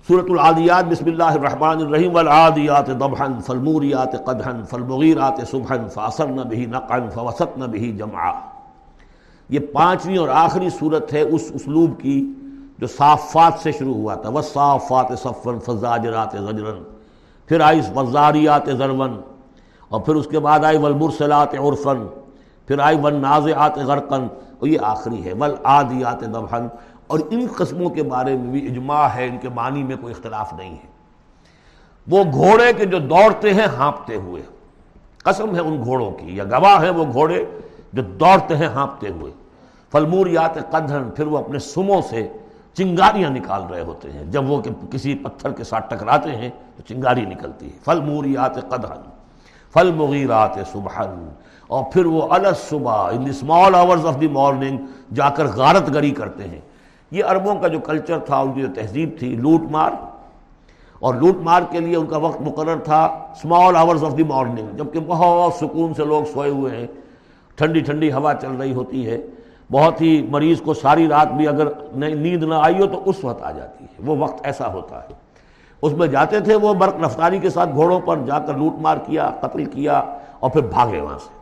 سورت 0.08 0.24
العادیات، 0.28 0.84
بسم 0.84 1.04
اللہ 1.06 1.24
الرحمن 1.24 1.86
الرحیم، 1.86 2.16
والعادیات 2.16 2.86
ضبحا، 2.86 3.26
فالموریات 3.46 4.26
قدحا، 4.26 4.52
فالمغیرات 4.70 5.48
صبحا 5.50 5.76
فاثرن 5.94 6.36
به 6.36 6.64
نقعا 6.70 6.98
فوسطن 7.14 7.60
به 7.60 7.96
جمعا۔ 7.96 8.32
یہ 9.48 9.60
پانچویں 9.72 10.18
اور 10.18 10.28
آخری 10.28 10.70
صورت 10.70 11.12
ہے 11.12 11.20
اس 11.20 11.50
اسلوب 11.54 12.00
کی 12.00 12.32
جو 12.78 12.86
صافات 12.86 13.52
سے 13.62 13.72
شروع 13.72 13.94
ہوا 13.94 14.14
تھا۔ 14.14 14.28
والصافات 14.28 15.18
صفا 15.18 15.50
فزاجرات 15.64 16.32
زجرا۔ 16.32 16.82
پھر 17.46 17.60
آئی 17.60 17.80
وزاریات 17.96 18.66
ضرون 18.66 19.20
اور 19.88 20.00
پھر 20.00 20.14
اس 20.14 20.26
کے 20.26 20.38
بعد 20.38 20.64
آئی 20.64 20.78
ولمرسلات 20.78 21.54
عرفن 21.54 22.06
پھر 22.66 22.78
آئی 22.78 22.98
ون 23.02 23.24
غرقن 23.76 24.26
اور 24.58 24.66
یہ 24.66 24.78
آخری 24.82 25.24
ہے۔ 25.24 25.32
ول 25.32 25.54
آدیات 25.64 26.24
اور 27.06 27.18
ان 27.30 27.46
قسموں 27.56 27.90
کے 27.90 28.02
بارے 28.02 28.36
میں 28.36 28.50
بھی 28.50 28.66
اجماع 28.66 29.08
ہے، 29.08 29.26
ان 29.26 29.38
کے 29.38 29.48
معنی 29.48 29.82
میں 29.82 29.96
کوئی 29.96 30.14
اختلاف 30.14 30.52
نہیں 30.52 30.72
ہے۔ 30.72 30.96
وہ 32.08 32.24
گھوڑے 32.32 32.72
کے 32.72 32.84
جو 32.84 32.98
دوڑتے 32.98 33.54
ہیں، 33.54 33.66
ہانپتے 33.66 34.16
ہوئے۔ 34.16 34.42
قسم 35.24 35.54
ہے 35.54 35.60
ان 35.60 35.84
گھوڑوں 35.84 36.10
کی، 36.10 36.36
یا 36.36 36.44
گواہ 36.44 36.82
ہیں 36.82 36.90
وہ 36.90 37.04
گھوڑے 37.12 37.44
جو 37.92 38.02
دوڑتے 38.02 38.56
ہیں، 38.56 38.66
ہانپتے 38.66 39.08
ہوئے۔ 39.08 39.32
فلموریات 39.92 40.70
قدھن، 40.70 41.10
پھر 41.10 41.26
وہ 41.26 41.38
اپنے 41.38 41.58
سموں 41.58 42.02
سے 42.02 42.28
چنگاریاں 42.74 43.30
نکال 43.30 43.62
رہے 43.62 43.80
ہوتے 43.80 44.12
ہیں۔ 44.12 44.24
جب 44.24 44.50
وہ 44.50 44.62
کسی 44.90 45.14
پتھر 45.14 45.52
کے 45.52 45.64
ساتھ 45.64 45.94
ٹکراتے 45.94 46.30
ہیں، 46.30 46.50
تو 46.76 46.82
چنگاری 46.82 47.24
نکلتی 47.24 47.66
ہے۔ 47.66 47.78
فل 47.84 48.00
موریات 48.00 48.58
فل 49.72 49.92
مغیرات 49.92 50.58
صبحن 50.72 51.28
اور 51.66 51.84
پھر 51.92 52.06
وہ 52.06 52.22
الس 52.30 52.58
صبح 52.58 53.10
in 53.12 53.24
the 53.26 53.30
small 53.30 53.74
hours 53.74 54.06
of 54.06 54.20
the 54.20 54.28
morning 54.28 54.78
جا 55.14 55.28
کر 55.30 55.46
غارت 55.46 55.94
گری 55.94 56.10
کرتے 56.10 56.44
ہیں۔ 56.44 56.60
یہ 57.10 57.24
عربوں 57.24 57.54
کا 57.54 57.68
جو 57.68 57.80
کلچر 57.80 58.18
تھا، 58.18 58.38
ان 58.38 58.52
کی 58.52 58.60
جو 58.60 58.68
تہذیب 58.74 59.10
تھی، 59.18 59.36
لوٹ 59.36 59.62
مار۔ 59.70 59.90
اور 60.98 61.14
لوٹ 61.14 61.36
مار 61.36 61.62
کے 61.70 61.80
لیے 61.80 61.96
ان 61.96 62.06
کا 62.06 62.16
وقت 62.16 62.40
مقرر 62.40 62.76
تھا 62.78 63.04
small 63.04 63.76
hours 63.76 64.04
of 64.04 64.16
the 64.18 64.22
morning 64.22 64.76
جبکہ 64.76 65.00
بہت 65.06 65.52
سکون 65.52 65.94
سے 65.94 66.04
لوگ 66.04 66.24
سوئے 66.24 66.50
ہوئے 66.50 66.76
ہیں۔ 66.76 66.86
ٹھنڈی 67.54 67.80
ٹھنڈی 67.80 68.12
ہوا 68.12 68.34
چل 68.34 68.50
رہی 68.50 68.72
ہوتی 68.72 69.06
ہے۔ 69.06 69.18
بہت 69.72 70.00
ہی 70.00 70.26
مریض 70.30 70.60
کو 70.60 70.74
ساری 70.74 71.08
رات 71.08 71.32
بھی 71.32 71.48
اگر 71.48 71.66
نیند 71.96 72.42
نہ 72.42 72.54
آئی 72.54 72.80
ہو 72.80 72.86
تو 72.86 73.02
اس 73.06 73.24
وقت 73.24 73.42
آ 73.42 73.50
جاتی 73.50 73.84
ہے۔ 73.84 74.02
وہ 74.06 74.16
وقت 74.18 74.46
ایسا 74.46 74.72
ہوتا 74.72 75.02
ہے۔ 75.02 75.14
اس 75.82 75.92
میں 75.92 76.06
جاتے 76.06 76.40
تھے 76.40 76.54
وہ 76.54 76.74
برق 76.74 76.94
رفتاری 77.04 77.38
کے 77.38 77.50
ساتھ 77.50 77.70
گھوڑوں 77.74 78.00
پر، 78.00 78.16
جا 78.26 78.38
کر 78.38 78.54
لوٹ 78.54 78.74
مار 78.80 78.96
کیا، 78.96 79.30
قتل 79.40 79.64
کیا 79.64 80.02
اور 80.40 80.50
پھر 80.50 80.60
بھاگے 80.60 81.00
وہاں 81.00 81.18
سے۔ 81.18 81.32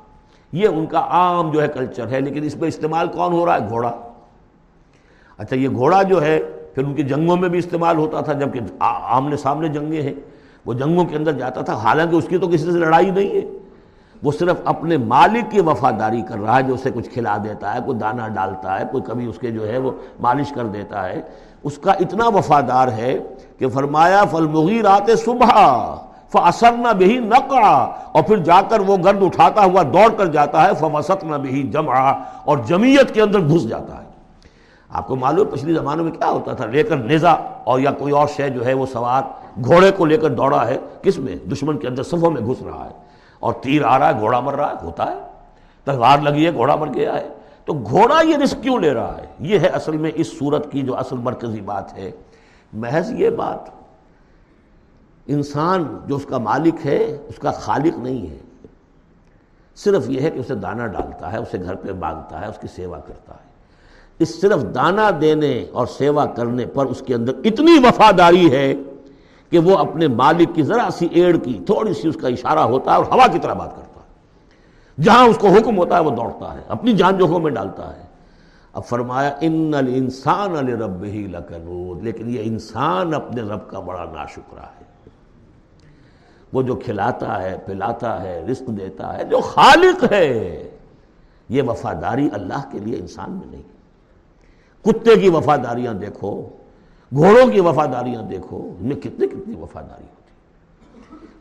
یہ 0.52 0.68
ان 0.68 0.86
کا 0.86 1.00
عام 1.00 1.50
جو 1.50 1.62
ہے 1.62 1.68
کلچر 1.68 2.08
ہے، 2.08 2.20
لیکن 2.20 2.42
اس 2.42 2.56
میں 2.56 2.68
استعمال 2.68 3.08
کون 3.08 3.32
ہو 3.32 3.46
رہا 3.46 3.54
ہے؟ 3.54 3.68
گھوڑا۔ 3.68 3.92
اچھا 5.38 5.56
یہ 5.56 5.68
گھوڑا 5.68 6.02
جو 6.02 6.22
ہے، 6.22 6.38
پھر 6.74 6.84
ان 6.84 6.94
کی 6.94 7.02
جنگوں 7.02 7.36
میں 7.36 7.48
بھی 7.48 7.58
استعمال 7.58 7.96
ہوتا 7.96 8.20
تھا، 8.20 8.32
جبکہ 8.32 8.60
آمنے 8.80 9.36
سامنے 9.36 9.68
جنگیں 9.68 10.02
ہیں۔ 10.02 10.14
وہ 10.66 10.74
جنگوں 10.74 11.04
کے 11.04 11.16
اندر 11.16 11.32
جاتا 11.32 11.60
تھا، 11.60 11.74
حالانکہ 11.74 12.16
اس 12.16 12.26
کی 12.28 12.38
تو 12.38 12.48
کسی 12.48 12.72
سے 12.72 12.78
لڑائی 12.78 13.10
نہیں 13.10 13.30
ہے۔ 13.30 13.40
وہ 14.22 14.32
صرف 14.32 14.56
اپنے 14.64 14.96
مالک 14.96 15.50
کی 15.50 15.60
وفاداری 15.60 16.22
کر 16.22 16.38
رہا 16.38 16.56
ہے، 16.56 16.62
جو 16.62 16.74
اسے 16.74 16.90
کچھ 16.94 17.10
کھلا 17.10 17.36
دیتا 17.44 17.74
ہے، 17.74 17.78
کوئی 17.86 17.98
دانہ 17.98 18.28
ڈالتا 18.34 18.80
ہے، 18.80 18.84
کوئی 18.90 19.02
کبھی 19.06 19.26
اس 19.26 19.38
کے 19.38 19.50
جو 19.50 19.68
ہے 19.68 19.78
وہ 19.78 19.90
مالش 20.20 20.52
کر 20.52 20.64
دیتا 20.64 21.08
ہے۔ 21.08 21.20
اس 21.62 21.78
کا 21.78 21.92
اتنا 21.92 22.28
وفادار 22.28 22.88
ہے 22.88 23.18
کہ 23.58 23.68
فرمایا 23.68 24.24
فل 24.24 24.46
مغیر 24.46 24.84
آتے 24.84 25.16
صبح 25.16 25.50
فصر 26.28 26.72
نہ 26.72 26.92
بھی 26.92 27.18
نقا 27.18 27.74
اور 28.12 28.22
پھر 28.22 28.36
جا 28.36 28.60
کر 28.68 28.80
وہ 28.80 28.96
گرد 29.04 29.22
اٹھاتا 29.22 29.64
ہوا، 29.64 29.82
دوڑ 29.82 30.08
کر 30.16 30.26
جاتا 30.26 30.64
ہے 30.64 30.70
فوسط 30.80 31.24
نہ 31.24 31.36
بھی 31.36 31.62
جمع 31.62 32.12
اور 32.44 32.58
جمعیت 32.58 33.14
کے 33.14 33.22
اندر 33.22 33.40
گھس 33.40 33.68
جاتا 33.68 33.98
ہے۔ 33.98 34.03
آپ 34.94 35.06
کو 35.06 35.16
معلوم 35.16 35.48
پچھلی 35.48 35.74
زمانوں 35.74 36.04
میں 36.04 36.12
کیا 36.12 36.30
ہوتا 36.30 36.54
تھا؟ 36.54 36.66
لے 36.66 36.82
کر 36.82 36.96
نیزا 36.96 37.32
اور 37.64 37.80
یا 37.80 37.90
کوئی 37.90 38.12
اور 38.12 38.28
شے 38.28 38.48
جو 38.48 38.66
ہے 38.66 38.74
وہ 38.74 38.86
سوار 38.86 39.22
گھوڑے 39.64 39.90
کو 39.90 40.04
لے 40.04 40.16
کر 40.16 40.30
دوڑا 40.30 40.66
ہے، 40.66 40.78
کس 41.02 41.18
میں؟ 41.18 41.36
دشمن 41.36 41.78
کے 41.78 41.88
اندر 41.88 42.02
صفوں 42.02 42.30
میں 42.30 42.40
گھس 42.40 42.62
رہا 42.62 42.88
ہے۔ 42.90 43.04
اور 43.40 43.52
تیر 43.52 43.84
آ 43.84 43.98
رہا 43.98 44.14
ہے، 44.14 44.20
گھوڑا 44.20 44.40
مر 44.40 44.54
رہا 44.54 44.68
ہے، 44.68 44.74
ہوتا 44.82 45.10
ہے۔ 45.10 45.20
تلوار 45.84 46.18
لگی 46.18 46.46
ہے، 46.46 46.52
گھوڑا 46.52 46.76
مر 46.76 46.94
گیا 46.94 47.14
ہے۔ 47.14 47.28
تو 47.64 47.72
گھوڑا 47.72 48.22
یہ 48.22 48.36
رسک 48.36 48.62
کیوں 48.62 48.78
لے 48.78 48.94
رہا 48.94 49.16
ہے؟ 49.16 49.26
یہ 49.38 49.58
ہے 49.58 49.66
اصل 49.66 49.96
میں 49.96 50.10
اس 50.14 50.38
صورت 50.38 50.72
کی 50.72 50.82
جو 50.82 50.96
اصل 50.96 51.16
مرکزی 51.16 51.60
بات 51.60 51.94
ہے۔ 51.94 52.10
محض 52.72 53.12
یہ 53.12 53.30
بات، 53.30 53.70
انسان 55.26 55.98
جو 56.06 56.16
اس 56.16 56.26
کا 56.26 56.38
مالک 56.38 56.86
ہے، 56.86 57.16
اس 57.28 57.38
کا 57.38 57.50
خالق 57.50 57.98
نہیں 57.98 58.30
ہے۔ 58.30 58.38
صرف 59.76 60.10
یہ 60.10 60.20
ہے 60.20 60.30
کہ 60.30 60.38
اسے 60.38 60.54
دانہ 60.54 60.86
ڈالتا 60.86 61.32
ہے، 61.32 61.38
اسے 61.38 61.60
گھر 61.62 61.74
پہ 61.74 61.92
باندھتا 61.92 62.40
ہے، 62.40 62.46
اس 62.46 62.58
کی 62.58 62.68
سیوا 62.68 63.00
کرتا 63.00 63.34
ہے۔ 63.34 63.43
اس 64.18 64.40
صرف 64.40 64.62
دانہ 64.74 65.10
دینے 65.20 65.64
اور 65.72 65.86
سیوا 65.86 66.26
کرنے 66.26 66.66
پر 66.66 66.86
اس 66.86 67.02
کے 67.06 67.14
اندر 67.14 67.32
اتنی 67.44 67.72
وفاداری 67.78 68.52
ہے 68.52 68.74
کہ 69.50 69.58
وہ 69.58 69.78
اپنے 69.78 70.08
مالک 70.08 70.54
کی 70.54 70.62
ذرا 70.62 70.88
سی 70.92 71.08
ایڑ 71.10 71.36
کی 71.36 71.58
تھوڑی 71.66 71.94
سی 71.94 72.08
اس 72.08 72.16
کا 72.20 72.28
اشارہ 72.28 72.58
ہوتا 72.58 72.92
ہے 72.92 72.96
اور 72.96 73.04
ہوا 73.04 73.26
کی 73.26 73.38
طرح 73.38 73.52
بات 73.52 73.76
کرتا 73.76 74.00
ہے۔ 74.00 75.02
جہاں 75.02 75.28
اس 75.28 75.38
کو 75.38 75.48
حکم 75.48 75.78
ہوتا 75.78 75.96
ہے 75.96 76.02
وہ 76.02 76.10
دوڑتا 76.10 76.54
ہے، 76.54 76.60
اپنی 76.68 76.92
جان 76.92 77.18
جوکھوں 77.18 77.40
میں 77.40 77.50
ڈالتا 77.50 77.96
ہے۔ 77.96 78.02
اب 78.72 78.84
فرمایا، 78.84 79.34
ان 79.40 79.74
الانسان 79.76 80.68
رب 80.68 81.04
ہی 81.04 81.26
لکنود 81.32 82.02
لیکن 82.02 82.30
یہ 82.30 82.40
انسان 82.42 83.14
اپنے 83.14 83.42
رب 83.42 83.70
کا 83.70 83.80
بڑا 83.80 84.04
ناشکرا 84.04 84.62
ہے۔ 84.62 84.84
وہ 86.52 86.62
جو 86.62 86.74
کھلاتا 86.74 87.42
ہے، 87.42 87.56
پلاتا 87.66 88.22
ہے، 88.22 88.44
رزق 88.50 88.68
دیتا 88.68 89.18
ہے، 89.18 89.24
جو 89.24 89.40
خالق 89.40 90.12
ہے، 90.12 90.70
یہ 91.48 91.62
وفاداری 91.62 92.28
اللہ 92.32 92.62
کے 92.72 92.78
لیے 92.78 92.96
انسان 92.96 93.30
میں 93.30 93.46
نہیں۔ 93.50 93.73
کتے 94.84 95.16
کی 95.16 95.28
وفاداریاں 95.28 95.94
دیکھو، 95.94 96.42
گھوڑوں 97.14 97.46
کی 97.50 97.60
وفاداریاں 97.60 98.22
دیکھو 98.22 98.74
ان 98.80 98.86
میں 98.86 98.96
کتنے 98.96 99.26
کتنی 99.26 99.54
وفاداری 99.56 100.04
ہوتی 100.04 100.24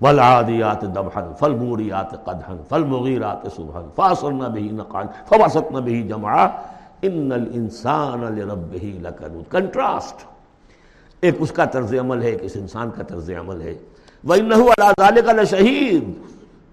ولادیات 0.02 0.82
دبہن 0.82 1.34
فل 1.40 1.56
موریات 1.56 2.26
قدہن 2.26 2.58
فل 2.70 2.84
مغیرات 2.84 3.48
صبحن 3.56 3.84
فاصلنا 3.96 4.48
بھی 4.48 4.70
نقان 4.72 5.06
فواسطنا 5.30 5.80
بھی 5.80 6.08
جمع 6.08 6.46
ان 7.02 7.32
الانسان 7.32 8.20
لربہ 8.20 8.86
لکنود۔ 8.86 9.52
کنٹراسٹ، 9.52 10.26
ایک 11.22 11.36
اس 11.40 11.52
کا 11.52 11.66
طرز 11.66 11.94
عمل 12.00 12.24
ہے، 12.24 12.28
ایک 12.28 12.40
اس 12.42 12.52
انسان 12.56 12.90
کا 12.90 13.04
طرز 13.04 13.30
عمل 13.30 13.62
ہے۔ 13.62 13.76
وَإِنَّهُ 14.28 14.68
عَلَىٰ 14.68 14.92
ذَلِكَ 15.00 15.32
لَشَهِيدٌ۔ 15.34 16.14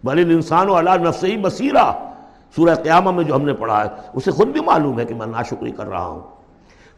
بَلِ 0.04 0.24
الْإِنسَانُ 0.24 0.72
عَلَىٰ 0.72 0.98
نَفْسِهِ 0.98 1.40
بَصِيرًا۔ 1.40 1.92
سورہ 2.56 2.74
قیامہ 2.74 3.11
میں 3.11 3.24
جو 3.24 3.35
ہم 3.35 3.42
نے 3.42 3.52
پڑھا 3.52 3.85
ہے، 3.85 3.88
اسے 4.12 4.30
خود 4.30 4.48
بھی 4.48 4.61
معلوم 4.61 5.00
ہے 5.00 5.04
کہ 5.04 5.14
میں 5.14 5.26
ناشکری 5.26 5.70
کر 5.70 5.87
رہا 5.87 6.06
ہوں۔ 6.06 6.39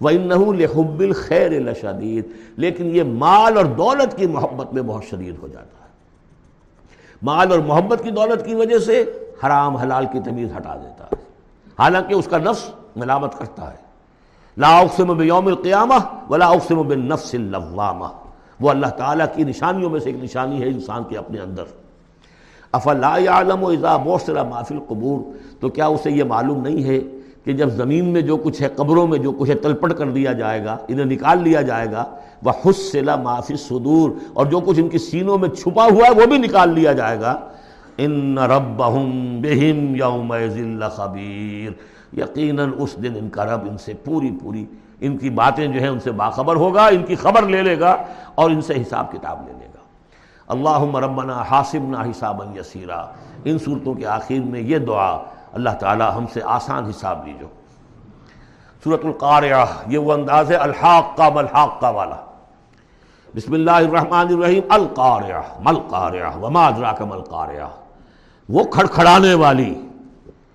وَإِنَّهُ 0.03 0.55
لِحُبِّ 0.55 1.07
الْخَيْرِ 1.07 1.59
لَشَدِيدٌ 1.59 2.29
لیکن 2.57 2.97
یہ 2.97 3.03
مال 3.03 3.57
اور 3.57 3.65
دولت 3.65 4.17
کی 4.17 4.27
محبت 4.27 4.75
میں 4.75 4.83
بہت 4.83 5.05
شدید 5.05 5.35
ہو 5.43 5.49
جاتا 5.49 5.85
ہے۔ 5.85 5.89
مال 7.23 7.51
اور 7.51 7.59
محبت 7.59 8.03
کی 8.05 8.11
دولت 8.11 8.47
کی 8.47 8.55
وجہ 8.55 8.79
سے 8.79 9.05
حرام 9.47 9.77
حلال 9.77 10.07
کی 10.13 10.21
تمیز 10.21 10.57
ہٹا 10.57 10.77
دیتا 10.77 11.05
ہے۔ 11.05 11.15
حالانکہ 11.79 12.15
اس 12.15 12.27
کا 12.27 12.39
نفس 12.39 12.71
ملامت 12.97 13.39
کرتا 13.39 13.71
ہے۔ 13.71 13.77
لا 14.57 14.79
اقسم 14.79 15.17
بیوم 15.17 15.47
القیامہ 15.47 15.95
ولا 16.31 16.47
اقسم 16.47 16.83
بالنفس 16.83 17.35
اللوامہ۔ 17.35 18.05
وہ 18.61 18.71
اللہ 18.71 18.87
تعالیٰ 18.87 19.27
کی 19.35 19.45
نشانیوں 19.45 19.91
میں 19.91 20.01
سے 20.01 20.11
ایک 20.11 20.25
نشانی 20.25 20.63
ہے 20.63 20.67
انسان 20.67 21.05
کے 21.05 21.19
اپنے 21.19 21.41
اندر۔ 21.41 21.65
افلا 22.73 23.17
یعلم 23.17 23.65
اذا 23.65 23.97
بوسر 23.97 24.45
ما 24.45 24.63
فی 24.63 24.75
القبور۔ 24.75 25.37
تو 25.61 25.69
کیا 25.69 25.87
اسے 25.87 26.11
یہ 26.11 26.25
معلوم 26.25 26.61
نہیں 26.61 26.85
ہے 26.85 27.22
کہ 27.45 27.53
جب 27.53 27.69
زمین 27.69 28.05
میں 28.05 28.21
جو 28.21 28.37
کچھ 28.37 28.63
ہے، 28.63 28.69
قبروں 28.69 29.07
میں 29.07 29.19
جو 29.19 29.33
کچھ 29.33 29.51
ہے 29.51 29.55
تلپٹ 29.55 29.93
کر 29.93 30.11
دیا 30.11 30.33
جائے 30.33 30.65
گا، 30.65 30.77
انہیں 30.89 31.05
نکال 31.05 31.43
لیا 31.43 31.63
جائے 31.63 31.91
گا 31.93 32.05
وہ 32.43 32.53
حسل 32.65 33.11
ما 33.23 33.41
فی 33.41 33.55
الصدور، 33.55 34.11
اور 34.33 34.47
جو 34.47 34.61
کچھ 34.61 34.81
ان 34.81 34.89
کی 34.89 34.99
سینوں 34.99 35.39
میں 35.39 35.49
چھپا 35.49 35.85
ہوا 35.85 36.07
ہے، 36.07 36.21
وہ 36.21 36.27
بھی 36.27 36.39
نکال 36.39 36.75
لیا 36.75 36.93
جائے 36.93 37.21
گا۔ 37.21 37.39
ان 37.99 38.39
ربہم 38.39 39.41
بہم 39.43 39.95
یومئذ 39.97 40.57
لخبیر 40.57 41.73
یقیناً 42.17 42.71
اس 42.79 42.97
دن 43.03 43.13
ان 43.19 43.29
کا 43.29 43.45
رب 43.45 43.67
ان 43.71 43.79
سے 43.79 43.93
پوری 43.95 44.31
پوری 44.43 44.65
ان 45.01 45.17
کی 45.17 45.31
باتیں 45.31 45.67
جو 45.67 45.81
ہیں، 45.81 45.89
ان 45.89 46.01
سے 46.01 46.11
باخبر 46.13 46.57
ہوگا، 46.57 46.87
ان 46.87 47.03
کی 47.03 47.15
خبر 47.15 47.43
لے 47.43 47.63
لے 47.63 47.79
گا 47.81 47.97
اور 48.35 48.51
ان 48.51 48.61
سے 48.61 48.75
حساب 48.75 49.13
کتاب 49.13 49.47
لے 49.47 49.53
لے 49.53 49.67
گا۔ 49.75 49.81
اللہ 50.49 50.97
ربنا 50.99 51.43
حاسبنا 51.51 52.03
حسابا 52.03 52.45
یسیرا۔ 52.59 53.05
ان 53.45 53.59
صورتوں 53.59 53.95
کے 53.95 54.07
آخر 54.07 54.41
میں 54.45 54.61
یہ 54.61 54.79
دعا 54.79 55.17
اللہ 55.53 55.71
تعالی 55.71 56.05
ہم 56.17 56.25
سے 56.33 56.41
آسان 56.45 56.85
حساب 56.85 57.27
لیجو۔ 57.27 57.47
صورت 58.85 59.05
القاریہ 59.05 59.65
یہ 59.87 59.99
وہ 59.99 60.13
انداز 60.13 60.51
ہے 60.51 60.57
الحاق 60.57 61.17
کا 61.17 61.29
ملحاق 61.29 61.81
کا 61.81 61.89
والا۔ 61.89 62.17
بسم 63.37 63.53
اللہ 63.53 63.71
الرحمن 63.71 64.27
الرحیم 64.31 64.63
القاریہ 64.69 65.41
مل 65.61 65.79
قاریہ 65.89 66.37
وما 66.43 66.67
ادراک 66.67 67.03
مل 67.03 67.23
قاریہ 67.23 67.69
وہ 68.49 68.65
کھڑکھڑانے 68.65 69.35
والی، 69.35 69.75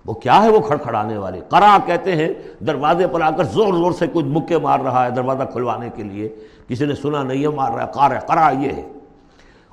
وہ 0.05 0.13
کیا 0.13 0.43
ہے 0.43 0.49
وہ 0.49 0.59
کھڑکھڑانے 0.59 1.17
والی؟ 1.17 1.41
قرا 1.49 1.77
کہتے 1.85 2.15
ہیں، 2.15 2.33
دروازے 2.67 3.07
پر 3.07 3.21
آ 3.21 3.29
کر 3.29 3.43
زور 3.43 3.73
زور 3.73 3.91
سے 3.91 4.07
کچھ 4.13 4.25
مکے 4.25 4.57
مار 4.57 4.79
رہا 4.79 5.05
ہے 5.05 5.09
دروازہ 5.09 5.43
کھلوانے 5.43 5.89
کے 5.95 6.03
لیے۔ 6.03 6.35
کسی 6.67 6.85
نے 6.85 6.95
سنا 6.95 7.23
نہیں 7.23 7.43
ہے، 7.43 7.47
مار 7.47 7.71
رہا 7.71 7.83
ہے 7.83 7.91
قار 7.93 8.19
قرا 8.19 8.49
یہ 8.49 8.71
ہے۔ 8.71 8.87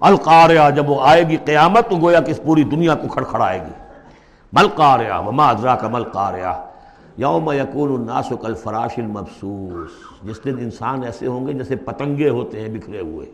القاریہ 0.00 0.70
جب 0.76 0.90
وہ 0.90 1.00
آئے 1.02 1.22
گی 1.28 1.36
قیامت، 1.36 1.88
تو 1.88 1.96
گویا 1.96 2.20
کہ 2.20 2.30
اس 2.30 2.40
پوری 2.44 2.64
دنیا 2.64 2.94
کو 2.94 3.08
کھڑکھڑائے 3.08 3.60
گی۔ 3.60 3.83
ملقاریہ 4.54 5.26
وما 5.26 5.48
ادرا 5.48 5.76
کا 5.76 5.88
ملقاریہ 5.88 6.66
یوم 7.16 7.52
یقون 7.52 8.00
الناس 8.00 8.32
کل 8.40 8.54
فراش 8.54 8.90
المبسوس۔ 8.96 9.90
جس 10.22 10.44
دن 10.44 10.54
انسان 10.58 11.04
ایسے 11.04 11.26
ہوں 11.26 11.46
گے 11.46 11.52
جیسے 11.52 11.76
پتنگے 11.76 12.28
ہوتے 12.28 12.60
ہیں 12.60 12.68
بکھرے 12.68 13.00
ہوئے۔ 13.00 13.26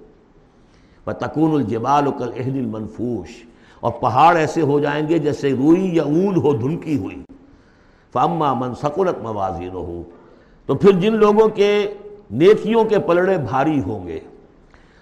و 1.07 1.13
تکون 1.13 1.51
الجبال 1.51 2.05
کل 2.19 2.31
اہد 2.37 2.57
المنفوش۔ 2.57 3.45
اور 3.81 3.93
پہاڑ 3.93 4.37
ایسے 4.37 4.61
ہو 4.61 4.81
جائیں 4.81 5.09
گے 5.09 5.19
جیسے 5.19 5.53
روئی 5.53 5.97
یا 5.97 6.03
اون 6.03 6.37
ہو 6.37 6.53
دھنکی 6.53 6.99
ہوئی۔ 6.99 7.23
فاما 8.13 8.55
من 8.55 8.75
سکولت 8.75 9.23
موازین 9.23 9.73
ہو 9.73 10.03
تو 10.67 10.75
پھر 10.75 10.93
جن 10.93 11.15
لوگوں 11.15 11.49
کے 11.49 11.95
نیکیوں 12.31 12.85
کے 12.85 12.99
پلڑے 12.99 13.39
بھاری 13.39 13.81
ہوں 13.81 14.07
گے۔ 14.07 14.21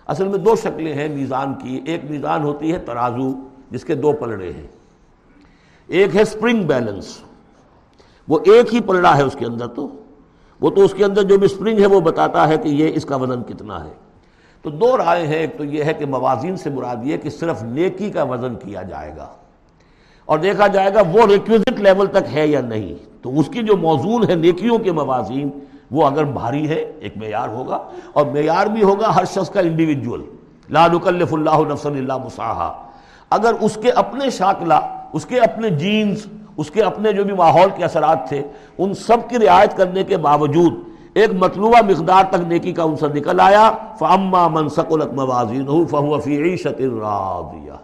اصل 0.06 0.28
میں 0.28 0.38
دو 0.38 0.56
شکلیں 0.56 0.94
ہیں 0.94 1.08
میزان 1.08 1.54
کی۔ 1.54 1.80
ایک 1.84 2.10
میزان 2.10 2.42
ہوتی 2.42 2.72
ہے 2.72 2.78
ترازو، 2.78 3.32
جس 3.70 3.84
کے 3.84 3.94
دو 3.94 4.12
پلڑے 4.12 4.52
ہیں۔ 4.52 4.77
ایک 5.88 6.16
ہے 6.16 6.24
سپرنگ 6.24 6.62
بیلنس 6.62 7.16
وہ 8.28 8.38
ایک 8.44 8.74
ہی 8.74 8.80
پلڑا 8.80 9.16
ہے 9.16 9.22
اس 9.22 9.36
کے 9.38 9.44
اندر 9.44 9.66
تو. 9.66 9.88
وہ 10.60 10.70
تو 10.70 10.84
اس 10.84 10.94
کے 10.94 11.04
اندر 11.04 11.22
جو 11.22 11.38
بھی 11.38 11.48
سپرنگ 11.48 11.78
ہے 11.78 11.86
وہ 11.86 12.00
بتاتا 12.00 12.48
ہے 12.48 12.56
کہ 12.56 12.68
یہ 12.68 12.90
اس 12.94 13.04
کا 13.04 13.16
وزن 13.16 13.42
کتنا 13.42 13.84
ہے. 13.84 13.90
تو 14.62 14.70
دو 14.70 14.96
رائے 14.96 15.26
ہیں. 15.26 15.36
ایک 15.36 15.56
تو 15.58 15.64
یہ 15.64 15.84
ہے 15.84 15.94
کہ 15.94 16.06
موازین 16.06 16.56
سے 16.56 16.70
مراد 16.70 16.96
یہ 17.04 17.16
کہ 17.16 17.30
صرف 17.30 17.62
نیکی 17.62 18.10
کا 18.10 18.22
وزن 18.22 18.54
کیا 18.54 18.82
جائے 18.82 19.12
گا. 19.16 19.26
اور 20.24 20.38
دیکھا 20.38 20.66
جائے 20.66 20.94
گا 20.94 21.02
وہ 21.12 21.26
ریکویزٹ 21.26 21.80
لیول 21.80 22.06
تک 22.06 22.34
ہے 22.34 22.46
یا 22.46 22.60
نہیں. 22.60 22.94
تو 23.22 23.38
اس 23.40 23.48
کی 23.48 23.62
جو 23.62 23.76
موزون 23.76 24.28
ہے 24.28 24.34
نیکیوں 24.34 24.78
کے 24.78 24.92
موازین، 24.92 25.50
وہ 25.90 26.06
اگر 26.06 26.24
بھاری 26.24 26.68
ہے، 26.68 26.92
ایک 27.00 27.16
معیار 27.16 27.48
ہوگا. 27.48 27.78
اور 28.12 28.26
معیار 28.26 28.66
بھی 28.66 28.82
ہوگا 28.82 29.14
ہر 29.16 29.24
شخص 29.24 29.50
کا 29.50 29.60
انڈیویجول 29.60 30.22
لا 30.68 30.86
نکلف 30.86 31.34
اللہ 31.34 31.72
نفس 31.72 31.86
اللہ 31.86 32.18
مساحا 32.18 32.72
اگر 33.30 33.54
اس 33.60 33.78
کے 33.82 33.90
اپنے 33.90 34.30
شاکلہ 34.30 34.74
اس 35.12 35.26
کے 35.26 35.38
اپنے 35.40 35.70
جینز 35.70 36.26
اس 36.56 36.70
کے 36.70 36.82
اپنے 36.82 37.12
جو 37.12 37.24
بھی 37.24 37.34
ماحول 37.34 37.68
کے 37.76 37.84
اثرات 37.84 38.28
تھے، 38.28 38.42
ان 38.78 38.94
سب 38.94 39.28
کی 39.28 39.38
رعایت 39.38 39.76
کرنے 39.76 40.04
کے 40.04 40.16
باوجود 40.16 40.72
ایک 41.14 41.30
مطلوبہ 41.32 41.80
مقدار 41.88 42.24
تک 42.30 42.40
نیکی 42.48 42.72
کا 42.72 42.82
ان 42.82 42.94
نکل 43.14 43.40
آیا۔ 43.40 43.70
فاما 43.98 44.48
من 44.48 44.68
سکولت 44.68 45.12
موازین 45.12 45.86
فہو 45.90 46.18
فی 46.20 46.36
عیشت 46.42 46.80
راضیہ 46.80 47.76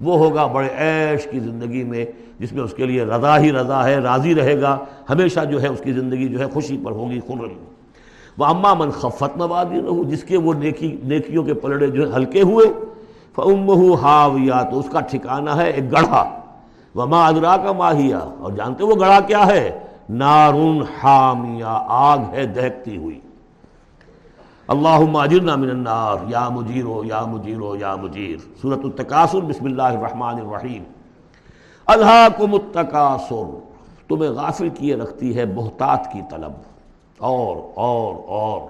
وہ 0.00 0.18
ہوگا 0.18 0.46
بڑے 0.46 0.68
عیش 0.78 1.26
کی 1.30 1.40
زندگی 1.40 1.84
میں، 1.84 2.04
جس 2.38 2.52
میں 2.52 2.62
اس 2.62 2.74
کے 2.74 2.86
لیے 2.86 3.04
رضا 3.04 3.38
ہی 3.38 3.52
رضا 3.52 3.84
ہے، 3.84 3.96
راضی 3.96 4.34
رہے 4.34 4.60
گا۔ 4.60 4.76
ہمیشہ 5.10 5.44
جو 5.44 5.62
ہے 5.62 5.68
اس 5.68 5.80
کی 5.80 5.92
زندگی 5.92 6.28
جو 6.28 6.38
ہے 6.38 6.46
خوشی 6.52 6.76
پر 6.84 6.92
ہوگی 6.92 7.20
خرم 7.20 7.44
وہ 8.38 8.44
اما 8.44 8.74
من 8.74 8.90
خفت 8.90 9.36
موازین 9.36 9.86
ہو 9.86 10.04
جس 10.04 10.24
کے 10.24 10.36
وہ 10.36 10.54
نیکی، 10.54 10.96
نیکیوں 11.02 11.44
کے 11.44 11.54
پلڑے 11.54 11.86
جو 11.86 12.08
ہے 12.08 12.16
ہلکے 12.16 12.42
ہوئے۔ 12.42 12.66
فم 13.36 13.94
ہاویہ 14.02 14.62
تو 14.70 14.78
اس 14.78 14.88
کا 14.92 15.00
ٹھکانہ 15.00 15.50
ہے، 15.50 15.70
ایک 15.70 15.92
گڑھا۔ 15.92 16.41
وما 16.94 17.26
ادرا 17.26 17.56
کا 17.56 17.72
ماہیہ 17.72 18.14
اور 18.14 18.52
جانتے 18.52 18.84
وہ 18.84 18.94
گڑھا 19.00 19.20
کیا 19.20 19.46
ہے؟ 19.46 19.78
نارون 20.08 20.82
حامیہ، 21.02 21.64
آگ 21.88 22.18
ہے 22.32 22.46
دہکتی 22.46 22.96
ہوئی۔ 22.96 23.20
اللہم 24.68 25.16
اجرنا 25.16 25.56
من 25.56 25.70
النار۔ 25.70 26.16
یا 26.28 26.48
مجیرو 26.48 27.04
یا 27.04 27.24
مجیرو 27.24 27.76
یا 27.76 27.96
مجیر۔ 27.96 28.36
سورة 28.62 28.80
التکاسر 28.84 29.40
بسم 29.40 29.64
اللہ 29.64 29.82
الرحمن 29.82 30.34
الرحیم۔ 30.34 30.82
الہاکم 31.86 32.54
التکاسر 32.54 33.58
تمہیں 34.08 34.30
غافل 34.30 34.68
کیے 34.68 34.96
رکھتی 34.96 35.36
ہے 35.36 35.46
بہتات 35.46 36.12
کی 36.12 36.20
طلب۔ 36.30 36.52
اور 37.18 37.56
اور 37.74 38.14
اور۔ 38.26 38.60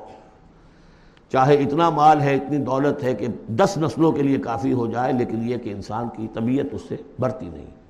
چاہے 1.33 1.55
اتنا 1.55 1.91
مال 1.91 2.21
ہے، 2.21 2.35
اتنی 2.35 2.59
دولت 2.59 3.03
ہے 3.03 3.15
کہ 3.15 3.27
دس 3.49 3.79
نسلوں 3.79 4.13
کے 4.13 4.23
لیے 4.23 4.39
کافی 4.39 4.73
ہو 4.73 4.87
جائے، 4.87 5.13
لیکن 5.13 5.49
یہ 5.49 5.57
کہ 5.57 5.71
انسان 5.71 6.09
کی 6.17 6.29
طبیعت 6.35 6.67
اس 6.73 6.81
سے 6.89 6.97
بڑھتی 7.21 7.49
نہیں۔ 7.53 7.82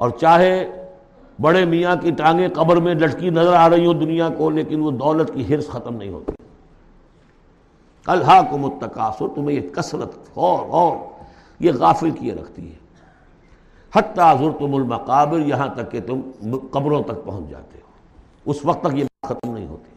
اور 0.00 0.10
چاہے 0.10 0.70
بڑے 1.40 1.64
میاں 1.64 1.96
کی 1.96 2.10
ٹانگیں 2.10 2.48
قبر 2.48 2.76
میں 2.76 2.94
لٹکی 2.94 3.30
نظر 3.30 3.52
آ 3.52 3.70
رہی 3.70 3.86
ہوں 3.86 3.94
دنیا 3.94 4.28
کو، 4.28 4.50
لیکن 4.50 4.80
وہ 4.80 4.90
دولت 4.90 5.30
کی 5.34 5.54
حرص 5.54 5.68
ختم 5.68 5.96
نہیں 5.96 6.08
ہوتی۔ 6.08 6.32
اللہ 8.06 8.40
کو 8.50 8.58
متقاصر 8.58 9.24
تمہیں 9.34 9.62
یہ 9.62 9.68
کثرت 9.68 10.12
اور 10.34 10.58
اور 10.68 10.96
یہ 11.60 11.70
غافل 11.78 12.10
کیے 12.10 12.34
رکھتی 12.34 12.68
ہے۔ 12.68 12.76
حتیٰ 13.96 14.58
تم 14.58 14.74
المقابر، 14.74 15.38
یہاں 15.38 15.68
تک 15.68 15.92
کہ 15.92 16.00
تم 16.00 16.20
قبروں 16.70 17.02
تک 17.02 17.24
پہنچ 17.24 17.50
جاتے 17.50 17.78
ہو۔ 17.78 18.50
اس 18.50 18.64
وقت 18.64 18.82
تک 18.84 18.98
یہ 18.98 19.04
ختم 19.26 19.54
نہیں 19.54 19.66
ہوتی۔ 19.66 19.90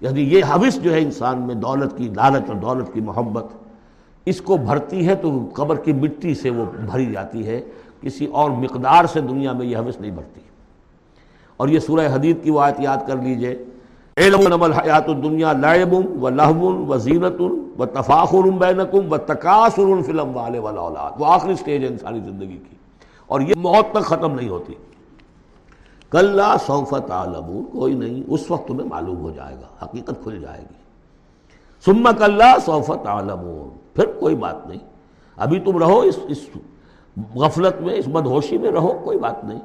یعنی 0.00 0.20
یہ 0.20 0.44
حوث 0.44 0.76
جو 0.76 0.94
ہے 0.94 0.98
انسان 0.98 1.42
میں 1.42 1.54
دولت 1.54 1.96
کی 1.96 2.08
لالچ 2.08 2.48
اور 2.48 2.56
دولت 2.56 2.94
کی 2.94 3.00
محبت، 3.00 3.44
اس 4.26 4.40
کو 4.40 4.56
بھرتی 4.56 5.08
ہے 5.08 5.14
تو 5.14 5.48
قبر 5.52 5.76
کی 5.76 5.92
مٹی 5.92 6.34
سے 6.34 6.50
وہ 6.50 6.64
بھری 6.64 7.12
جاتی 7.12 7.46
ہے۔ 7.46 7.60
کسی 8.02 8.26
اور 8.26 8.50
مقدار 8.50 9.04
سے 9.04 9.20
دنیا 9.20 9.52
میں 9.52 9.66
یہ 9.66 9.76
حوث 9.76 10.00
نہیں 10.00 10.10
بڑھتی۔ 10.10 10.40
اور 11.56 11.68
یہ 11.68 11.78
سورہ 11.78 12.14
حدید 12.14 12.44
کی 12.44 12.50
وہ 12.50 12.62
یاد 12.78 12.96
کر 13.06 13.16
لیجیے۔ 13.16 13.64
علم 14.16 14.62
الحیات 14.62 15.08
الدنیا 15.08 15.52
لعب 15.52 16.22
و 16.22 16.28
لہو 16.28 16.86
و 16.86 16.96
زینت 16.96 17.40
و 17.78 17.86
تفاخر 17.86 18.50
بینکم 18.50 19.12
و 19.12 19.16
تکاثر 19.16 20.02
فی 20.06 20.12
الاموال 20.12 20.58
والاولاد۔ 20.58 21.10
وہ 21.18 21.26
آخری 21.26 21.54
سٹیج 21.54 21.82
ہے 21.82 21.88
انسانی 21.88 22.20
زندگی 22.20 22.56
کی۔ 22.56 22.76
اور 23.26 23.40
یہ 23.40 23.54
موت 23.56 23.94
تک 23.94 24.02
ختم 24.02 24.34
نہیں 24.34 24.48
ہوتی۔ 24.48 24.74
کلا 26.10 26.56
سوف 26.66 26.94
تعلمون، 27.08 27.64
کوئی 27.64 27.94
نہیں، 27.94 28.22
اس 28.26 28.50
وقت 28.50 28.68
تمہیں 28.68 28.88
معلوم 28.88 29.16
ہو 29.16 29.30
جائے 29.30 29.54
گا، 29.54 29.84
حقیقت 29.84 30.14
کھل 30.22 30.40
جائے 30.40 30.60
گی۔ 30.60 30.74
ثم 31.84 32.08
کلا 32.18 32.54
سوف 32.64 32.90
تعلمون، 33.02 33.68
پھر 33.94 34.06
کوئی 34.06 34.36
بات 34.36 34.66
نہیں۔ 34.66 34.78
ابھی 35.36 35.60
تم 35.60 35.78
رہو 35.78 36.00
اس 36.00 36.18
اس 36.28 36.38
غفلت 37.34 37.80
میں، 37.80 37.94
اس 37.94 38.08
بدہوشی 38.08 38.58
میں 38.58 38.70
رہو، 38.70 39.00
کوئی 39.04 39.18
بات 39.18 39.44
نہیں۔ 39.44 39.58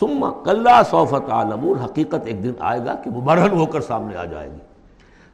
سما 0.00 0.30
کلّہ 0.44 0.82
صوفت 0.90 1.30
عالمور 1.30 1.76
حقیقت 1.84 2.16
ایک 2.24 2.44
دن 2.44 2.52
آئے 2.58 2.80
گا 2.86 2.94
کہ 2.94 3.10
وہ 3.10 3.20
برہن 3.20 3.58
ہو 3.58 3.66
کر 3.66 3.80
سامنے 3.80 4.16
آ 4.16 4.24
جائے 4.24 4.50
گی۔ 4.50 4.58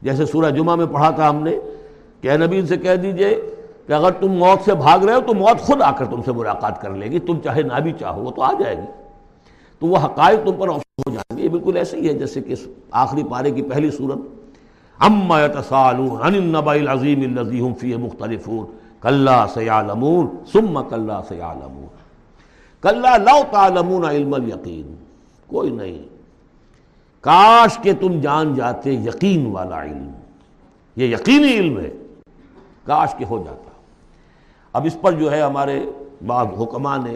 جیسے 0.01 0.25
سورہ 0.25 0.49
جمعہ 0.49 0.75
میں 0.75 0.85
پڑھا 0.85 1.09
تھا 1.09 1.29
ہم 1.29 1.43
نے 1.43 1.59
کہ 2.21 2.31
اے 2.31 2.37
نبی 2.37 2.65
سے 2.65 2.77
کہہ 2.77 2.95
دیجیے 2.95 3.41
کہ 3.87 3.93
اگر 3.93 4.11
تم 4.11 4.31
موت 4.31 4.65
سے 4.65 4.75
بھاگ 4.75 4.99
رہے 4.99 5.13
ہو 5.13 5.19
تو 5.27 5.33
موت 5.33 5.61
خود 5.61 5.81
آ 5.81 5.91
کر 5.91 6.05
تم 6.05 6.21
سے 6.25 6.31
ملاقات 6.31 6.81
کر 6.81 6.89
لے 6.89 7.05
گی، 7.05 7.19
تم 7.19 7.39
چاہے 7.43 7.61
نہ 7.61 7.79
بھی 7.79 7.91
چاہو، 7.99 8.23
وہ 8.23 8.31
تو 8.31 8.41
آ 8.41 8.51
جائے 8.59 8.77
گی۔ 8.77 8.91
تو 9.79 9.87
وہ 9.87 9.97
حقائق 9.97 10.39
تم 10.45 10.51
پر 10.51 10.67
افسوس 10.67 11.07
ہو 11.07 11.11
جائیں 11.11 11.37
گے۔ 11.37 11.43
یہ 11.43 11.49
بالکل 11.49 11.77
ایسے 11.77 11.97
ہی 11.97 12.07
ہے 12.07 12.13
جیسے 12.13 12.41
کہ 12.41 12.53
آخری 12.91 13.23
پارے 13.23 13.51
کی 13.51 13.61
پہلی 13.61 13.91
صورت 13.91 14.17
اما 14.99 15.41
يتسالون 15.41 16.21
عن 16.21 16.35
النبأ 16.35 16.73
العظیم 16.73 17.21
الذي 17.21 17.67
هم 17.67 17.73
فيه 17.73 17.97
مختلفون۔ 17.97 18.90
کلا 19.01 19.47
سیعلمون، 19.47 20.27
ثم 20.53 20.89
کلا 20.89 21.21
سیعلمون۔ 21.23 21.87
کلا 22.81 23.17
لو 23.17 23.43
تعلمون 23.51 24.05
علم 24.05 24.33
الیقین۔ 24.33 24.95
کوئی 25.47 25.69
نہیں۔ 25.69 26.03
کاش 27.21 27.77
کہ 27.77 27.93
تم 27.99 28.21
جان 28.21 28.55
جاتے 28.55 28.91
یقین 28.91 29.45
والا 29.51 29.83
علم۔ 29.83 30.11
یہ 30.95 31.05
یقینی 31.05 31.53
علم 31.53 31.79
ہے۔ 31.79 31.89
کاش 32.85 33.15
کہ 33.17 33.23
ہو 33.23 33.43
جاتا۔ 33.45 33.71
اب 34.73 34.85
اس 34.85 34.97
پر 35.01 35.11
جو 35.11 35.31
ہے 35.31 35.41
ہمارے 35.41 35.85
بعض 36.27 36.47
حکمہ 36.61 36.89
نے 37.03 37.15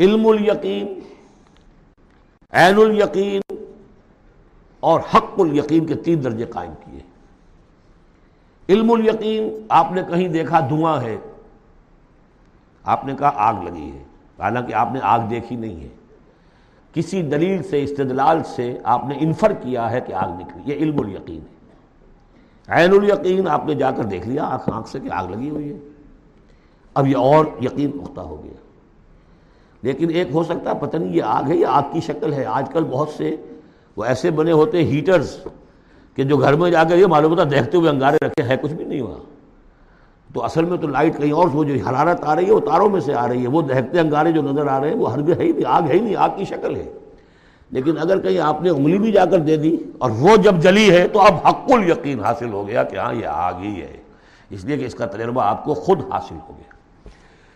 علم 0.00 0.26
الیقین، 0.26 1.00
عین 2.52 2.74
الیقین 2.76 3.40
اور 4.80 5.00
حق 5.14 5.40
الیقین 5.40 5.86
کے 5.86 5.94
تین 5.94 6.24
درجے 6.24 6.44
قائم 6.44 6.72
کیے۔ 6.84 7.13
علم 8.68 8.92
الیقین، 8.92 9.66
آپ 9.68 9.92
نے 9.92 10.02
کہیں 10.08 10.28
دیکھا 10.28 10.60
دھواں 10.60 11.00
ہے۔ 11.00 11.16
آپ 12.84 13.04
نے 13.04 13.14
کہا 13.18 13.32
آگ 13.34 13.54
لگی 13.62 13.90
ہے۔ 13.90 14.04
حالانکہ 14.38 14.74
آپ 14.74 14.88
نے 14.92 14.98
آگ 15.02 15.20
دیکھی 15.30 15.56
نہیں 15.56 15.80
ہے۔ 15.80 15.88
کسی 16.92 17.22
دلیل 17.22 17.62
سے، 17.62 17.84
استدلال 17.84 18.42
سے 18.42 18.78
آپ 18.84 19.04
نے 19.08 19.14
انفر 19.20 19.52
کیا 19.52 19.90
ہے 19.90 20.00
کہ 20.00 20.12
آگ 20.12 20.28
نکلی۔ 20.28 20.62
یہ 20.66 20.78
علم 20.78 21.00
الیقین 21.00 21.40
ہے۔ 21.40 21.54
عین 22.68 22.92
الیقین، 22.92 23.48
آپ 23.48 23.66
نے 23.66 23.74
جا 23.74 23.90
کر 23.90 24.04
دیکھ 24.04 24.28
لیا 24.28 24.44
آنکھ 24.44 24.70
آنکھ 24.72 24.88
سے 24.88 25.00
کہ 25.00 25.08
آگ 25.12 25.26
لگی 25.26 25.50
ہوئی 25.50 25.72
ہے۔ 25.72 25.78
اب 26.94 27.06
یہ 27.06 27.16
اور 27.16 27.46
یقین 27.62 27.90
پختہ 27.90 28.20
ہو 28.20 28.44
گیا۔ 28.44 28.54
لیکن 29.82 30.10
ایک 30.10 30.28
ہو 30.32 30.42
سکتا 30.42 30.70
ہے، 30.70 30.78
پتہ 30.80 30.96
نہیں 30.96 31.16
یہ 31.16 31.22
آگ 31.22 31.44
ہے 31.44 31.56
یہ 31.56 31.66
آگ 31.66 31.82
کی 31.92 32.00
شکل 32.00 32.32
ہے۔ 32.32 32.44
آج 32.44 32.70
کل 32.72 32.84
بہت 32.84 33.08
سے 33.08 33.36
وہ 33.96 34.04
ایسے 34.04 34.30
بنے 34.30 34.52
ہوتے 34.52 34.84
ہیٹرز۔ 34.84 35.36
کہ 36.16 36.24
جو 36.24 36.36
گھر 36.36 36.54
میں 36.54 36.70
جا 36.70 36.84
کر 36.84 36.96
یہ 36.96 37.06
معلوم 37.06 37.30
ہوتا 37.30 37.44
دیکھتے 37.44 37.76
ہوئے 37.76 37.90
انگارے 37.90 38.26
رکھے 38.26 38.42
ہے 38.42 38.56
کچھ 38.56 38.72
بھی 38.72 38.84
نہیں 38.84 39.00
ہوا 39.00 39.14
تو 40.34 40.44
اصل 40.44 40.64
میں 40.64 40.78
تو 40.78 40.86
لائٹ 40.86 41.18
کہیں 41.18 41.32
اور 41.32 41.48
وہ 41.48 41.64
جو 41.64 41.74
حرارت 41.88 42.24
آ 42.24 42.36
رہی 42.36 42.46
ہے، 42.46 42.52
وہ 42.52 42.60
تاروں 42.60 42.88
میں 42.88 43.00
سے 43.00 43.14
آ 43.14 43.28
رہی 43.28 43.42
ہے۔ 43.42 43.48
وہ 43.48 43.62
دہتے 43.62 44.00
انگارے 44.00 44.32
جو 44.32 44.42
نظر 44.42 44.66
آ 44.66 44.80
رہے 44.80 44.88
ہیں، 44.88 44.96
وہ 44.96 45.12
ہر 45.12 45.18
ہے 45.18 45.44
ہی 45.44 45.52
نہیں، 45.52 45.64
آگ 45.66 45.82
ہے 45.82 45.92
ہی 45.92 46.00
نہیں، 46.00 46.16
آگ 46.16 46.28
کی 46.36 46.44
شکل 46.44 46.76
ہے۔ 46.76 46.92
لیکن 47.70 47.98
اگر 47.98 48.20
کہیں 48.20 48.38
آپ 48.38 48.62
نے 48.62 48.70
انگلی 48.70 48.98
بھی 48.98 49.12
جا 49.12 49.24
کر 49.24 49.38
دے 49.38 49.56
دی 49.56 49.76
اور 49.98 50.10
وہ 50.10 50.36
جب 50.36 50.54
جلی 50.60 50.90
ہے 50.90 51.08
تو 51.08 51.20
اب 51.20 51.34
حق 51.34 51.72
الیقین 51.72 52.20
حاصل 52.20 52.52
ہو 52.52 52.68
گیا 52.68 52.82
کہ 52.82 52.96
ہاں 52.96 53.14
یہ 53.14 53.26
آگ 53.26 53.54
ہی 53.54 53.80
ہے۔ 53.80 53.96
اس 54.50 54.64
لیے 54.64 54.76
کہ 54.76 54.84
اس 54.84 54.94
کا 54.94 55.06
تجربہ 55.06 55.42
آپ 55.42 55.64
کو 55.64 55.74
خود 55.74 56.00
حاصل 56.12 56.36
ہو 56.48 56.52
گیا۔ 56.58 56.74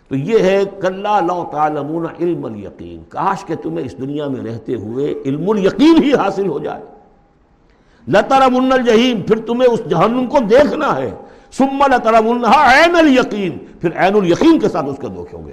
تو 0.08 0.16
یہ 0.16 0.38
ہے، 0.38 0.62
کلّا 0.80 1.20
لو 1.20 1.48
تعلمون 1.52 2.06
علم 2.20 2.44
الیقین۔ 2.44 3.02
کاش 3.08 3.44
کہ 3.44 3.54
تمہیں 3.54 3.86
اس 3.86 3.98
دنیا 3.98 4.28
میں 4.28 4.52
رہتے 4.52 4.74
ہوئے 4.74 5.14
علم 5.24 5.50
الیقین 5.50 6.02
ہی 6.02 6.14
حاصل 6.14 6.46
ہو 6.46 6.58
جائے۔ 6.58 6.82
لطرم 8.12 8.56
الجحیم 8.72 9.22
پھر 9.22 9.38
تمہیں 9.46 9.68
اس 9.68 9.80
جہنم 9.90 10.26
کو 10.26 10.38
دیکھنا 10.50 10.94
ہے۔ 10.96 11.10
سم 11.52 11.82
لطرم 11.92 12.26
عین 12.44 12.96
الیقین 12.96 13.58
پھر 13.80 13.96
عین 13.96 14.16
الیقین 14.16 14.58
کے 14.58 14.68
ساتھ 14.68 14.86
اس 14.86 14.96
کے 15.00 15.08
دکھ 15.08 15.34
ہوں 15.34 15.46
گے 15.46 15.52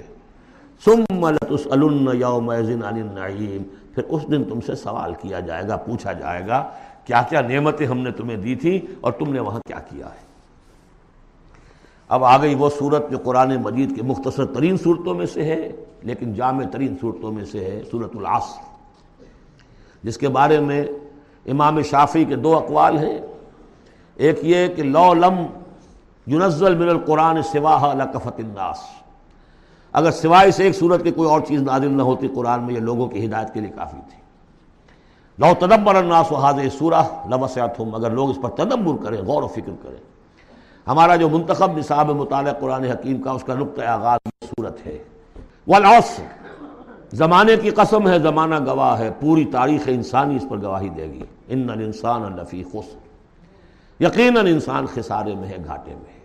سم 0.82 1.26
لتسألن 1.28 2.08
یوم 2.20 2.50
عن 2.50 2.82
النعیم 2.82 3.62
پھر 3.94 4.02
اس 4.04 4.22
دن 4.30 4.44
تم 4.44 4.60
سے 4.60 4.74
سوال 4.74 5.14
کیا 5.20 5.40
جائے 5.40 5.68
گا، 5.68 5.76
پوچھا 5.76 6.12
جائے 6.12 6.46
گا، 6.46 6.62
کیا 7.04 7.22
کیا 7.28 7.40
نعمتیں 7.40 7.86
ہم 7.86 7.98
نے 7.98 8.10
تمہیں 8.10 8.36
دی 8.36 8.54
تھی 8.54 8.80
اور 9.00 9.12
تم 9.12 9.32
نے 9.32 9.40
وہاں 9.40 9.60
کیا 9.66 9.78
کیا 9.90 10.06
ہے؟ 10.06 10.24
اب 12.08 12.24
آ 12.24 12.36
گئی 12.42 12.54
وہ 12.54 12.68
صورت 12.78 13.10
جو 13.10 13.18
قرآن 13.18 13.56
مجید 13.62 13.94
کے 13.96 14.02
مختصر 14.02 14.44
ترین 14.46 14.76
صورتوں 14.76 15.14
میں 15.14 15.26
سے 15.26 15.44
ہے، 15.44 15.72
لیکن 16.02 16.34
جامع 16.34 16.64
ترین 16.72 16.94
صورتوں 17.00 17.32
میں 17.32 17.44
سے 17.44 17.64
ہے 17.64 17.80
صورت 17.90 18.16
العصر، 18.16 19.24
جس 20.02 20.18
کے 20.18 20.28
بارے 20.28 20.60
میں 20.60 20.84
امام 21.46 21.82
شافی 21.82 22.24
کے 22.24 22.36
دو 22.36 22.56
اقوال 22.56 22.98
ہیں۔ 22.98 23.18
ایک 24.14 24.38
یہ 24.42 24.68
کہ 24.68 24.82
لو 24.82 25.14
لم 25.14 25.46
ينزل 26.28 26.74
من 26.74 26.88
القرآن 26.88 27.42
سواہ 27.42 27.94
لکفت 27.94 28.38
الناس۔ 28.38 28.78
اگر 29.92 30.10
سوائے 30.10 30.50
سے 30.50 30.64
ایک 30.64 30.76
صورت 30.76 31.02
کی 31.02 31.10
کوئی 31.10 31.28
اور 31.28 31.40
چیز 31.40 31.62
نازل 31.62 31.96
نہ 31.96 32.02
ہوتی 32.02 32.28
قرآن 32.28 32.62
میں، 32.62 32.74
یہ 32.74 32.80
لوگوں 32.80 33.06
کی 33.06 33.26
ہدایت 33.26 33.54
کے 33.54 33.60
لیے 33.60 33.70
کافی 33.70 33.96
تھی۔ 34.10 34.18
لو 35.38 35.66
تدبر 35.66 35.94
الناس 35.94 36.32
و 36.32 36.34
حاضر 36.34 36.68
سورہ 36.78 37.02
لبسیاتہم 37.30 37.94
اگر 37.94 38.10
لوگ 38.10 38.30
اس 38.30 38.36
پر 38.42 38.50
تدبر 38.50 39.04
کریں، 39.04 39.22
غور 39.22 39.42
و 39.42 39.46
فکر 39.46 39.72
کریں۔ 39.82 40.16
ہمارا 40.86 41.16
جو 41.16 41.28
منتخب 41.28 41.78
نصاب 41.78 42.10
مطالعہ 42.10 42.52
قرآن 42.52 42.84
حکیم 42.84 43.22
کا، 43.22 43.30
اس 43.30 43.44
کا 43.44 43.54
نقطۂ 43.54 43.82
آغاز 43.82 44.46
صورت 44.46 44.86
ہے۔ 44.86 44.98
والعصر۔ 45.68 46.45
زمانے 47.16 47.56
کی 47.56 47.70
قسم 47.70 48.08
ہے، 48.08 48.18
زمانہ 48.18 48.54
گواہ 48.66 48.98
ہے، 48.98 49.10
پوری 49.20 49.44
تاریخ 49.44 49.80
انسانی 49.86 50.36
اس 50.36 50.44
پر 50.50 50.62
گواہی 50.62 50.88
دے 50.88 51.04
گی۔ 51.04 51.22
ان 51.48 51.70
انسان 51.70 52.22
الفی 52.22 52.62
خسر۔ 52.62 52.98
یقیناً 54.02 54.46
انسان 54.46 54.86
خسارے 54.86 55.34
میں 55.34 55.48
ہے، 55.48 55.56
گھاٹے 55.64 55.94
میں 55.94 56.12
ہے۔ 56.12 56.16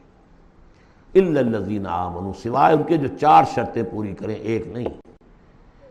الزین 1.40 1.88
آمن 1.88 2.32
سوائے 2.34 2.76
ان 2.76 2.84
کے 2.84 2.98
جو 2.98 3.08
چار 3.22 3.44
شرطیں 3.56 3.84
پوری 3.92 4.14
کریں، 4.14 4.36
ایک 4.36 4.68
نہیں۔ 4.68 4.86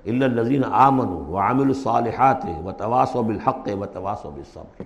الزین 0.05 0.62
آمن 0.64 1.09
و 1.09 1.38
عامل 1.38 1.66
الصالحات 1.66 2.44
و 2.64 2.70
تواس 2.72 3.16
و 3.16 3.22
بالحق 3.22 3.68
و 3.80 3.86
تواس 3.86 4.26
و 4.26 4.30
بالصبر۔ 4.30 4.82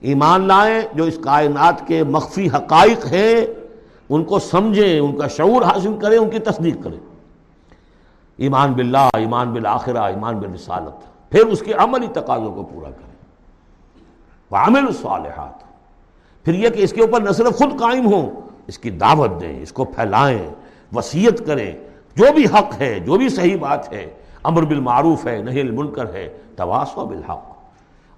ایمان 0.00 0.42
لائیں، 0.42 0.80
جو 0.94 1.04
اس 1.04 1.18
کائنات 1.24 1.86
کے 1.86 2.04
مخفی 2.04 2.46
حقائق 2.46 3.06
ہیں، 3.06 3.46
ان 4.08 4.24
کو 4.24 4.38
سمجھیں، 4.38 5.00
ان 5.00 5.16
کا 5.16 5.28
شعور 5.28 5.62
حاصل 5.62 5.98
کریں، 6.00 6.18
ان 6.18 6.30
کی 6.30 6.38
تصدیق 6.38 6.76
کریں۔ 6.84 7.17
ایمان 8.38 8.72
باللہ، 8.72 9.08
ایمان 9.14 9.52
بالآخرہ، 9.52 9.98
ایمان 9.98 10.38
بالرسالت۔ 10.38 11.30
پھر 11.32 11.46
اس 11.46 11.60
کے 11.60 11.72
عملی 11.72 12.06
تقاضوں 12.06 12.54
کو 12.54 12.62
پورا 12.62 12.90
کریں۔ 12.90 13.14
وعمل 14.50 14.86
الصالحات۔ 14.86 15.62
پھر 16.44 16.54
یہ 16.54 16.68
کہ 16.68 16.82
اس 16.82 16.92
کے 16.92 17.00
اوپر 17.00 17.20
نہ 17.20 17.30
صرف 17.30 17.56
خود 17.56 17.80
قائم 17.80 18.06
ہوں، 18.06 18.30
اس 18.66 18.78
کی 18.78 18.90
دعوت 18.90 19.40
دیں، 19.40 19.62
اس 19.62 19.72
کو 19.72 19.84
پھیلائیں 19.84 20.50
وسیعت 20.94 21.46
کریں۔ 21.46 21.72
جو 22.14 22.24
بھی 22.34 22.44
حق 22.44 22.80
ہے، 22.80 23.00
جو 23.00 23.14
بھی 23.14 23.28
صحیح 23.28 23.56
بات 23.60 23.92
ہے، 23.92 24.10
امر 24.42 24.62
بالمعروف 24.62 25.26
ہے 25.26 25.42
نہیں 25.42 25.60
المنکر 25.60 26.14
ہے 26.14 26.36
تواسو 26.56 27.06
بالحق۔ 27.06 27.56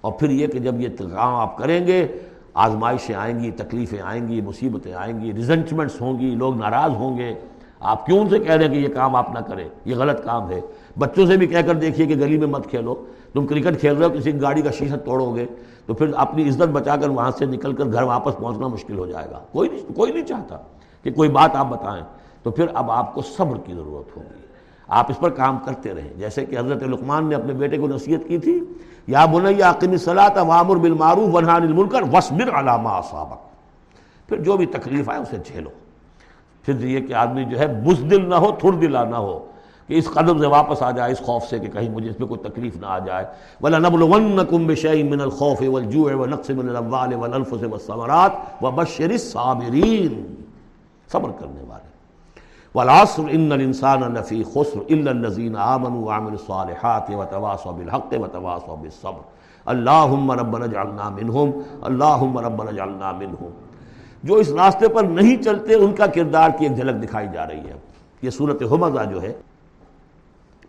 اور 0.01 0.11
پھر 0.11 0.29
یہ 0.29 0.47
کہ 0.47 0.59
جب 0.59 0.81
یہ 0.81 0.89
کام 0.97 1.35
آپ 1.35 1.57
کریں 1.57 1.87
گے، 1.87 2.07
آزمائشیں 2.53 3.15
آئیں 3.15 3.39
گی، 3.39 3.51
تکلیفیں 3.51 4.01
آئیں 4.01 4.27
گی، 4.27 4.41
مصیبتیں 4.41 4.93
آئیں 4.93 5.21
گی 5.21 5.33
ریزنٹمنٹس 5.33 6.01
ہوں 6.01 6.19
گی، 6.19 6.35
لوگ 6.35 6.57
ناراض 6.57 6.91
ہوں 6.91 7.17
گے 7.17 7.35
آپ 7.81 8.05
کیوں 8.05 8.19
ان 8.19 8.29
سے 8.29 8.39
کہہ 8.39 8.53
رہے 8.53 8.65
ہیں 8.65 8.73
کہ 8.73 8.77
یہ 8.77 8.87
کام 8.87 9.15
آپ 9.15 9.29
نہ 9.29 9.39
کریں؟ 9.39 9.69
یہ 9.85 9.95
غلط 9.95 10.23
کام 10.23 10.49
ہے۔ 10.49 10.61
بچوں 10.99 11.25
سے 11.25 11.37
بھی 11.37 11.47
کہہ 11.47 11.59
کر 11.59 11.75
دیکھیے 11.75 12.05
کہ 12.07 12.15
گلی 12.15 12.37
میں 12.37 12.47
مت 12.47 12.67
کھیلو۔ 12.69 13.05
تم 13.33 13.47
کرکٹ 13.47 13.79
کھیل 13.79 13.95
رہے 13.97 14.05
ہو، 14.05 14.13
کسی 14.17 14.41
گاڑی 14.41 14.61
کا 14.61 14.71
شیشہ 14.71 14.95
توڑو 14.95 15.35
گے 15.35 15.45
تو 15.85 15.93
پھر 15.93 16.07
اپنی 16.15 16.49
عزت 16.49 16.61
بچا 16.61 16.95
کر 16.95 17.09
وہاں 17.09 17.31
سے 17.31 17.45
نکل 17.45 17.73
کر 17.73 17.85
گھر 17.85 18.03
واپس 18.03 18.37
پہنچنا 18.37 18.67
مشکل 18.67 18.97
ہو 18.97 19.07
جائے 19.07 19.27
گا۔ 19.31 19.39
کوئی 19.51 19.69
نہیں 19.69 19.95
کوئی 19.95 20.11
نہیں 20.11 20.25
چاہتا 20.25 20.57
کہ 21.03 21.11
کوئی 21.11 21.29
بات 21.29 21.55
آپ 21.55 21.69
بتائیں۔ 21.69 22.03
تو 22.43 22.51
پھر 22.51 22.65
اب 22.73 22.91
آپ 22.91 23.13
کو 23.13 23.21
صبر 23.21 23.57
کی 23.57 23.73
ضرورت 23.73 24.17
ہوگی۔ 24.17 24.41
آپ 24.87 25.05
اس 25.09 25.19
پر 25.19 25.29
کام 25.29 25.57
کرتے 25.65 25.93
رہیں۔ 25.93 26.13
جیسے 26.17 26.45
کہ 26.45 26.59
حضرت 26.59 26.83
لقمان 26.83 27.29
نے 27.29 27.35
اپنے 27.35 27.53
بیٹے 27.53 27.77
کو 27.77 27.87
نصیحت 27.87 28.27
کی 28.27 28.37
تھی، 28.37 28.59
یا 29.07 29.25
بنیا 29.25 29.69
عقیم 29.69 29.97
صلاح 29.97 30.41
وامر 30.41 30.75
بالمعروف 30.75 31.35
ونحان 31.35 31.61
المنکر 31.61 32.01
وصبر 32.01 32.59
علامہ 32.59 32.89
صابق 33.11 33.37
پھر 34.29 34.37
جو 34.43 34.57
بھی 34.57 34.65
تکلیف 34.65 35.09
آئے 35.09 35.19
اسے 35.19 35.37
جھیلو۔ 35.45 35.69
پھر 36.65 36.83
یہ 36.83 36.99
کہ 36.99 37.13
آدمی 37.13 37.43
جو 37.43 37.59
ہے 37.59 37.67
بزدل 37.67 38.29
نہ 38.29 38.35
ہو 38.35 38.51
تھر 38.51 38.71
دلا 38.71 39.03
نہ 39.03 39.15
ہو، 39.15 39.45
کہ 39.87 39.93
اس 39.93 40.05
قدم 40.05 40.39
سے 40.39 40.47
واپس 40.47 40.81
آ 40.81 40.91
جائے، 40.91 41.11
اس 41.11 41.19
خوف 41.19 41.43
سے 41.43 41.59
کہ 41.59 41.67
کہیں 41.67 41.89
مجھے 41.89 42.09
اس 42.09 42.19
میں 42.19 42.27
کوئی 42.27 42.49
تکلیف 42.49 42.77
نہ 42.77 42.85
آ 42.85 42.99
جائے۔ 42.99 43.25
ولا 43.61 43.77
نبل 43.77 44.01
ون 44.01 44.39
کم 44.49 44.67
بشئی 44.67 45.03
من 45.03 45.21
الخوف 45.21 45.61
والجوع 45.67 46.11
ونقص 46.13 46.49
من 46.49 46.69
الاموال 46.69 47.13
والانفس 47.13 47.63
والثمرات 47.71 48.31
وبشر 48.61 49.09
الصابرین 49.09 50.35
صبر 51.11 51.29
کرنے 51.39 51.63
والے۔ 51.67 51.89
والعصر 52.75 53.23
ان 53.29 53.51
الانسان 53.51 54.01
لفی 54.01 54.43
خسر 54.43 54.79
الا 54.89 55.11
الذين 55.11 55.55
امنوا 55.55 55.99
وعملوا 55.99 56.37
الصالحات 56.39 57.09
وتواصوا 57.09 57.71
بالحق 57.71 58.13
وتواصوا 58.21 58.75
بالصبر۔ 58.75 59.21
اللهم 59.65 60.31
ربنا 60.31 60.65
اجعلنا 60.65 61.09
منهم، 61.09 61.51
اللهم 61.81 62.37
ربنا 62.37 62.69
اجعلنا 62.69 63.11
منهم۔ 63.11 63.70
جو 64.23 64.35
اس 64.35 64.49
راستے 64.49 64.87
پر 64.87 65.03
نہیں 65.03 65.41
چلتے، 65.43 65.75
ان 65.75 65.93
کا 65.95 66.05
کردار 66.05 66.49
کی 66.57 66.65
ایک 66.65 66.75
جھلک 66.75 67.03
دکھائی 67.03 67.27
جا 67.33 67.47
رہی 67.47 67.59
ہے۔ 67.59 67.77
یہ 68.21 68.29
صورت 68.29 68.61
حمزہ 68.71 69.03
جو 69.09 69.21
ہے، 69.21 69.33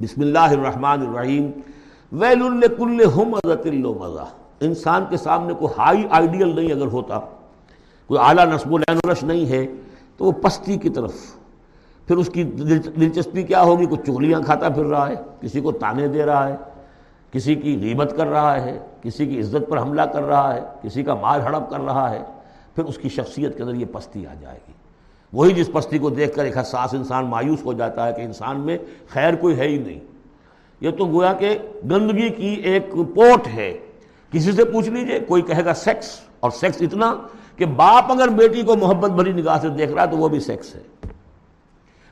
بسم 0.00 0.20
اللہ 0.20 0.50
الرحمن 0.50 1.06
الرحیم۔ 1.06 1.50
ویل 2.12 2.42
الکل 2.42 3.00
حمزت 3.16 3.66
مزہ 4.00 4.24
انسان 4.60 5.04
کے 5.10 5.16
سامنے 5.16 5.54
کوئی 5.54 5.74
ہائی 5.78 6.04
آئیڈیل 6.10 6.54
نہیں 6.56 6.72
اگر 6.72 6.86
ہوتا، 6.86 7.18
کوئی 8.06 8.20
اعلیٰ 8.20 8.46
نصب 8.46 8.74
العین 8.74 9.10
رش 9.10 9.22
نہیں 9.22 9.46
ہے، 9.46 9.66
تو 10.16 10.24
وہ 10.24 10.32
پستی 10.32 10.76
کی 10.76 10.88
طرف۔ 10.88 11.14
پھر 12.06 12.16
اس 12.16 12.28
کی 12.28 12.42
دلچسپی 12.42 13.42
کیا 13.42 13.62
ہوگی؟ 13.62 13.86
کچھ 13.86 14.00
چغلیاں 14.06 14.40
کھاتا 14.40 14.68
پھر 14.68 14.84
رہا 14.84 15.08
ہے، 15.08 15.14
کسی 15.40 15.60
کو 15.60 15.72
تانے 15.72 16.08
دے 16.08 16.24
رہا 16.26 16.48
ہے، 16.48 16.56
کسی 17.30 17.54
کی 17.54 17.78
غیبت 17.82 18.14
کر 18.16 18.26
رہا 18.26 18.62
ہے، 18.62 18.78
کسی 19.02 19.26
کی 19.26 19.40
عزت 19.40 19.70
پر 19.70 19.80
حملہ 19.80 20.02
کر 20.02 20.22
رہا 20.22 20.54
ہے، 20.54 20.60
کسی 20.82 21.02
کا 21.02 21.14
مال 21.14 21.40
ہڑپ 21.40 21.70
کر 21.70 21.80
رہا 21.80 22.10
ہے۔ 22.10 22.22
پھر 22.74 22.84
اس 22.84 22.98
کی 22.98 23.08
شخصیت 23.08 23.56
کے 23.56 23.62
اندر 23.62 23.74
یہ 23.74 23.86
پستی 23.92 24.26
آ 24.26 24.34
جائے 24.40 24.58
گی۔ 24.68 24.72
وہی 25.32 25.52
جس 25.52 25.70
پستی 25.72 25.98
کو 25.98 26.10
دیکھ 26.10 26.36
کر 26.36 26.44
ایک 26.44 26.58
حساس 26.58 26.94
انسان 26.94 27.26
مایوس 27.26 27.64
ہو 27.64 27.72
جاتا 27.72 28.06
ہے 28.06 28.12
کہ 28.12 28.20
انسان 28.20 28.60
میں 28.60 28.78
خیر 29.08 29.34
کوئی 29.34 29.58
ہے 29.58 29.68
ہی 29.68 29.78
نہیں۔ 29.78 30.00
یہ 30.80 30.90
تو 30.90 31.06
گویا 31.06 31.32
کہ 31.32 31.58
گندگی 31.84 32.28
کی 32.28 32.46
ایک 32.46 32.90
پوٹ 32.92 33.46
ہے۔ 33.46 33.78
کسی 34.32 34.52
سے 34.52 34.64
پوچھ 34.64 34.88
لیجیے، 34.88 35.18
کوئی 35.18 35.42
کہے 35.42 35.64
گا 35.64 35.74
سیکس، 35.74 36.20
اور 36.40 36.50
سیکس 36.50 36.82
اتنا 36.82 37.16
کہ 37.56 37.64
باپ 37.64 38.12
اگر 38.12 38.28
بیٹی 38.28 38.62
کو 38.62 38.76
محبت 38.76 39.10
بھری 39.10 39.32
نگاہ 39.32 39.58
سے 39.62 39.68
دیکھ 39.68 39.92
رہا 39.92 40.02
ہے 40.02 40.06
تو 40.06 40.16
وہ 40.16 40.28
بھی 40.28 40.40
سیکس 40.40 40.74
ہے۔ 40.74 40.82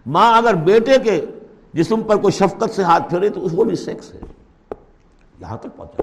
ماں 0.06 0.38
اگر 0.38 0.54
بیٹے 0.54 0.98
کے 1.04 1.24
جسم 1.72 2.00
پر 2.00 2.16
کوئی 2.16 2.32
شفقت 2.32 2.70
سے 2.70 2.82
ہاتھ 2.82 3.10
پھیرے 3.10 3.28
تو 3.28 3.44
اس 3.44 3.52
کو 3.56 3.64
بھی 3.64 3.76
سیکس 3.76 4.14
ہے۔ 4.14 4.20
یہاں 5.40 5.56
تک 5.56 5.76
پہنچا۔ 5.76 6.02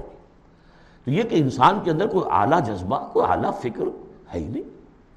تو 1.04 1.10
یہ 1.10 1.22
کہ 1.22 1.34
انسان 1.34 1.78
کے 1.84 1.90
اندر 1.90 2.06
کوئی 2.06 2.24
اعلیٰ 2.30 2.62
جذبہ، 2.66 3.12
کوئی 3.12 3.26
اعلیٰ 3.30 3.58
فکر 3.60 4.07
ہے 4.34 4.38
ہی 4.38 4.48
نہیں۔ 4.48 4.62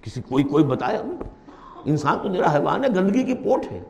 کسی 0.02 0.22
کوئی 0.30 0.44
کوئی 0.44 0.64
بتایا 0.64 1.00
ہمیں 1.00 1.16
انسان 1.86 2.18
تو 2.24 2.30
میرا 2.30 2.54
حیوان 2.54 2.84
ہے، 2.84 2.90
گندگی 2.96 3.24
کی 3.24 3.34
پوٹ 3.34 3.72
ہے۔ 3.72 3.82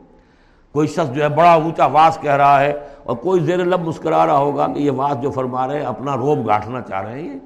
کوئی 0.72 0.86
شخص 0.86 1.14
جو 1.14 1.22
ہے 1.22 1.28
بڑا 1.28 1.52
اونچا 1.52 1.86
واس 1.86 2.18
کہہ 2.20 2.36
رہا 2.36 2.60
ہے 2.60 2.72
اور 3.04 3.16
کوئی 3.16 3.40
زیر 3.40 3.64
لب 3.64 3.80
مسکرا 3.80 4.26
رہا 4.26 4.36
ہوگا 4.36 4.66
کہ 4.66 4.78
یہ 4.78 4.90
واس 4.90 5.22
جو 5.22 5.30
فرما 5.30 5.66
رہے 5.66 5.78
ہیں، 5.78 5.86
اپنا 5.86 6.16
روب 6.16 6.48
گاٹھنا 6.48 6.80
چاہ 6.80 7.02
رہے 7.02 7.22
ہیں۔ 7.22 7.34
یہ 7.34 7.38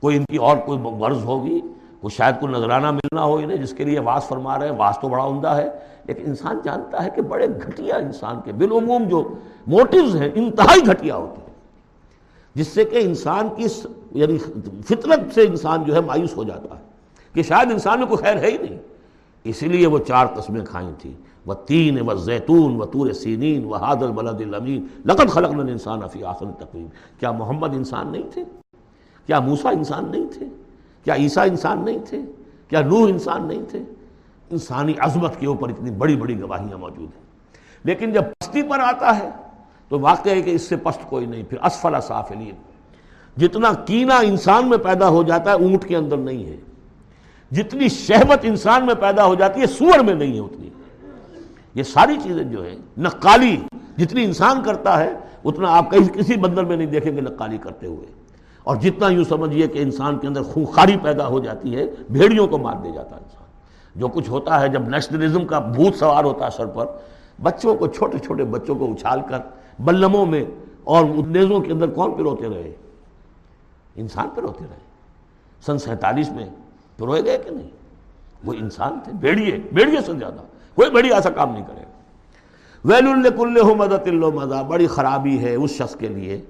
کوئی 0.00 0.16
ان 0.16 0.24
کی 0.24 0.36
اور 0.36 0.56
کوئی 0.56 0.78
غرض 0.78 1.24
ہوگی، 1.24 1.60
کوئی 2.00 2.16
شاید 2.16 2.40
کوئی 2.40 2.52
نظرانہ 2.52 2.90
ملنا 2.90 3.24
ہو 3.24 3.36
انہیں 3.36 3.58
جس 3.58 3.72
کے 3.72 3.84
لیے 3.84 3.98
واس 3.98 4.24
فرما 4.24 4.58
رہے 4.58 4.68
ہیں۔ 4.68 4.76
واس 4.76 4.98
تو 5.02 5.08
بڑا 5.08 5.24
عمدہ 5.24 5.48
ہے، 5.48 5.68
لیکن 6.04 6.22
انسان 6.26 6.58
جانتا 6.64 7.04
ہے 7.04 7.10
کہ 7.10 7.22
بڑے 7.22 7.46
گھٹیا 7.46 7.96
انسان 7.96 8.40
کے، 8.44 8.52
بالعموم 8.52 9.04
جو 9.04 9.34
موٹیوز 9.66 10.16
ہیں، 10.16 10.28
انتہائی 10.34 10.80
گھٹیا 10.86 11.16
ہوتے 11.16 11.40
ہیں۔ 11.40 11.54
جس 12.54 12.68
سے 12.68 12.84
کہ 12.84 12.96
انسان 12.96 13.48
کی 13.56 13.66
یعنی 14.12 14.38
فطرت 14.84 15.34
سے 15.34 15.42
انسان 15.42 15.84
جو 15.84 15.94
ہے 15.94 16.00
مایوس 16.00 16.36
ہو 16.36 16.44
جاتا 16.44 16.78
ہے۔ 16.78 16.85
کہ 17.36 17.42
شاید 17.42 17.72
انسان 17.72 17.98
میں 17.98 18.06
کوئی 18.06 18.18
خیر 18.18 18.36
ہے 18.36 18.50
ہی 18.50 18.58
نہیں۔ 18.58 18.78
اسی 19.44 19.68
لیے 19.68 19.86
وہ 19.86 19.98
چار 19.98 20.26
قسمیں 20.26 20.64
کھائیں 20.64 20.92
تھیں۔ 20.98 21.12
وہ 21.46 21.54
تین 21.54 21.98
و 22.00 22.14
زیتون 22.14 22.76
و 22.76 22.84
تور 22.84 23.12
سینین 23.12 23.64
و 23.64 23.74
حاد 23.74 23.96
البلد 23.96 24.40
الامین۔ 24.40 24.86
لقد 25.04 25.30
خلق 25.30 25.50
انسان 25.50 26.00
فی 26.12 26.24
آخر 26.24 26.46
تقریب 26.58 27.20
کیا 27.20 27.32
محمد 27.32 27.74
انسان 27.74 28.12
نہیں 28.12 28.22
تھے؟ 28.32 28.44
کیا 29.26 29.40
موسا 29.40 29.70
انسان 29.70 30.10
نہیں 30.10 30.26
تھے؟ 30.32 30.46
کیا 31.04 31.14
عیسیٰ 31.14 31.48
انسان 31.48 31.84
نہیں 31.84 31.98
تھے؟ 32.08 32.18
کیا 32.68 32.80
نوح 32.80 33.08
انسان 33.08 33.46
نہیں 33.46 33.62
تھے؟ 33.68 33.78
انسانی 34.50 34.94
عظمت 34.98 35.40
کے 35.40 35.46
اوپر 35.46 35.68
اتنی 35.68 35.90
بڑی 35.90 36.16
بڑی 36.16 36.40
گواہیاں 36.40 36.78
موجود 36.78 37.08
ہیں۔ 37.16 37.26
لیکن 37.84 38.12
جب 38.12 38.22
پستی 38.22 38.62
پر 38.62 38.78
آتا 38.78 39.18
ہے 39.18 39.30
تو 39.88 40.00
واقع 40.00 40.28
ہے 40.28 40.42
کہ 40.42 40.50
اس 40.50 40.62
سے 40.62 40.76
پست 40.76 41.10
کوئی 41.10 41.26
نہیں، 41.26 41.42
پھر 41.42 41.58
اسفل 41.64 41.94
سافلین۔ 42.02 42.54
جتنا 43.36 43.72
کینہ 43.72 44.12
انسان 44.12 44.68
میں 44.68 44.78
پیدا 44.78 45.08
ہو 45.08 45.22
جاتا 45.22 45.50
ہے، 45.50 45.54
اونٹ 45.54 45.84
کے 45.84 45.96
اندر 45.96 46.16
نہیں 46.16 46.44
ہے۔ 46.44 46.56
جتنی 47.50 47.88
شہبت 47.88 48.38
انسان 48.42 48.86
میں 48.86 48.94
پیدا 48.94 49.26
ہو 49.26 49.34
جاتی 49.34 49.60
ہے، 49.60 49.66
سور 49.66 49.98
میں 49.98 50.14
نہیں 50.14 50.34
ہے 50.34 50.38
اتنی۔ 50.38 50.70
یہ 51.74 51.82
ساری 51.82 52.16
چیزیں 52.22 52.44
جو 52.44 52.64
ہیں، 52.64 52.76
نقالی، 52.98 53.56
جتنی 53.96 54.24
انسان 54.24 54.62
کرتا 54.62 55.04
ہے، 55.04 55.12
اتنا 55.44 55.76
آپ 55.76 55.90
کہیں 55.90 56.08
کسی 56.08 56.36
بندر 56.36 56.64
میں 56.64 56.76
نہیں 56.76 56.86
دیکھیں 56.86 57.16
گے 57.16 57.20
نقالی 57.20 57.58
کرتے 57.58 57.86
ہوئے۔ 57.86 58.06
اور 58.64 58.76
جتنا 58.76 59.08
یوں 59.08 59.24
سمجھیے 59.24 59.66
کہ 59.66 59.78
انسان 59.78 60.18
کے 60.18 60.26
اندر 60.26 60.42
خونخاری 60.42 60.96
پیدا 61.02 61.26
ہو 61.26 61.38
جاتی 61.38 61.76
ہے، 61.76 61.86
بھیڑیوں 62.10 62.46
کو 62.46 62.58
مار 62.58 62.76
دے 62.84 62.90
جاتا 62.92 63.16
ہے 63.16 63.20
انسان۔ 63.24 63.44
جو 64.00 64.08
کچھ 64.08 64.30
ہوتا 64.30 64.60
ہے، 64.60 64.68
جب 64.68 64.88
نیشنلزم 64.88 65.46
کا 65.46 65.58
بھوت 65.58 65.94
سوار 65.94 66.24
ہوتا 66.24 66.44
ہے 66.44 66.50
سر 66.50 66.66
پر، 66.66 66.86
بچوں 67.42 67.74
کو، 67.74 67.86
چھوٹے 67.86 68.18
چھوٹے 68.18 68.44
بچوں 68.44 68.74
کو 68.74 68.92
اچھال 68.92 69.20
کر، 69.28 69.38
بلموں 69.78 70.26
میں، 70.26 70.44
اور 70.84 71.04
نیزوں 71.04 71.60
کے 71.60 71.72
اندر 71.72 71.90
کون 71.90 72.14
پروتے 72.14 72.48
رہے؟ 72.48 72.72
انسان 73.96 74.28
پروتے 74.34 74.64
رہے۔ 74.70 74.78
سن 75.66 75.78
سینتالیس 75.78 76.32
میں 76.32 76.46
پروئے 76.98 77.24
گئے 77.24 77.38
کہ 77.38 77.50
نہیں؟ 77.50 77.68
وہ 78.44 78.52
انسان 78.52 78.98
تھے، 79.04 79.12
بیڑیے 79.20 79.58
بیڑیے 79.72 80.00
سے 80.06 80.12
زیادہ۔ 80.18 80.40
کوئی 80.74 80.90
بڑی 80.90 81.12
ایسا 81.12 81.30
کام 81.30 81.52
نہیں 81.52 81.64
کرے 81.66 81.84
ویل 82.84 83.06
الکل 83.06 83.62
مدت 83.76 84.06
اللہ 84.06 84.26
مزہ 84.26 84.62
بڑی 84.62 84.86
خرابی 84.86 85.38
ہے 85.38 85.54
اس 85.54 85.70
شخص 85.70 85.96
کے 85.96 86.08
لیے 86.08 86.40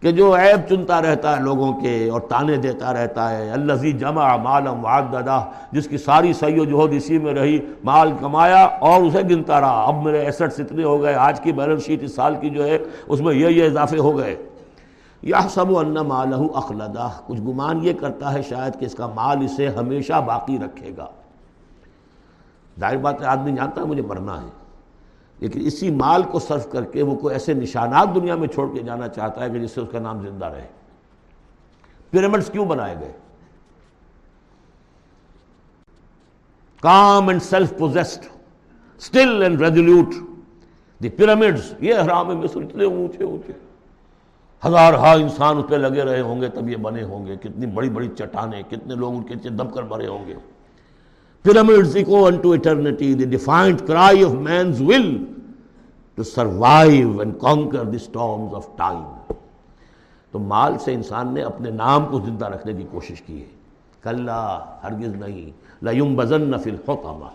کہ 0.00 0.12
جو 0.12 0.36
عیب 0.36 0.68
چنتا 0.68 1.02
رہتا 1.02 1.36
ہے 1.36 1.42
لوگوں 1.42 1.72
کے 1.72 2.10
اور 2.10 2.20
تانے 2.20 2.56
دیتا 2.56 2.92
رہتا 2.92 3.30
ہے۔ 3.30 3.50
اللہ 3.50 3.72
جمع 3.72 4.36
مالم 4.36 4.84
واد 4.84 5.02
دادا 5.12 5.50
جس 5.72 5.88
کی 5.88 5.98
ساری 5.98 6.32
سی 6.32 6.60
و 6.60 6.64
جہد 6.64 6.94
اسی 6.94 7.18
میں 7.18 7.34
رہی، 7.34 7.58
مال 7.84 8.12
کمایا 8.20 8.64
اور 8.64 9.02
اسے 9.02 9.22
گنتا 9.22 9.60
رہا۔ 9.60 9.84
اب 9.84 10.02
میرے 10.02 10.18
ایسٹس 10.18 10.60
اتنے 10.60 10.84
ہو 10.84 11.02
گئے، 11.02 11.14
آج 11.14 11.40
کی 11.40 11.52
بیلنس 11.52 11.86
شیٹ 11.86 12.02
اس 12.02 12.14
سال 12.14 12.34
کی 12.40 12.50
جو 12.50 12.64
ہے، 12.64 12.78
اس 13.08 13.20
میں 13.20 13.34
یہ 13.34 13.48
یہ 13.48 13.64
اضافے 13.64 13.98
ہو 13.98 14.18
گئے۔ 14.18 14.36
یا 15.22 15.40
سب 15.50 15.70
و 15.70 15.78
ان 15.78 15.94
مالہ 15.94 16.36
اخلدہ۔ 16.54 17.08
کچھ 17.26 17.40
گمان 17.40 17.84
یہ 17.84 17.92
کرتا 17.92 18.32
ہے 18.32 18.42
شاید 18.42 18.80
کہ 18.80 18.84
اس 18.84 18.94
کا 18.94 19.06
مال 19.06 19.44
اسے 19.44 19.68
ہمیشہ 19.68 20.24
باقی 20.26 20.58
رکھے 20.58 20.92
گا۔ 20.96 21.06
ظاہر 22.80 22.96
بات 22.96 23.20
ہے، 23.20 23.26
آدمی 23.26 23.52
جانتا 23.52 23.80
ہے، 23.80 23.86
مجھے 23.86 24.02
مرنا 24.02 24.42
ہے۔ 24.42 24.48
لیکن 25.40 25.60
اسی 25.66 25.90
مال 25.90 26.22
کو 26.22 26.38
صرف 26.38 26.70
کر 26.70 26.84
کے 26.84 27.02
وہ 27.02 27.14
کوئی 27.14 27.34
ایسے 27.34 27.54
نشانات 27.54 28.08
دنیا 28.14 28.36
میں 28.36 28.48
چھوڑ 28.48 28.76
کے 28.76 28.82
جانا 28.82 29.08
چاہتا 29.08 29.44
ہے 29.44 29.50
کہ 29.50 29.58
جس 29.58 29.70
سے 29.70 29.80
اس 29.80 29.88
کا 29.92 29.98
نام 29.98 30.26
زندہ 30.26 30.46
رہے۔ 30.46 30.66
پیرامڈس 32.10 32.50
کیوں 32.50 32.66
بنائے 32.66 32.94
گئے؟ 33.00 33.12
Calm 36.80 37.28
and 37.28 37.42
self 37.42 37.78
possessed 37.78 38.24
still 38.98 39.42
and 39.42 39.60
resolute. 39.60 40.06
The 41.02 41.08
pyramids 41.08 41.74
یہ 41.80 41.94
حرام 41.94 42.26
مصر 42.26 42.60
اتنے 42.60 42.84
اونچے 42.84 43.24
اونچے۔ 43.24 43.52
ہزار 44.66 44.94
ہا 44.94 45.12
انسان 45.12 45.58
اس 45.58 45.64
پہ 45.68 45.74
لگے 45.74 46.02
رہے 46.02 46.20
ہوں 46.20 46.40
گے 46.40 46.48
تب 46.48 46.68
یہ 46.68 46.76
بنے 46.76 47.02
ہوں 47.02 47.26
گے۔ 47.26 47.36
کتنی 47.36 47.66
بڑی 47.66 47.90
بڑی 47.90 48.08
چٹانیں 48.08 48.62
کتنے 48.70 48.94
لوگ 48.94 49.14
ان 49.14 49.22
کے 49.22 49.34
دب 49.34 49.74
کر 49.74 49.82
مرے 49.82 50.06
ہوں 50.06 50.26
گے۔ 50.26 50.34
Pyramids 51.48 51.90
echo 51.90 52.30
unto 52.30 52.52
eternity, 52.52 53.14
the 53.14 53.26
defiant 53.26 53.90
cry 53.90 54.24
of 54.24 54.34
man's 54.34 54.90
will 54.90 55.10
to 56.20 56.42
survive 56.42 57.14
and 57.16 57.48
conquer 57.48 57.84
the 57.84 58.10
storms 58.10 58.52
of 58.52 58.90
time. 58.90 59.14
تو 60.30 60.38
مال 60.38 60.78
سے 60.78 60.94
انسان 60.94 61.34
نے 61.34 61.42
اپنے 61.42 61.70
نام 61.70 62.06
کو 62.10 62.20
زندہ 62.20 62.46
رکھنے 62.46 62.72
کی 62.72 62.84
کوشش 62.90 63.22
کی 63.22 63.40
ہے۔ 63.40 63.46
کل 64.02 64.28
ہرگز 64.82 65.14
نہیں۔ 65.14 65.50
لیم 65.84 66.14
بزن 66.16 66.58
فی 66.58 66.70
الحتما 66.70 67.28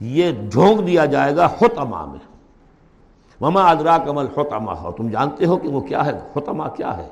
یہ 0.00 0.32
جھونک 0.50 0.86
دیا 0.86 1.04
جائے 1.04 1.36
گا 1.36 1.46
حتما 1.46 2.04
میں۔ 2.04 2.37
مما 3.40 3.70
ادرا 3.70 3.98
کمل 3.98 4.26
حتما 4.36 4.80
ہو 4.82 4.92
تم 4.92 5.08
جانتے 5.08 5.46
ہو 5.46 5.56
کہ 5.56 5.68
وہ 5.68 5.80
کیا 5.80 6.06
ہے؟ 6.06 6.20
حتما 6.36 6.68
کیا 6.68 6.96
ہے؟ 6.96 7.08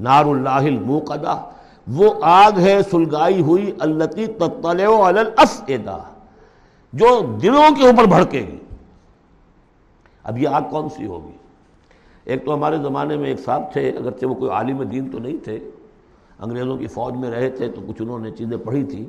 نار 0.00 0.24
اللہ 0.24 0.48
الموقدہ 0.48 1.44
وہ 1.88 2.10
آگ 2.22 2.58
ہے 2.58 2.82
سلگائی 2.90 3.42
ہوئی 3.42 3.72
التی 3.80 4.26
الافئدہ 4.40 5.98
جو 6.92 7.36
دلوں 7.42 7.74
کے 7.76 7.86
اوپر 7.86 8.04
بھڑکے 8.04 8.40
گی۔ 8.40 8.58
اب 10.24 10.38
یہ 10.38 10.48
آگ 10.48 10.62
کون 10.70 10.88
سی 10.88 11.06
ہوگی؟ 11.06 11.36
ایک 12.24 12.44
تو 12.44 12.54
ہمارے 12.54 12.76
زمانے 12.76 13.16
میں 13.16 13.28
ایک 13.28 13.40
صاحب 13.40 13.62
تھے، 13.72 13.90
اگرچہ 13.90 14.26
وہ 14.26 14.34
کوئی 14.34 14.50
عالم 14.50 14.82
دین 14.82 15.10
تو 15.10 15.18
نہیں 15.18 15.44
تھے، 15.44 15.70
انگریزوں 16.38 16.76
کی 16.76 16.86
فوج 16.86 17.14
میں 17.14 17.30
رہے 17.30 17.50
تھے 17.50 17.68
تو 17.68 17.80
کچھ 17.88 18.02
انہوں 18.02 18.18
نے 18.18 18.30
چیزیں 18.30 18.56
پڑھی 18.56 18.84
تھیں۔ 18.84 19.04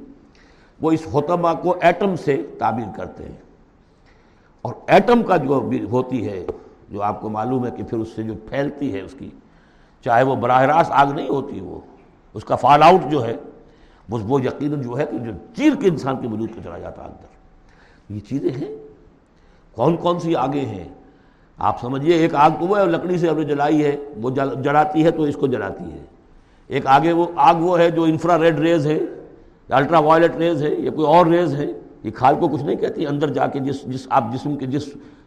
وہ 0.82 0.92
اس 0.92 1.08
ہوتما 1.14 1.54
کو 1.54 1.76
ایٹم 1.82 2.16
سے 2.16 2.44
تعبیر 2.60 2.98
کرتے 2.98 3.24
ہیں۔ 3.24 3.45
اور 4.66 4.74
ایٹم 4.88 5.24
کا 5.24 5.38
جو 5.38 5.70
ہوتی 5.92 6.30
ہے، 6.30 6.46
جو 6.90 7.02
آپ 7.02 7.22
کو 7.22 7.30
معلوم 7.30 7.66
ہے 7.66 7.72
کہ 7.72 7.84
پھر 7.84 7.98
اس 7.98 8.08
سے 8.16 8.24
جو 8.24 8.34
پھیلتی 8.50 8.94
ہے 8.94 9.02
اس 9.02 9.16
کی، 9.20 9.30
چاہے 10.04 10.24
وہ 10.24 10.36
براہ 10.36 10.62
راست 10.62 10.92
آگ 10.94 11.08
نہیں 11.08 11.30
ہوتی، 11.30 11.60
وہ 11.60 11.80
اس 12.34 12.46
کا 12.46 12.56
فال 12.56 12.84
آؤٹ 12.84 13.12
جو 13.12 13.26
ہے، 13.26 13.36
وہ 14.10 14.42
یقیناً 14.42 14.82
جو 14.82 14.98
ہے 14.98 15.06
کہ 15.06 15.18
جو 15.18 15.32
چیر 15.58 15.74
کے 15.82 15.88
انسان 15.88 16.22
کے 16.22 16.28
وجود 16.28 16.50
پہ 16.56 16.62
چلا 16.64 16.78
جاتا 16.78 17.04
ہے 17.04 17.08
اندر۔ 17.08 17.28
یہ 18.14 18.20
چیزیں 18.20 18.52
ہیں۔ 18.52 18.76
کون 19.76 19.98
کون 19.98 20.20
سی 20.20 20.36
آگے 20.36 20.60
ہیں؟ 20.60 20.88
آپ 21.58 21.82
سمجھیے 21.82 22.16
ایک 22.16 22.36
آگ 22.36 22.50
تو 22.60 22.68
وہ 22.68 22.80
ہے، 22.80 22.86
لکڑی 22.86 23.18
سے 23.18 23.30
ہم 23.30 23.38
نے 23.38 23.44
جلائی 23.44 23.84
ہے، 23.84 23.96
وہ 24.22 24.30
جلاتی 24.64 25.06
ہے 25.06 25.12
تو 25.12 25.24
اس 25.24 25.36
کو 25.36 25.48
جلاتی 25.48 25.92
ہے۔ 25.92 26.06
ایک 26.68 26.88
آگے 26.88 27.12
وہ 27.12 27.26
آگ 27.36 27.56
وہ 27.56 27.80
ہے 27.80 27.92
جو 27.92 28.04
انفرا 28.04 28.40
ریڈ 28.40 28.60
ریز 28.60 28.88
ہے 28.88 29.00
الٹرا 29.70 30.00
وائلٹ 30.00 30.36
ریز 30.36 30.64
ہے، 30.64 30.70
یا 30.70 30.92
کوئی 30.92 31.08
اور 31.08 31.26
ریز 31.26 31.56
ہے۔ 31.56 31.66
یہ 32.06 32.12
کھال 32.12 32.36
کو 32.40 32.48
کچھ 32.48 32.64
نہیں 32.64 32.76
کہتی، 32.76 33.08
اندر 33.08 33.30
جا 33.30 33.48
کے 33.48 33.60
جس 33.60 33.84
جس 33.84 34.08
آپ 34.10 34.24
جسم 34.34 34.56
کے 34.56 34.66
جس 34.66 34.84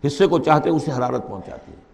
حصے 0.07 0.27
کو 0.27 0.39
چاہتے 0.39 0.71
ہیں، 0.71 0.77
اسے 0.77 0.93
حرارت 0.93 1.29
پہنچاتی 1.29 1.73
ہے۔ 1.73 1.89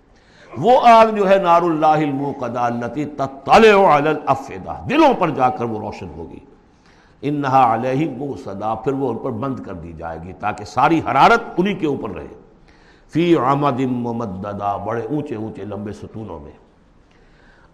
وہ 0.59 0.81
آگ 0.83 1.07
جو 1.07 1.31
ہے 1.31 1.39
نار 1.39 1.63
اللہ 1.63 1.87
الموقدہ 1.87 2.59
التي 2.59 3.05
تطلع 3.05 3.97
علی 3.97 4.09
الافدہ 4.09 4.85
دلوں 4.91 5.15
پر 5.19 5.31
جا 5.31 5.49
کر 5.49 5.65
وہ 5.65 5.79
روشن 5.79 6.09
ہوگی۔ 6.17 6.39
انہا 7.23 7.75
علیہ 7.75 8.11
موصدا 8.17 8.75
پھر 8.75 8.93
وہ 8.93 9.11
ان 9.11 9.19
پر 9.19 9.31
بند 9.31 9.61
کر 9.61 9.75
دی 9.75 9.93
جائے 9.93 10.19
گی 10.23 10.33
تاکہ 10.33 10.65
ساری 10.65 11.01
حرارت 11.11 11.41
انہی 11.57 11.75
کے 11.75 11.87
اوپر 11.87 12.11
رہے۔ 12.11 12.35
فی 13.09 13.37
عمد 13.37 13.81
ممددہ، 13.81 14.79
بڑے 14.85 15.03
اونچے 15.11 15.35
اونچے، 15.35 15.65
لمبے 15.65 15.93
ستونوں 15.93 16.41
میں۔ 16.41 16.53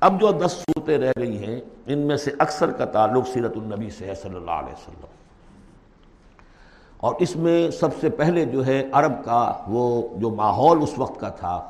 اب 0.01 0.21
جو 0.21 0.33
دس 0.33 0.53
صورتیں 0.53 0.99
رہ 0.99 1.13
گئی 1.19 1.47
ہیں، 1.47 1.61
ان 1.87 1.99
میں 1.99 2.17
سے 2.17 2.31
اکثر 2.39 2.71
کا 2.71 2.85
تعلق 2.85 3.29
سیرت 3.29 3.57
النبی 3.57 3.91
سے 3.91 4.07
ہے، 4.07 4.15
صلی 4.15 4.37
اللہ 4.37 4.51
علیہ 4.51 4.73
وسلم۔ 4.73 5.20
اور 7.01 7.15
اس 7.19 7.35
میں 7.37 7.71
سب 7.71 7.89
سے 8.01 8.09
پہلے 8.11 8.45
جو 8.45 8.65
ہے 8.67 8.83
عرب 8.93 9.13
کا 9.25 9.41
وہ 9.69 9.85
جو 10.17 10.31
ماحول 10.31 10.83
اس 10.83 10.99
وقت 10.99 11.21
کا 11.21 11.29
تھا، 11.39 11.61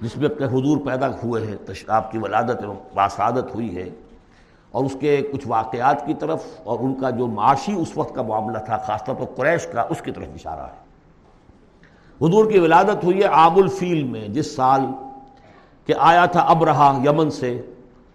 جس 0.00 0.16
میں 0.16 0.28
اپنے 0.28 0.46
حضور 0.46 0.78
پیدا 0.86 1.08
ہوئے 1.22 1.44
ہیں 1.46 1.56
آپ 1.88 2.10
کی 2.12 2.18
ولادت 2.18 2.64
باسعادت 2.94 3.54
ہوئی 3.54 3.74
ہے، 3.76 3.88
اور 4.74 4.84
اس 4.84 4.96
کے 5.00 5.16
کچھ 5.32 5.46
واقعات 5.48 6.04
کی 6.06 6.14
طرف 6.14 6.44
اور 6.64 6.78
ان 6.80 6.94
کا 6.94 7.10
جو 7.10 7.26
معاشی 7.28 7.72
اس 7.74 7.96
وقت 7.96 8.14
کا 8.14 8.22
معاملہ 8.22 8.58
تھا، 8.66 8.76
خاص 8.86 9.04
طور 9.04 9.14
پر 9.14 9.24
قریش 9.36 9.66
کا، 9.66 9.84
اس 9.90 10.02
کی 10.02 10.12
طرف 10.12 10.28
اشارہ 10.34 10.66
ہے۔ 10.66 10.86
حضور 12.20 12.50
کی 12.50 12.58
ولادت 12.58 13.04
ہوئی 13.04 13.22
ہے 13.22 13.28
آب 13.36 13.56
الفیل 13.56 14.02
میں، 14.04 14.26
جس 14.28 14.54
سال 14.56 14.84
کہ 15.88 15.94
آیا 15.98 16.24
تھا 16.26 16.40
اب 16.48 16.64
رہا 16.64 16.90
یمن 17.04 17.30
سے 17.30 17.50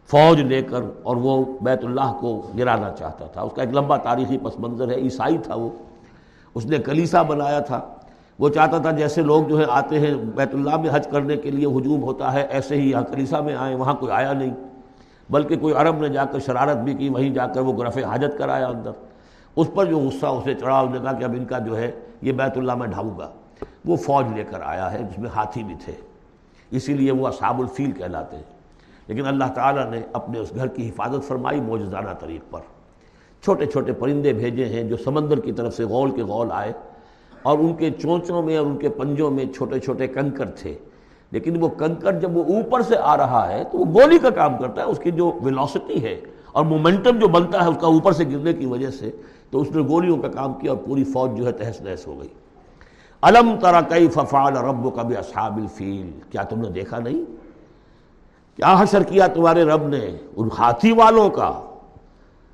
فوج 0.09 0.39
لے 0.41 0.61
کر 0.61 0.83
اور 1.03 1.15
وہ 1.15 1.43
بیت 1.61 1.83
اللہ 1.85 2.11
کو 2.19 2.35
گرانا 2.57 2.89
چاہتا 2.91 3.25
تھا۔ 3.25 3.41
اس 3.41 3.53
کا 3.55 3.61
ایک 3.61 3.73
لمبا 3.75 3.97
تاریخی 3.99 4.37
پس 4.37 4.59
منظر 4.59 4.91
ہے، 4.91 4.95
عیسائی 4.95 5.37
تھا 5.37 5.55
وہ۔ 5.55 5.69
اس 6.55 6.65
نے 6.65 6.77
کلیسا 6.77 7.21
بنایا 7.21 7.59
تھا۔ 7.59 7.81
وہ 8.39 8.49
چاہتا 8.49 8.77
تھا 8.77 8.91
جیسے 8.91 9.21
لوگ 9.21 9.43
جو 9.43 9.59
ہے 9.59 9.63
آتے 9.69 9.99
ہیں 9.99 10.13
بیت 10.15 10.53
اللہ 10.53 10.77
میں 10.77 10.89
حج 10.93 11.07
کرنے 11.07 11.37
کے 11.37 11.51
لیے 11.51 11.65
ہجوم 11.65 12.03
ہوتا 12.03 12.33
ہے، 12.33 12.47
ایسے 12.49 12.75
ہی 12.75 12.91
یہاں 12.91 13.01
کلیسا 13.01 13.39
میں 13.39 13.55
آئے 13.55 13.75
وہاں 13.75 13.93
کوئی 13.93 14.11
آیا 14.11 14.33
نہیں۔ 14.33 14.53
بلکہ 15.29 15.57
کوئی 15.57 15.73
عرب 15.73 15.97
نے 15.97 16.09
جا 16.09 16.25
کر 16.25 16.39
شرارت 16.39 16.77
بھی 16.77 16.93
کی، 16.93 17.09
وہیں 17.09 17.29
جا 17.29 17.47
کر 17.47 17.61
وہ 17.61 17.77
گرف 17.77 17.97
حاجت 17.97 18.37
کرایا 18.37 18.67
اندر۔ 18.67 18.91
اس 19.55 19.67
پر 19.75 19.85
جو 19.85 19.99
غصہ 19.99 20.25
اسے 20.25 20.53
چڑھا، 20.53 20.79
اس 20.79 20.89
نے 20.91 20.99
کہا 20.99 21.13
کہ 21.13 21.23
اب 21.23 21.31
ان 21.37 21.45
کا 21.45 21.59
جو 21.59 21.77
ہے 21.77 21.91
یہ 22.21 22.31
بیت 22.31 22.57
اللہ 22.57 22.75
میں 22.75 22.87
ڈھاؤں 22.87 23.17
گا۔ 23.19 23.29
وہ 23.85 23.95
فوج 23.95 24.25
لے 24.35 24.43
کر 24.43 24.61
آیا 24.61 24.91
ہے 24.91 24.99
جس 24.99 25.19
میں 25.19 25.29
ہاتھی 25.35 25.63
بھی 25.63 25.75
تھے۔ 25.85 25.93
اسی 26.71 26.93
لیے 26.93 27.11
وہ 27.11 27.27
اصحاب 27.27 27.59
الفیل 27.59 27.91
کہلاتے 27.91 28.35
ہیں۔ 28.35 28.43
لیکن 29.07 29.25
اللہ 29.27 29.43
تعالیٰ 29.55 29.89
نے 29.89 30.01
اپنے 30.13 30.39
اس 30.39 30.55
گھر 30.55 30.67
کی 30.67 30.89
حفاظت 30.89 31.27
فرمائی 31.27 31.61
موجزانہ 31.61 32.09
طریق 32.19 32.51
پر۔ 32.51 32.59
چھوٹے 33.43 33.65
چھوٹے 33.65 33.93
پرندے 33.93 34.33
بھیجے 34.33 34.65
ہیں 34.65 34.83
جو 34.83 34.97
سمندر 34.97 35.39
کی 35.39 35.51
طرف 35.51 35.75
سے 35.75 35.83
غول 35.83 36.11
کے 36.11 36.23
غول 36.23 36.47
آئے 36.51 36.71
اور 37.43 37.59
ان 37.59 37.73
کے 37.73 37.91
چونچوں 37.91 38.43
میں 38.43 38.57
اور 38.57 38.65
ان 38.65 38.77
کے 38.77 38.89
پنجوں 38.89 39.31
میں 39.31 39.45
چھوٹے 39.45 39.79
چھوٹے 39.79 40.07
کنکر 40.07 40.45
تھے۔ 40.45 40.77
لیکن 41.31 41.63
وہ 41.63 41.67
کنکر 41.67 42.19
جب 42.19 42.37
وہ 42.37 42.43
اوپر 42.43 42.81
سے 42.81 42.95
آ 42.97 43.17
رہا 43.17 43.51
ہے 43.51 43.63
تو 43.71 43.77
وہ 43.77 43.85
گولی 43.85 44.17
کا 44.17 44.29
کام 44.29 44.57
کرتا 44.57 44.81
ہے، 44.81 44.87
اس 44.87 44.99
کی 44.99 45.11
جو 45.11 45.31
ویلوسٹی 45.43 46.03
ہے 46.03 46.21
اور 46.51 46.65
مومنٹم 46.65 47.19
جو 47.19 47.27
بنتا 47.27 47.63
ہے، 47.63 47.69
اس 47.69 47.77
کا 47.81 47.87
اوپر 47.87 48.11
سے 48.11 48.23
گرنے 48.23 48.53
کی 48.53 48.65
وجہ 48.65 48.89
سے 48.89 49.11
تو 49.51 49.61
اس 49.61 49.71
نے 49.71 49.81
گولیوں 49.81 50.17
کا 50.17 50.27
کام 50.27 50.53
کیا 50.53 50.71
اور 50.71 50.79
پوری 50.85 51.03
فوج 51.03 51.37
جو 51.37 51.45
ہے 51.45 51.51
تہس 51.51 51.81
نہس 51.81 52.07
ہو 52.07 52.19
گئی۔ 52.19 52.27
علم 53.21 53.55
ترا 53.61 53.81
کئی 53.81 54.07
ففال 54.07 54.57
رب 54.57 54.95
کا 54.95 55.01
بھی 55.01 55.17
اصحاب 55.17 55.57
الفیل؟ 55.57 56.19
کیا 56.29 56.43
تم 56.43 56.61
نے 56.61 56.69
دیکھا 56.69 56.99
نہیں؟ 56.99 57.25
کیا 58.55 58.75
حشر 58.79 59.03
کیا 59.03 59.27
تمہارے 59.27 59.63
رب 59.63 59.87
نے 59.87 60.17
ان 60.35 60.49
ہاتھی 60.59 60.91
والوں 60.91 61.29
کا؟ 61.29 61.61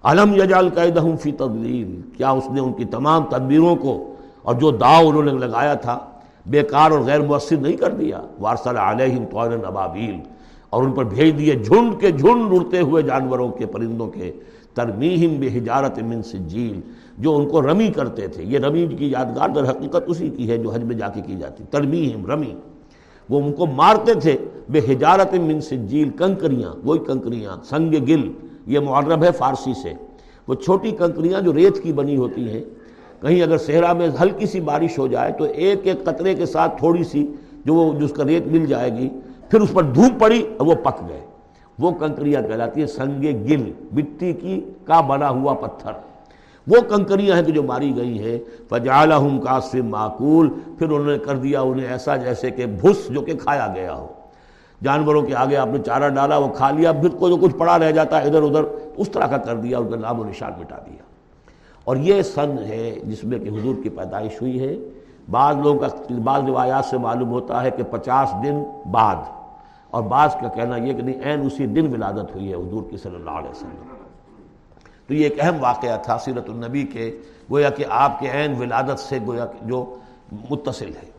علم 0.04 0.34
یجال 0.34 0.70
قیدہم 0.70 1.18
فی 1.18 1.32
تدلیل 1.32 2.02
کیا 2.18 2.30
اس 2.30 2.44
نے 2.52 2.62
ان 2.62 2.74
کی 2.74 2.86
تمام 2.86 3.24
تدبیروں 3.24 3.76
کو 3.76 4.14
اور 4.42 4.56
جو 4.56 4.72
داؤ 4.72 5.08
انہوں 5.08 5.24
نے 5.24 5.32
لگایا 5.32 5.74
تھا، 5.74 6.00
بیکار 6.46 6.92
اور 6.92 7.00
غیر 7.00 7.22
مؤثر 7.22 7.56
نہیں 7.56 7.74
کر 7.74 7.92
دیا؟ 7.92 8.22
وارسل 8.40 8.78
علیہم 8.78 9.26
طور 9.26 9.52
نبابیل 9.52 10.20
اور 10.70 10.84
ان 10.84 10.92
پر 10.92 11.04
بھیج 11.04 11.40
دیے 11.40 11.56
جھنڈ 11.56 12.02
کے 12.02 12.12
جھنڈ 12.12 12.54
اڑتے 12.54 12.80
ہوئے 12.80 13.04
جانوروں 13.04 13.50
کے 13.50 13.66
پرندوں 13.66 14.08
کے، 14.08 14.32
ترمیہم 14.74 15.40
بے 15.40 15.48
حجارت 15.48 16.00
من 16.00 16.24
سجیل، 16.24 16.80
جو 17.18 17.36
ان 17.36 17.50
کو 17.50 17.62
رمی 17.62 17.88
کرتے 17.88 18.28
تھے۔ 18.28 18.44
یہ 18.44 18.60
رمی 18.60 18.88
کی 18.88 19.12
یادگار 19.12 19.50
در 19.50 19.70
حقیقت 19.70 20.04
اسی 20.08 20.30
کی 20.30 20.50
ہے 20.50 20.58
جو 20.58 20.72
حج 20.72 20.84
میں 20.84 20.96
جا 20.96 21.08
کے 21.08 21.22
کی 21.22 21.36
جاتی۔ 21.36 21.64
ترمیہم، 21.70 22.26
رمی۔ 22.26 22.54
وہ 23.30 23.42
ان 23.42 23.54
کو 23.54 23.66
مارتے 23.66 24.14
تھے 24.14 24.38
بے 24.70 24.80
حجارت 24.80 25.34
من 25.34 25.62
سجیل، 25.62 26.10
کنکریاں، 26.10 26.74
وہی 26.84 27.00
کنکریاں، 27.00 27.58
سنگ 27.64 27.92
گل۔ 27.92 28.49
یہ 28.66 28.80
معرب 28.80 29.24
ہے 29.24 29.32
فارسی 29.32 29.74
سے۔ 29.74 29.94
وہ 30.48 30.56
چھوٹی 30.56 30.92
کنکریاں 30.92 31.42
جو 31.42 31.54
ریت 31.54 31.84
کی 31.84 31.94
بنی 31.94 32.18
ہوتی 32.18 32.50
ہیں، 32.50 32.64
کہیں 33.22 33.44
اگر 33.44 33.58
صحرا 33.58 33.94
میں 33.94 34.08
ہلکی 34.22 34.46
سی 34.46 34.60
بارش 34.60 35.00
ہو 35.00 35.08
جائے 35.08 35.32
تو 35.32 35.44
ایک 35.44 35.80
ایک 35.84 36.04
قطرے 36.04 36.34
کے 36.34 36.46
ساتھ 36.46 36.78
تھوڑی 36.78 37.04
سی 37.04 37.28
جو 37.66 37.74
وہ 37.74 37.94
جو 38.00 38.06
اس 38.06 38.12
کا 38.12 38.24
ریت 38.24 38.48
مل 38.48 38.66
جائے 38.66 38.94
گی، 38.94 39.10
پھر 39.50 39.62
اس 39.62 39.74
پر 39.74 39.84
دھوپ 39.84 40.22
پڑی 40.22 40.48
اور 40.58 40.68
وہ 40.68 40.76
پک 40.76 41.10
گئے۔ 41.10 41.22
وہ 41.80 41.92
کنکریاں 41.92 42.42
کہلاتی 42.42 42.80
ہیں 42.80 42.88
سنگ 42.88 43.22
گل، 43.22 43.72
مٹی 43.92 44.34
کی 44.34 44.62
کا 44.86 45.02
بنا 45.02 45.30
ہوا 45.30 45.54
پتھر۔ 45.54 45.92
وہ 46.68 46.82
کنکریاں 46.90 47.36
ہیں 47.36 47.44
کہ 47.44 47.52
جو 47.52 47.64
ماری 47.64 47.94
گئی 47.96 48.24
ہیں۔ 48.24 48.40
فجالحم 48.70 49.40
قاسم 49.40 49.88
معقول، 49.88 50.50
پھر 50.50 50.86
انہوں 50.86 51.12
نے 51.12 51.18
کر 51.18 51.36
دیا 51.36 51.62
انہیں 51.62 51.88
ایسا 51.88 52.16
جیسے 52.16 52.52
کہ 52.52 52.66
بھس 52.66 53.10
جو 53.10 53.22
کہ 53.22 53.34
کھایا 53.34 53.72
گیا 53.76 53.94
ہو۔ 53.94 54.08
جانوروں 54.84 55.22
کے 55.22 55.36
آگے 55.36 55.58
آپ 55.58 55.68
نے 55.68 55.80
چارہ 55.86 56.10
ڈالا، 56.10 56.38
وہ 56.38 56.48
کھا 56.48 56.72
لیا، 56.72 56.92
پھر 56.92 57.10
کو 57.10 57.30
جو 57.30 57.38
کچھ 57.38 57.56
پڑا 57.56 57.80
رہ 57.80 57.92
جاتا 57.92 58.22
ہے 58.22 58.28
ادھر 58.28 58.42
ادھر، 58.42 58.64
اس 58.98 59.10
طرح 59.10 59.28
کا 59.28 59.38
کر 59.38 59.56
دیا 59.56 59.78
ان 59.78 59.90
کا 59.90 59.96
نام 59.96 60.20
و 60.20 60.24
نشان 60.24 60.52
مٹا 60.60 60.78
دیا۔ 60.86 61.04
اور 61.84 61.98
یہ 61.98 62.22
سن 62.22 62.56
ہے 62.60 62.96
جس 63.04 63.24
میں 63.24 63.40
کہ 63.40 63.50
حضور 63.50 63.76
کی 63.84 63.90
پیدائش 63.90 64.42
ہوئی 64.42 64.60
ہے۔ 64.60 64.76
بعض 65.32 65.56
لوگوں 65.56 65.80
کا 65.80 66.14
بعض 66.24 66.42
روایات 66.44 66.86
سے 66.86 66.98
معلوم 66.98 67.30
ہوتا 67.30 67.64
ہے 67.64 67.72
کہ 67.72 67.84
پچاس 67.84 68.30
دن 68.44 68.64
بعد۔ 68.92 69.16
اور 69.92 70.04
بعض 70.04 70.34
کا 70.34 70.48
کہنا 70.48 70.76
یہ 70.76 70.94
کہ 70.94 71.02
نہیں، 71.02 71.22
عین 71.24 71.46
اسی 71.46 71.66
دن 71.66 71.94
ولادت 71.94 72.36
ہوئی 72.36 72.50
ہے 72.50 72.56
حضور 72.56 72.84
کی 72.92 72.98
صلی 72.98 73.16
اللہ 73.16 73.32
علیہ 73.32 73.50
وسلم۔ 73.50 73.94
تو 75.08 75.14
یہ 75.14 75.24
ایک 75.24 75.38
اہم 75.40 75.56
واقعہ 75.60 75.98
تھا 76.04 76.18
سیرت 76.18 76.50
النبی 76.50 76.84
کے، 76.84 77.18
گویا 77.52 77.70
کہ 77.70 77.86
آپ 77.90 78.20
کے 78.20 78.30
عین 78.30 78.56
ولادت 78.60 79.00
سے 79.00 79.20
گویا 79.28 79.46
جو 79.62 79.96
متصل 80.50 80.90
ہے۔ 80.90 81.19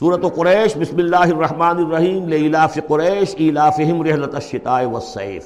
صورت 0.00 0.24
و 0.24 0.28
قریش، 0.28 0.76
بسم 0.76 0.96
اللہ 0.96 1.16
الرحمن 1.16 1.78
الرحیم، 1.78 2.28
لیلاف 2.28 2.78
قریش، 2.88 3.34
ایلافہم 3.38 4.02
رحلت 4.02 4.34
الشتاء 4.34 4.82
والسیف. 4.82 5.44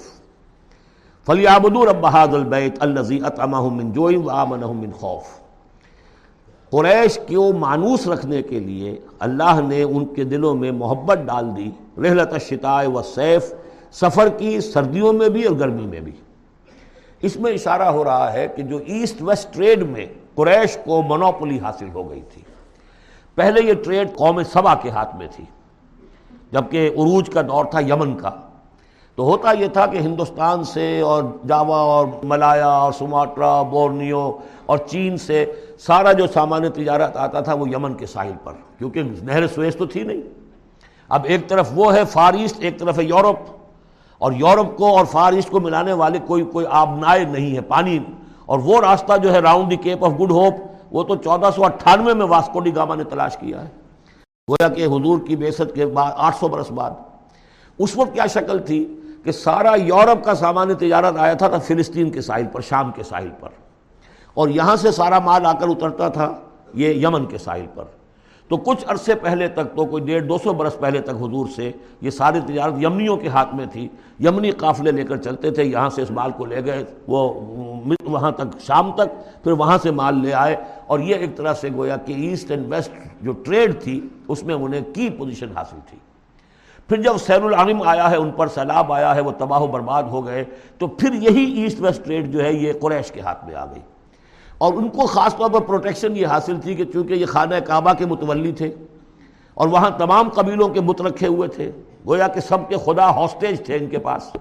فلیعبدو 1.26 1.86
رب 1.86 2.06
هذا 2.06 2.36
البیت 2.36 2.76
الذی 2.80 3.18
اطعمہم 3.24 3.76
من 3.76 3.92
جوئی 3.92 4.16
وآمنہم 4.16 4.78
من 4.78 4.90
خوف. 4.90 5.22
قریش 6.70 7.18
کو 7.28 7.52
مانوس 7.52 8.08
رکھنے 8.08 8.42
کے 8.42 8.60
لیے 8.60 8.98
اللہ 9.18 9.60
نے 9.68 9.82
ان 9.82 10.04
کے 10.04 10.24
دلوں 10.24 10.54
میں 10.54 10.72
محبت 10.72 11.18
ڈال 11.18 11.56
دی؟ 11.56 11.70
رحلت 11.98 12.32
الشتاء 12.32 12.82
والسیف، 12.92 13.54
سفر 13.92 14.28
کی 14.28 14.60
سردیوں 14.60 15.12
میں 15.12 15.28
بھی 15.28 15.44
اور 15.44 15.58
گرمی 15.58 15.86
میں 15.86 16.00
بھی. 16.00 16.12
اس 17.22 17.36
میں 17.36 17.52
اشارہ 17.52 17.88
ہو 17.88 18.04
رہا 18.04 18.32
ہے 18.32 18.48
کہ 18.56 18.62
جو 18.62 18.78
ایسٹ 18.86 19.22
ویسٹ 19.22 19.54
ٹریڈ 19.54 19.82
میں 19.82 20.06
قریش 20.34 20.78
کو 20.84 21.02
منوپلی 21.02 21.58
حاصل 21.58 21.88
ہو 21.94 22.10
گئی 22.10 22.22
تھی۔ 22.34 22.42
پہلے 23.34 23.60
یہ 23.62 23.74
ٹریڈ 23.74 24.16
قوم 24.16 24.42
سبا 24.42 24.74
کے 24.74 24.90
ہاتھ 24.90 25.16
میں 25.16 25.28
تھی، 25.36 25.44
جبکہ 26.52 26.88
عروج 26.88 27.30
کا 27.30 27.42
دور 27.42 27.64
تھا 27.64 27.80
یمن 27.80 28.16
کا۔ 28.16 28.30
تو 29.14 29.24
ہوتا 29.24 29.52
یہ 29.52 29.66
تھا 29.66 29.86
کہ 29.86 29.98
ہندوستان 29.98 30.64
سے 30.64 31.00
اور 31.00 31.24
جاوا 31.48 31.76
اور 31.76 32.06
ملایا 32.22 32.68
اور 32.68 32.92
سماٹرا، 32.92 33.62
بورنیو 33.62 34.32
اور 34.66 34.78
چین 34.78 35.16
سے 35.16 35.52
سارا 35.78 36.12
جو 36.12 36.26
سامان 36.26 36.70
تجارت 36.70 37.16
آتا 37.16 37.40
تھا 37.40 37.54
وہ 37.54 37.68
یمن 37.68 37.94
کے 37.94 38.06
ساحل 38.06 38.32
پر، 38.44 38.52
کیونکہ 38.78 39.02
نہر 39.22 39.46
سویس 39.46 39.76
تو 39.76 39.86
تھی 39.86 40.02
نہیں۔ 40.02 40.22
اب 41.08 41.20
ایک 41.24 41.48
طرف 41.48 41.70
وہ 41.74 41.94
ہے 41.94 42.04
فار 42.04 42.34
ایسٹ، 42.34 42.56
ایک 42.58 42.78
طرف 42.78 42.98
ہے 42.98 43.04
یورپ۔ 43.04 43.36
اور 44.18 44.32
یورپ 44.32 44.76
کو 44.76 44.96
اور 44.96 45.04
فار 45.04 45.32
ایسٹ 45.32 45.50
کو 45.50 45.60
ملانے 45.60 45.92
والے 45.92 46.18
کوئی 46.26 46.44
کوئی 46.44 46.66
آبنائے 46.70 47.24
نہیں 47.24 47.56
ہے، 47.56 47.60
پانی۔ 47.60 47.98
اور 48.46 48.58
وہ 48.58 48.80
راستہ 48.80 49.16
جو 49.16 49.32
ہے 49.32 49.38
round 49.38 49.70
the 49.70 49.76
Cape 49.76 50.04
of 50.04 50.12
Good 50.20 50.30
Hope 50.30 50.54
وہ 50.92 51.02
تو 51.02 51.16
چودہ 51.16 51.50
سو 51.56 51.64
اٹھانوے 51.64 52.14
میں 52.14 52.26
واسکو 52.26 52.60
ڈی 52.60 52.76
گاما 52.76 52.94
نے 52.94 53.04
تلاش 53.04 53.36
کیا 53.36 53.64
ہے۔ 53.64 53.68
گویا 54.50 54.68
کہ 54.68 54.86
حضور 54.86 55.18
کی 55.26 55.36
بیست 55.36 55.62
کے 55.74 55.86
بعد 55.86 56.12
آٹھ 56.16 56.36
سو 56.36 56.48
برس 56.48 56.70
بعد۔ 56.70 56.90
اس 57.78 57.96
وقت 57.96 58.14
کیا 58.14 58.26
شکل 58.26 58.58
تھی 58.58 59.00
کہ 59.24 59.32
سارا 59.32 59.74
یورپ 59.74 60.24
کا 60.24 60.34
سامان 60.34 60.74
تجارت 60.74 61.16
آیا 61.16 61.34
تھا 61.34 61.48
فلسطین 61.58 62.10
کے 62.10 62.20
ساحل 62.20 62.46
پر، 62.52 62.60
شام 62.60 62.92
کے 62.92 63.02
ساحل 63.02 63.30
پر۔ 63.40 63.48
اور 64.34 64.48
یہاں 64.48 64.76
سے 64.76 64.90
سارا 64.90 65.18
مال 65.18 65.46
آ 65.46 65.52
کر 65.52 65.68
اترتا 65.68 66.08
تھا، 66.08 66.32
یہ 66.74 67.06
یمن 67.06 67.26
کے 67.26 67.38
ساحل 67.38 67.66
پر۔ 67.74 67.84
تو 68.50 68.56
کچھ 68.56 68.84
عرصے 68.86 69.14
پہلے 69.14 69.48
تک 69.48 69.76
تو 69.76 69.84
کوئی 69.84 70.04
ڈیڑھ 70.04 70.24
دو 70.24 70.38
سو 70.38 70.52
برس 70.52 70.78
پہلے 70.78 71.00
تک 71.00 71.10
حضور 71.10 71.46
سے 71.56 71.72
یہ 72.00 72.10
ساری 72.10 72.40
تجارت 72.40 72.74
یمنیوں 72.82 73.16
کے 73.16 73.28
ہاتھ 73.28 73.54
میں 73.54 73.66
تھی، 73.72 73.88
یمنی 74.20 74.50
قافلے 74.50 74.90
لے 74.90 75.02
کر 75.02 75.16
چلتے 75.16 75.50
تھے، 75.50 75.64
یہاں 75.64 75.90
سے 75.90 76.02
اس 76.02 76.10
مال 76.10 76.30
کو 76.30 76.44
لے 76.44 76.64
گئے، 76.64 76.84
وہ 77.08 77.40
وہاں 78.04 78.30
تک 78.30 78.60
شام 78.60 78.92
تک، 78.92 79.44
پھر 79.44 79.52
وہاں 79.52 79.78
سے 79.82 79.90
مال 79.90 80.18
لے 80.18 80.34
آئے۔ 80.34 80.56
اور 80.86 81.00
یہ 81.00 81.14
ایک 81.14 81.36
طرح 81.36 81.54
سے 81.54 81.68
گویا 81.76 81.96
کہ 81.96 82.12
ایسٹ 82.12 82.50
اینڈ 82.50 82.72
ویسٹ 82.72 82.90
جو 83.20 83.32
ٹریڈ 83.32 83.82
تھی، 83.82 84.00
اس 84.28 84.44
میں 84.44 84.54
انہیں 84.54 84.94
کی 84.94 85.10
پوزیشن 85.10 85.56
حاصل 85.56 85.78
تھی۔ 85.90 85.98
پھر 86.88 87.02
جب 87.02 87.16
سیر 87.16 87.42
العالم 87.42 87.82
آیا 87.82 88.10
ہے، 88.10 88.16
ان 88.16 88.30
پر 88.30 88.46
سیلاب 88.46 88.92
آیا 88.92 89.14
ہے، 89.14 89.20
وہ 89.20 89.32
تباہ 89.38 89.60
و 89.60 89.66
برباد 89.66 90.02
ہو 90.02 90.26
گئے، 90.26 90.44
تو 90.78 90.86
پھر 90.86 91.12
یہی 91.12 91.62
ایسٹ 91.62 91.80
ویسٹ 91.80 92.04
ٹریڈ 92.04 92.32
جو 92.32 92.44
ہے، 92.44 92.52
یہ 92.52 92.72
قریش 92.80 93.12
کے 93.12 93.20
ہاتھ 93.20 93.44
میں 93.44 93.54
آ 93.54 93.64
گئی۔ 93.64 93.82
اور 94.60 94.72
ان 94.72 94.88
کو 94.88 95.06
خاص 95.06 95.36
طور 95.36 95.50
پر 95.50 95.60
پروٹیکشن 95.60 96.16
یہ 96.16 96.26
حاصل 96.26 96.56
تھی 96.60 96.74
کہ 96.74 96.84
چونکہ 96.84 97.14
یہ 97.14 97.26
خانہ 97.26 97.54
کعبہ 97.66 97.92
کے 97.92 98.06
متولی 98.06 98.52
تھے 98.52 98.70
اور 99.54 99.68
وہاں 99.68 99.90
تمام 99.98 100.28
قبیلوں 100.28 100.68
کے 100.68 100.80
بت 100.80 101.02
رکھے 101.02 101.26
ہوئے 101.26 101.48
تھے، 101.48 101.70
گویا 102.06 102.28
کہ 102.28 102.40
سب 102.40 102.68
کے 102.68 102.76
خدا 102.76 103.10
ہاسٹیج 103.10 103.66
تھے 103.66 103.76
ان 103.76 103.86
کے 103.86 103.98
پاس۔ 103.98 104.36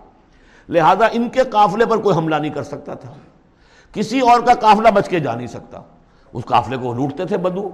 لہذا 0.70 1.08
ان 1.12 1.30
کے 1.30 1.44
قافلے 1.44 1.86
پر 1.86 1.98
کوئی 1.98 2.18
حملہ 2.18 2.36
نہیں 2.36 2.52
کر 2.52 2.64
سکتا 2.64 2.94
تھا۔ 2.94 3.14
کسی 3.94 4.20
اور 4.20 4.42
کا 4.42 4.54
قافلہ 4.54 4.90
بچ 4.90 5.10
کے 5.10 5.20
جا 5.20 5.36
نہیں 5.36 5.48
سکتا۔ 5.48 5.82
اس 6.34 6.46
قافلے 6.46 6.78
کو 6.78 6.94
لوٹتے 6.94 7.26
تھے 7.26 7.38
بدو 7.38 7.70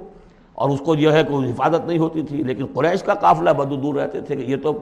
اور 0.53 0.69
اس 0.69 0.79
کو 0.85 0.95
جو 0.95 1.13
ہے 1.13 1.23
کوئی 1.23 1.51
حفاظت 1.51 1.87
نہیں 1.87 1.97
ہوتی 1.97 2.21
تھی، 2.21 2.43
لیکن 2.43 2.65
قریش 2.73 3.03
کا 3.03 3.13
قافلہ 3.13 3.49
بدو 3.49 3.75
دور 3.75 3.95
رہتے 3.95 4.21
تھے 4.21 4.35
کہ 4.35 4.51
یہ 4.51 4.55
تو 4.55 4.73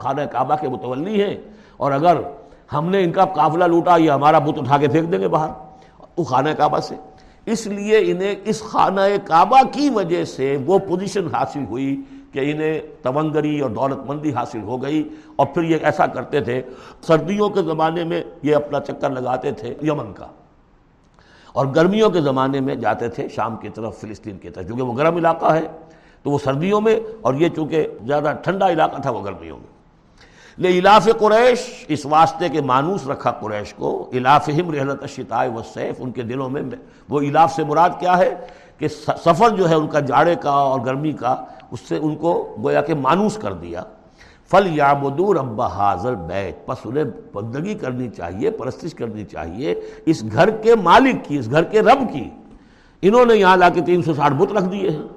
خانہ 0.00 0.20
کعبہ 0.20 0.56
کے 0.60 0.68
متولی 0.68 1.22
ہیں 1.24 1.36
اور 1.76 1.92
اگر 1.92 2.16
ہم 2.72 2.88
نے 2.88 3.02
ان 3.04 3.12
کا 3.12 3.24
قافلہ 3.24 3.64
لوٹا، 3.64 3.96
یہ 3.96 4.10
ہمارا 4.10 4.38
بت 4.38 4.58
اٹھا 4.58 4.78
کے 4.78 4.88
پھینک 4.88 5.12
دیں 5.12 5.18
گے 5.18 5.28
باہر۔ 5.28 5.65
وہ 6.16 6.24
خانہ 6.24 6.48
کعبہ 6.58 6.78
سے۔ 6.78 6.94
اس 7.46 7.66
لیے 7.66 7.98
انہیں 8.00 8.34
اس 8.44 8.62
خانہ 8.62 9.00
کعبہ 9.24 9.62
کی 9.72 9.90
وجہ 9.90 10.24
سے 10.24 10.58
وہ 10.66 10.78
پوزیشن 10.78 11.34
حاصل 11.34 11.64
ہوئی 11.68 12.02
کہ 12.32 12.52
انہیں 12.52 12.80
تونگری 13.02 13.60
اور 13.60 13.70
دولت 13.70 13.98
مندی 14.06 14.32
حاصل 14.32 14.62
ہو 14.62 14.82
گئی۔ 14.82 15.08
اور 15.36 15.46
پھر 15.46 15.62
یہ 15.62 15.76
ایسا 15.82 16.06
کرتے 16.06 16.40
تھے، 16.40 16.62
سردیوں 17.02 17.48
کے 17.48 17.62
زمانے 17.62 18.04
میں 18.04 18.24
یہ 18.42 18.56
اپنا 18.56 18.80
چکر 18.80 19.10
لگاتے 19.10 19.52
تھے 19.52 19.74
یمن 19.82 20.12
کا۔ 20.12 20.26
اور 21.52 21.66
گرمیوں 21.66 22.10
کے 22.10 22.20
زمانے 22.20 22.60
میں 22.60 22.74
جاتے 22.74 23.08
تھے 23.08 23.28
شام 23.28 23.56
کی 23.56 23.68
طرف، 23.68 23.98
فلسطین 23.98 24.38
کی 24.38 24.50
طرف، 24.50 24.68
چونکہ 24.68 24.82
وہ 24.82 24.96
گرم 24.96 25.16
علاقہ 25.16 25.46
ہے 25.46 25.62
تو 26.22 26.30
وہ 26.30 26.38
سردیوں 26.38 26.80
میں، 26.80 27.00
اور 27.20 27.34
یہ 27.34 27.48
چونکہ 27.48 27.86
زیادہ 28.06 28.32
ٹھنڈا 28.42 28.68
علاقہ 28.68 29.00
تھا 29.00 29.10
وہ 29.10 29.24
گرمیوں 29.24 29.58
میں۔ 29.58 29.75
لے 30.58 30.68
علاف 30.68 31.08
قریش، 31.18 31.84
اس 31.88 32.06
واسطے 32.06 32.48
کے 32.48 32.60
مانوس 32.60 33.06
رکھا 33.06 33.30
قریش 33.30 33.74
کو 33.74 34.10
الافہم 34.12 34.70
رحلت 34.70 35.02
الشتاء 35.02 35.46
والسیف 35.46 35.94
ان 35.98 36.10
کے 36.10 36.22
دلوں 36.22 36.50
میں 36.50 36.62
وہ 37.08 37.20
الاف 37.20 37.54
سے 37.54 37.64
مراد 37.64 37.90
کیا 37.98 38.18
ہے؟ 38.18 38.34
کہ 38.78 38.88
سفر 38.88 39.48
جو 39.48 39.68
ہے 39.70 39.74
ان 39.74 39.86
کا 39.86 40.00
جاڑے 40.00 40.34
کا 40.34 40.50
اور 40.50 40.80
گرمی 40.86 41.12
کا، 41.12 41.36
اس 41.70 41.80
سے 41.80 41.96
ان 41.96 42.16
کو 42.16 42.56
گویا 42.62 42.80
کہ 42.80 42.94
مانوس 42.94 43.36
کر 43.36 43.52
دیا۔ 43.52 43.82
فل 44.50 44.76
یابدو 44.76 45.34
رب 45.34 45.62
حاضر 45.62 46.14
بیت 46.14 46.66
پس 46.66 46.76
انہیں 46.84 47.04
بندگی 47.32 47.74
کرنی 47.74 48.08
چاہیے، 48.08 48.50
پرستش 48.50 48.94
کرنی 48.94 49.24
چاہیے 49.24 49.74
اس 50.06 50.24
گھر 50.32 50.50
کے 50.50 50.74
مالک 50.74 51.24
کی، 51.24 51.38
اس 51.38 51.50
گھر 51.50 51.62
کے 51.62 51.80
رب 51.80 52.12
کی۔ 52.12 52.30
انہوں 53.02 53.24
نے 53.24 53.34
یہاں 53.34 53.56
لا 53.56 53.68
کے 53.68 53.80
تین 53.80 54.02
سو 54.02 54.14
ساٹھ 54.14 54.34
بت 54.34 54.52
رکھ 54.52 54.64
دیے 54.64 54.90
ہیں۔ 54.90 55.15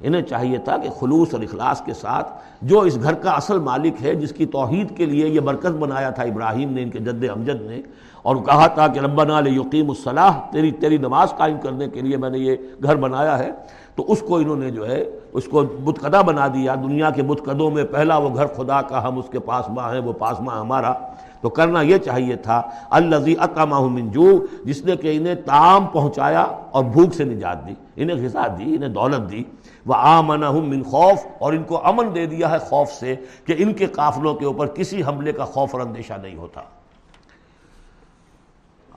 انہیں 0.00 0.22
چاہیے 0.22 0.58
تھا 0.58 0.76
کہ 0.76 0.90
خلوص 0.90 1.34
اور 1.34 1.42
اخلاص 1.42 1.82
کے 1.82 1.94
ساتھ 1.94 2.32
جو 2.62 2.80
اس 2.80 3.02
گھر 3.02 3.14
کا 3.14 3.30
اصل 3.30 3.58
مالک 3.58 4.02
ہے، 4.02 4.14
جس 4.14 4.32
کی 4.32 4.46
توحید 4.46 4.96
کے 4.96 5.06
لیے 5.06 5.28
یہ 5.28 5.40
مرکز 5.40 5.70
بنایا 5.70 6.10
تھا 6.10 6.22
ابراہیم 6.22 6.72
نے، 6.72 6.82
ان 6.82 6.90
کے 6.90 6.98
جد 6.98 7.24
امجد 7.36 7.62
نے، 7.62 7.82
اور 8.22 8.36
کہا 8.36 8.66
تھا 8.66 8.86
کہ 8.86 8.98
ربنا 8.98 9.40
یقیم 9.46 9.88
الصلاح، 9.88 10.32
تیری 10.50 10.70
تیری 10.70 10.96
نماز 10.96 11.30
قائم 11.36 11.58
کرنے 11.62 11.88
کے 11.88 12.00
لیے 12.00 12.16
میں 12.16 12.30
نے 12.30 12.38
یہ 12.38 12.56
گھر 12.82 12.96
بنایا 12.96 13.38
ہے۔ 13.38 13.50
تو 13.94 14.04
اس 14.08 14.20
کو 14.20 14.36
انہوں 14.36 14.56
نے 14.56 14.70
جو 14.70 14.88
ہے، 14.88 15.04
اس 15.32 15.44
کو 15.44 15.62
بتقدہ 15.62 16.22
بنا 16.26 16.46
دیا۔ 16.46 16.74
دنیا 16.74 17.10
کے 17.10 17.22
بتقدوں 17.22 17.70
میں 17.70 17.84
پہلا 17.84 18.18
وہ 18.18 18.34
گھر 18.34 18.46
خدا 18.46 18.82
کا 18.82 19.08
ہم 19.08 19.18
اس 19.18 19.24
کے 19.30 19.38
پاس 19.38 19.68
ماں 19.68 19.92
ہیں، 19.92 20.00
وہ 20.00 20.12
پاس 20.12 20.40
ماں 20.40 20.60
ہمارا۔ 20.60 20.92
تو 21.40 21.48
کرنا 21.48 21.80
یہ 21.80 21.98
چاہیے 21.98 22.36
تھا 22.36 22.62
الزی 22.90 23.34
اطامہ 23.40 23.80
منجو 23.80 24.46
جس 24.64 24.84
نے 24.84 24.96
کہ 24.96 25.16
انہیں 25.16 25.34
تام 25.34 25.86
پہنچایا 25.86 26.46
اور 26.70 26.84
بھوک 26.84 27.14
سے 27.14 27.24
نجات 27.24 27.66
دی، 27.66 27.74
انہیں 27.96 28.24
غذا 28.24 28.46
دی، 28.58 28.76
انہیں 28.76 28.88
دولت 28.88 29.30
دی۔ 29.30 29.44
وہ 29.90 29.94
آمن 29.98 30.40
من 30.68 30.82
خوف، 30.82 31.26
اور 31.38 31.52
ان 31.52 31.62
کو 31.62 31.80
امن 31.88 32.14
دے 32.14 32.26
دیا 32.26 32.50
ہے 32.50 32.58
خوف 32.58 32.92
سے 32.92 33.14
کہ 33.44 33.54
ان 33.58 33.72
کے 33.74 33.86
قافلوں 33.94 34.34
کے 34.34 34.46
اوپر 34.46 34.66
کسی 34.74 35.02
حملے 35.02 35.32
کا 35.32 35.44
خوف 35.44 35.74
اور 35.74 35.80
اندیشہ 35.80 36.14
نہیں 36.22 36.36
ہوتا۔ 36.36 36.60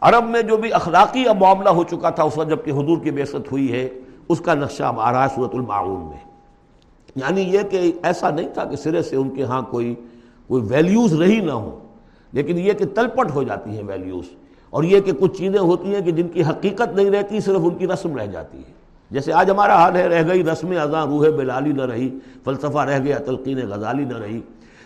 عرب 0.01 0.29
میں 0.29 0.41
جو 0.41 0.57
بھی 0.57 0.73
اخلاقی 0.73 1.27
اب 1.27 1.41
معاملہ 1.41 1.69
ہو 1.69 1.83
چکا 1.83 2.09
تھا، 2.09 2.23
اس 2.23 2.37
وقت 2.37 2.49
جبکہ 2.49 2.71
حضور 2.71 2.97
کی 3.03 3.11
بیست 3.11 3.51
ہوئی 3.51 3.71
ہے، 3.71 3.87
اس 4.29 4.39
کا 4.39 4.53
نقشہ 4.53 4.83
اب 4.83 4.99
آ 4.99 5.11
رہا 5.11 5.23
ہے 5.23 5.29
صورت 5.35 5.55
المعاون 5.55 6.03
میں۔ 6.05 6.17
یعنی 7.15 7.41
یہ 7.53 7.61
کہ 7.69 7.91
ایسا 8.03 8.29
نہیں 8.29 8.47
تھا 8.53 8.63
کہ 8.65 8.75
سرے 8.75 9.01
سے 9.01 9.15
ان 9.15 9.29
کے 9.29 9.43
ہاں 9.43 9.61
کوئی 9.61 9.93
کوئی 10.49 10.63
ویلیوز 10.69 11.13
رہی 11.21 11.39
نہ 11.39 11.51
ہوں، 11.51 11.71
لیکن 12.33 12.57
یہ 12.57 12.73
کہ 12.73 12.85
تلپٹ 12.95 13.31
ہو 13.31 13.43
جاتی 13.43 13.75
ہیں 13.75 13.83
ویلیوز 13.87 14.25
اور 14.69 14.83
یہ 14.83 14.99
کہ 14.99 15.11
کچھ 15.19 15.37
چیزیں 15.37 15.59
ہوتی 15.59 15.93
ہیں 15.95 16.01
کہ 16.01 16.11
جن 16.11 16.27
کی 16.27 16.43
حقیقت 16.43 16.95
نہیں 16.95 17.09
رہتی، 17.09 17.39
صرف 17.39 17.61
ان 17.63 17.77
کی 17.77 17.87
رسم 17.87 18.17
رہ 18.17 18.25
جاتی 18.25 18.57
ہے۔ 18.57 18.71
جیسے 19.11 19.33
آج 19.33 19.49
ہمارا 19.49 19.75
حال 19.75 19.95
ہے، 19.95 20.07
رہ 20.07 20.27
گئی 20.27 20.43
رسم 20.43 20.73
ازاں 20.81 21.05
روح 21.05 21.29
بلالی 21.37 21.71
نہ 21.71 21.81
رہی، 21.81 22.19
فلسفہ 22.43 22.79
رہ 22.79 22.99
گیا، 22.99 23.17
تلقین 23.17 23.67
غزالی 23.67 24.05
نہ 24.05 24.17
رہی۔ 24.17 24.41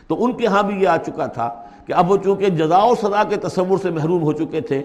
تو 0.07 0.25
ان 0.25 0.33
کے 0.33 0.47
ہاں 0.47 0.63
بھی 0.63 0.81
یہ 0.81 0.87
آ 0.87 0.97
چکا 0.97 1.25
تھا 1.25 1.49
کہ 1.85 1.93
اب 1.93 2.11
وہ 2.11 2.17
چونکہ 2.17 2.49
جزا 2.49 2.83
و 2.83 2.95
سزا 2.95 3.23
کے 3.23 3.35
تصور 3.35 3.77
سے 3.77 3.89
محروم 3.89 4.23
ہو 4.23 4.31
چکے 4.31 4.61
تھے، 4.61 4.83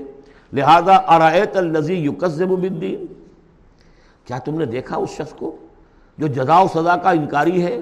لہذا 0.53 0.97
ارائیت 0.97 1.57
النزی 1.57 1.95
یقزب 1.95 2.49
بالدین۔ 2.49 3.07
کیا 4.25 4.39
تم 4.39 4.59
نے 4.59 4.67
دیکھا 4.67 4.97
اس 4.97 5.11
شخص 5.11 5.33
کو 5.33 5.57
جو 6.19 6.27
جزا 6.27 6.59
و 6.61 6.67
سزا 6.75 6.97
کا 6.97 7.11
انکاری 7.11 7.63
ہے؟ 7.63 7.81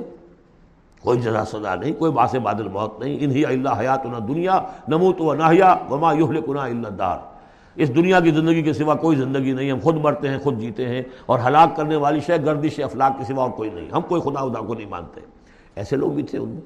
کوئی 1.01 1.21
جزا 1.21 1.45
سزا 1.45 1.75
نہیں، 1.75 1.93
کوئی 1.93 2.13
باس 2.13 2.35
بادل 2.35 2.69
موت 2.69 3.01
نہیں۔ 3.01 3.17
انہی 3.21 3.45
اللہ 3.45 3.69
حیات 3.79 4.07
نہ 4.07 4.19
دنیا، 4.19 4.61
نموت 4.89 5.21
و 5.21 5.35
ناہیا 5.35 5.77
وما 5.91 6.13
یہلکنا 6.13 6.65
اللہ 6.65 6.89
دار 6.89 7.30
اس 7.83 7.95
دنیا 7.95 8.21
کی 8.21 8.31
زندگی 8.31 8.63
کے 8.63 8.73
سوا 8.73 8.95
کوئی 8.95 9.17
زندگی 9.17 9.53
نہیں، 9.53 9.73
ہم 9.73 9.79
خود 9.83 9.97
مرتے 9.97 10.29
ہیں، 10.29 10.39
خود 10.39 10.59
جیتے 10.59 10.89
ہیں 10.89 11.03
اور 11.27 11.39
ہلاک 11.47 11.77
کرنے 11.77 11.97
والی 11.97 12.21
شے، 12.21 12.37
گردش 12.45 12.81
افلاق 12.81 13.19
کے 13.19 13.25
سوا 13.25 13.43
اور 13.43 13.51
کوئی 13.51 13.71
نہیں۔ 13.71 13.91
ہم 13.93 14.01
کوئی 14.01 14.21
خدا 14.21 14.41
خدا 14.41 14.61
کو 14.61 14.75
نہیں 14.75 14.87
مانتے۔ 14.87 15.21
ایسے 15.77 15.97
لوگ 15.97 16.13
بھی 16.13 16.23
تھے 16.23 16.39
ان 16.39 16.49
میں۔ 16.49 16.61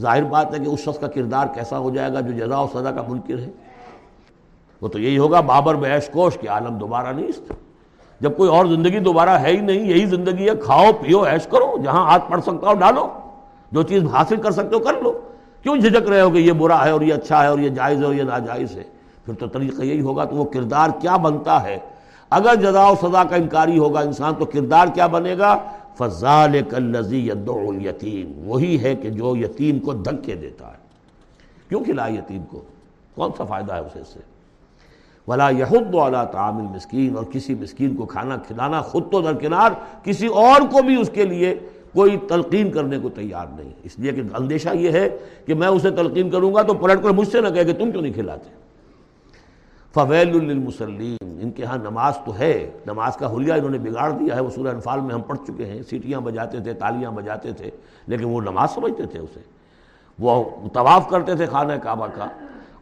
ظاہر 0.00 0.24
بات 0.24 0.54
ہے 0.54 0.64
کہ 0.64 0.68
اس 0.68 0.80
شخص 0.80 0.98
کا 0.98 1.06
کردار 1.06 1.46
کیسا 1.54 1.78
ہو 1.78 1.90
جائے 1.90 2.12
گا 2.12 2.20
جو 2.20 2.32
جزا 2.32 2.60
و 2.60 2.66
سزا 2.74 2.90
کا 2.90 3.02
منکر 3.08 3.38
ہے؟ 3.38 3.50
وہ 4.80 4.88
تو 4.88 4.98
یہی 4.98 5.18
ہوگا، 5.18 5.40
بابر 5.40 5.74
بیش 5.74 6.08
کوش 6.08 6.38
کے 6.38 6.48
عالم 6.48 6.78
دوبارہ 6.78 7.12
نہیں 7.12 7.52
جب 8.20 8.36
کوئی 8.36 8.50
اور 8.50 8.66
زندگی 8.66 8.98
دوبارہ 8.98 9.30
ہے 9.30 9.48
ہی 9.48 9.60
نہیں، 9.60 9.86
یہی 9.86 10.06
زندگی 10.06 10.48
ہے، 10.48 10.56
کھاؤ، 10.56 10.84
پیو 11.02 11.20
ایش 11.20 11.46
کرو، 11.46 11.82
جہاں 11.84 12.10
ہاتھ 12.10 12.30
پڑ 12.30 12.40
سکتا 12.40 12.68
ہو 12.68 12.74
ڈالو۔ 12.74 13.08
جو 13.72 13.82
چیز 13.82 14.04
حاصل 14.04 14.36
کر 14.36 14.50
سکتے 14.50 14.76
ہو 14.76 14.80
کر 14.80 14.94
لو۔ 15.02 15.20
کیوں 15.62 15.76
جھجک 15.76 16.08
رہے 16.08 16.20
ہو 16.20 16.30
کہ 16.30 16.38
یہ 16.38 16.52
برا 16.52 16.84
ہے 16.84 16.90
اور 16.90 17.00
یہ 17.00 17.14
اچھا 17.14 17.42
ہے 17.42 17.48
اور 17.48 17.58
یہ 17.58 17.68
جائز 17.68 18.00
ہے 18.00 18.04
اور 18.04 18.14
یہ 18.14 18.22
ناجائز 18.22 18.76
ہے؟ 18.76 18.82
پھر 19.24 19.34
تو 19.34 19.46
طریقہ 19.46 19.82
یہی 19.82 20.00
ہوگا 20.00 20.24
تو 20.24 20.36
وہ 20.36 20.44
کردار 20.44 20.90
کیا 21.00 21.16
بنتا 21.16 21.62
ہے؟ 21.62 21.78
اگر 22.30 22.54
جزا 22.54 22.88
و 22.88 22.94
سزا 23.02 23.24
کا 23.24 23.36
انکاری 23.36 23.78
ہوگا 23.78 24.00
انسان 24.00 24.34
تو 24.38 24.44
کردار 24.44 24.86
کیا 24.94 25.06
بنے 25.06 25.38
گا؟ 25.38 25.58
فضال 25.98 26.60
کلزی 26.70 27.28
یتیم 27.28 28.48
وہی 28.48 28.82
ہے 28.82 28.94
کہ 28.94 29.10
جو 29.10 29.36
یتیم 29.36 29.78
کو 29.78 29.92
دھکے 29.92 30.34
دیتا 30.34 30.66
ہے۔ 30.66 30.84
کیوں 31.68 31.84
کھلا 31.84 32.08
یتیم 32.08 32.42
کو؟ 32.42 32.60
کون 33.14 33.30
سا 33.38 33.44
فائدہ 33.44 33.74
ہے 33.74 33.80
اسے 33.80 34.00
سے؟ 34.12 34.20
ولا 35.28 35.50
یحد 35.50 35.94
والا 35.94 36.24
تعامل 36.24 36.62
مسکین 36.62 37.16
اور 37.16 37.24
کسی 37.24 37.54
مسکین 37.54 37.96
کو 37.96 38.06
کھانا 38.06 38.36
کھلانا 38.36 38.80
خود 38.80 39.12
تو 39.12 39.20
درکنار، 39.20 39.70
کسی 40.02 40.26
اور 40.26 40.60
کو 40.60 40.82
بھی 40.82 41.00
اس 41.00 41.10
کے 41.12 41.24
لیے 41.24 41.54
کوئی 41.92 42.16
تلقین 42.28 42.70
کرنے 42.70 42.98
کو 42.98 43.08
تیار 43.08 43.46
نہیں۔ 43.56 43.72
اس 43.82 43.98
لیے 43.98 44.12
کہ 44.12 44.22
اندیشہ 44.34 44.68
یہ 44.74 44.90
ہے 44.90 45.08
کہ 45.46 45.54
میں 45.54 45.68
اسے 45.68 45.90
تلقین 45.90 46.30
کروں 46.30 46.54
گا 46.54 46.62
تو 46.62 46.74
پلٹ 46.74 47.02
کر 47.02 47.10
مجھ 47.10 47.28
سے 47.28 47.40
نہ 47.40 47.48
کہے 47.48 47.64
کہ 47.64 47.72
تم 47.72 47.90
کیوں 47.90 48.02
نہیں 48.02 48.12
کھلاتے؟ 48.12 48.50
فویل 49.94 50.36
للمسلین 50.36 51.16
ان 51.42 51.50
کے 51.50 51.64
ہاں 51.64 51.76
نماز 51.78 52.16
تو 52.24 52.38
ہے، 52.38 52.70
نماز 52.86 53.16
کا 53.16 53.32
حلیہ 53.32 53.52
انہوں 53.52 53.70
نے 53.70 53.78
بگاڑ 53.78 54.10
دیا 54.10 54.34
ہے۔ 54.34 54.40
وہ 54.40 54.50
سورہ 54.50 54.68
انفال 54.68 55.00
میں 55.00 55.14
ہم 55.14 55.22
پڑھ 55.22 55.38
چکے 55.46 55.64
ہیں۔ 55.64 55.82
سیٹیاں 55.82 56.20
بجاتے 56.20 56.60
تھے، 56.60 56.72
تالیاں 56.72 57.10
بجاتے 57.10 57.52
تھے، 57.52 57.70
لیکن 58.06 58.24
وہ 58.24 58.40
نماز 58.40 58.70
سمجھتے 58.70 59.06
تھے 59.06 59.18
اسے۔ 59.18 59.40
وہ 60.18 60.44
طواف 60.72 61.08
کرتے 61.08 61.34
تھے 61.34 61.46
خانہ 61.46 61.72
کعبہ 61.82 62.06
کا، 62.14 62.26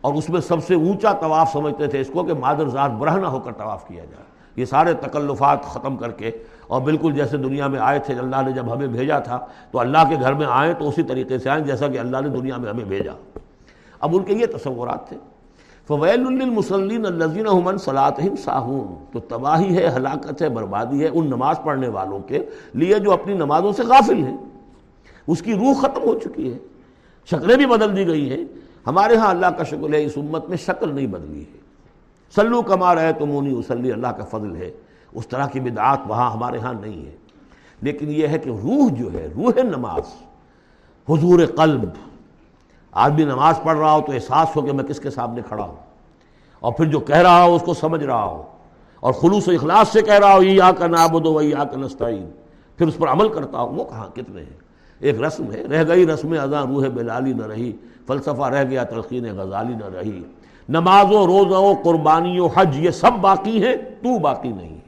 اور 0.01 0.15
اس 0.15 0.29
میں 0.31 0.41
سب 0.41 0.65
سے 0.67 0.75
اونچا 0.75 1.13
طواف 1.13 1.53
سمجھتے 1.53 1.87
تھے۔ 1.87 2.01
اس 2.01 2.11
کو 2.13 2.23
کہ 2.25 2.35
مادر 2.35 2.69
ذات 2.69 2.91
برہنہ 2.91 3.27
ہو 3.27 3.41
کر 3.41 3.53
طواف 3.53 3.87
کیا 3.89 4.05
جائے۔ 4.05 4.25
یہ 4.57 4.65
سارے 4.65 4.95
تکلفات 4.95 5.65
ختم 5.65 5.97
کر 5.97 6.11
کے، 6.11 6.31
اور 6.67 6.81
بالکل 6.81 7.15
جیسے 7.15 7.37
دنیا 7.37 7.67
میں 7.67 7.81
آئے 7.81 7.99
تھے، 7.99 8.15
اللہ 8.15 8.43
نے 8.47 8.53
جب 8.53 8.73
ہمیں 8.75 8.87
بھیجا 8.87 9.19
تھا، 9.19 9.39
تو 9.71 9.79
اللہ 9.81 10.09
کے 10.09 10.17
گھر 10.21 10.35
میں 10.35 10.47
آئیں 10.51 10.73
تو 10.75 10.89
اسی 10.89 11.03
طریقے 11.03 11.39
سے 11.39 11.51
آئیں 11.51 11.65
جیسا 11.65 11.89
کہ 11.89 11.99
اللہ 11.99 12.21
نے 12.21 12.29
دنیا 12.29 12.57
میں 12.57 12.71
ہمیں 12.71 12.85
بھیجا۔ 12.85 13.13
اب 14.01 14.17
ان 14.17 14.25
کے 14.25 14.35
یہ 14.35 14.47
تصورات 14.47 15.09
تھے۔ 15.09 15.17
فویل 15.89 16.27
المسلین 16.27 17.07
الزین 17.07 17.47
من 17.65 17.79
صلاحم 17.79 18.37
ساہون 18.37 19.05
تو 19.13 19.21
تباہی 19.21 19.77
ہے، 19.77 19.89
ہلاکت 19.97 20.43
ہے، 20.43 20.49
بربادی 20.49 21.03
ہے 21.03 21.09
ان 21.13 21.27
نماز 21.27 21.57
پڑھنے 21.65 21.89
والوں 21.89 22.19
کے 22.19 22.45
لیے 22.75 22.99
جو 22.99 23.13
اپنی 23.13 23.35
نمازوں 23.35 23.73
سے 23.73 23.83
غافل 23.83 24.25
ہیں۔ 24.25 24.37
اس 25.27 25.43
کی 25.43 25.55
روح 25.55 25.73
ختم 25.81 26.03
ہو 26.03 26.19
چکی 26.19 26.53
ہے۔ 26.53 26.59
شکلیں 27.31 27.57
بھی 27.57 27.67
بدل 27.67 27.97
دی 27.97 28.07
گئی 28.07 28.31
ہیں۔ 28.31 28.45
ہمارے 28.87 29.17
ہاں 29.17 29.31
اللہ 29.31 29.47
کا 29.47 29.65
شکل 29.65 29.95
ہے، 29.95 30.05
اس 30.05 30.13
امت 30.17 30.49
میں 30.49 30.57
شکل 30.57 30.95
نہیں 30.95 31.07
بدلی 31.07 31.41
ہے۔ 31.41 31.59
سلو 32.35 32.63
کما 32.63 32.95
رہے 32.95 33.13
تو 33.13 33.27
مونی 33.27 33.55
وسلی 33.55 33.93
اللہ 33.93 34.07
کا 34.07 34.25
فضل 34.25 34.57
ہے۔ 34.57 34.71
اس 35.15 35.29
طرح 35.29 35.47
کی 35.47 35.61
بدعات 35.61 35.99
وہاں 36.07 36.31
ہمارے 36.31 36.59
ہاں 36.59 36.75
نہیں 36.81 37.07
ہے۔ 37.07 37.17
لیکن 37.83 38.11
یہ 38.11 38.27
ہے 38.27 38.39
کہ 38.39 38.49
روح 38.49 38.89
جو 38.99 39.13
ہے، 39.13 39.29
روح 39.37 39.63
نماز، 39.63 40.03
حضور 41.09 41.41
قلب 41.57 41.85
آدمی 42.93 43.25
نماز 43.25 43.61
پڑھ 43.63 43.79
رہا 43.79 43.93
ہو 43.93 44.01
تو 44.01 44.13
احساس 44.13 44.57
ہو 44.57 44.63
کہ 44.63 44.73
میں 44.73 44.85
کس 44.85 45.01
کے 45.01 45.11
سامنے 45.11 45.41
کھڑا 45.49 45.65
ہوں۔ 45.65 45.77
اور 46.61 46.73
پھر 46.73 46.85
جو 46.85 47.01
کہہ 47.01 47.17
رہا 47.17 47.45
ہو 47.45 47.55
اس 47.55 47.63
کو 47.63 47.75
سمجھ 47.75 48.05
رہا 48.05 48.25
ہو۔ 48.25 48.43
اور 49.01 49.13
خلوص 49.13 49.49
و 49.49 49.51
اخلاص 49.51 49.89
سے 49.89 50.03
کہہ 50.03 50.15
رہا 50.15 50.35
ہو 50.35 50.43
یہ 50.43 50.63
آ 50.63 50.71
کر 50.71 50.89
نابود 50.89 51.27
وہی 51.27 51.55
آ 51.55 51.65
کر 51.65 51.79
نستعین 51.79 52.31
پھر 52.79 52.87
اس 52.87 52.97
پر 52.97 53.09
عمل 53.09 53.29
کرتا 53.29 53.59
ہو 53.59 53.69
وہ 53.69 53.85
کہاں، 53.85 54.07
کتنے 54.15 54.41
ہیں؟ 54.41 54.57
ایک 55.01 55.23
رسم 55.23 55.53
ہے، 55.53 55.63
رہ 55.63 55.85
گئی 55.89 56.07
رسم 56.07 56.35
ازاں 56.43 56.67
روح 56.67 56.89
بلالی 56.95 57.33
نہ 57.33 57.47
رہی، 57.47 57.73
فلسفہ 58.07 58.43
رہ 58.43 58.65
گیا 58.65 58.85
تلقین 58.85 59.25
غزالی 59.37 59.75
نہ 59.75 59.97
رہی۔ 59.97 60.23
نمازوں، 60.69 61.25
روزوں، 61.27 61.75
قربانیوں، 61.85 62.49
حج، 62.55 62.79
یہ 62.79 62.91
سب 62.91 63.11
باقی 63.21 63.65
ہیں، 63.65 63.77
تو 63.77 64.19
باقی 64.19 64.49
نہیں 64.49 64.79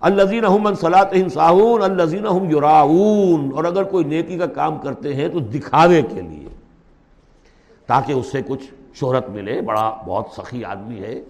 الزین 0.00 0.44
من 0.62 0.74
صلاح 0.74 1.28
ساہون 1.34 1.82
الزین 1.82 2.50
یراؤون۔ 2.50 3.50
اور 3.54 3.64
اگر 3.64 3.82
کوئی 3.82 4.04
نیکی 4.04 4.38
کا 4.38 4.46
کام 4.46 4.78
کرتے 4.78 5.14
ہیں 5.14 5.28
تو 5.28 5.38
دکھاوے 5.38 6.02
کے 6.02 6.20
لیے۔ 6.20 6.41
تاکہ 7.92 8.12
اس 8.12 8.26
سے 8.26 8.42
کچھ 8.46 8.74
شہرت 8.94 9.28
ملے، 9.28 9.60
بڑا 9.60 9.96
بہت 10.06 10.26
سخی 10.36 10.64
آدمی 10.64 11.00
ہے۔ 11.00 11.22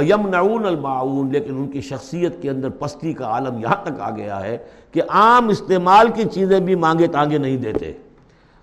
یم 0.00 0.28
نعون 0.28 0.66
المعاون 0.66 1.32
لیکن 1.32 1.56
ان 1.56 1.68
کی 1.68 1.80
شخصیت 1.80 2.42
کے 2.42 2.50
اندر 2.50 2.68
پستی 2.68 3.12
کا 3.12 3.24
عالم 3.24 3.58
یہاں 3.58 3.84
تک 3.84 4.00
آ 4.00 4.10
گیا 4.10 4.42
ہے 4.42 4.58
کہ 4.92 5.02
عام 5.08 5.48
استعمال 5.48 6.08
کی 6.14 6.22
چیزیں 6.32 6.60
بھی 6.60 6.74
مانگے 6.74 7.06
تانگے 7.06 7.38
نہیں 7.38 7.56
دیتے۔ 7.56 7.92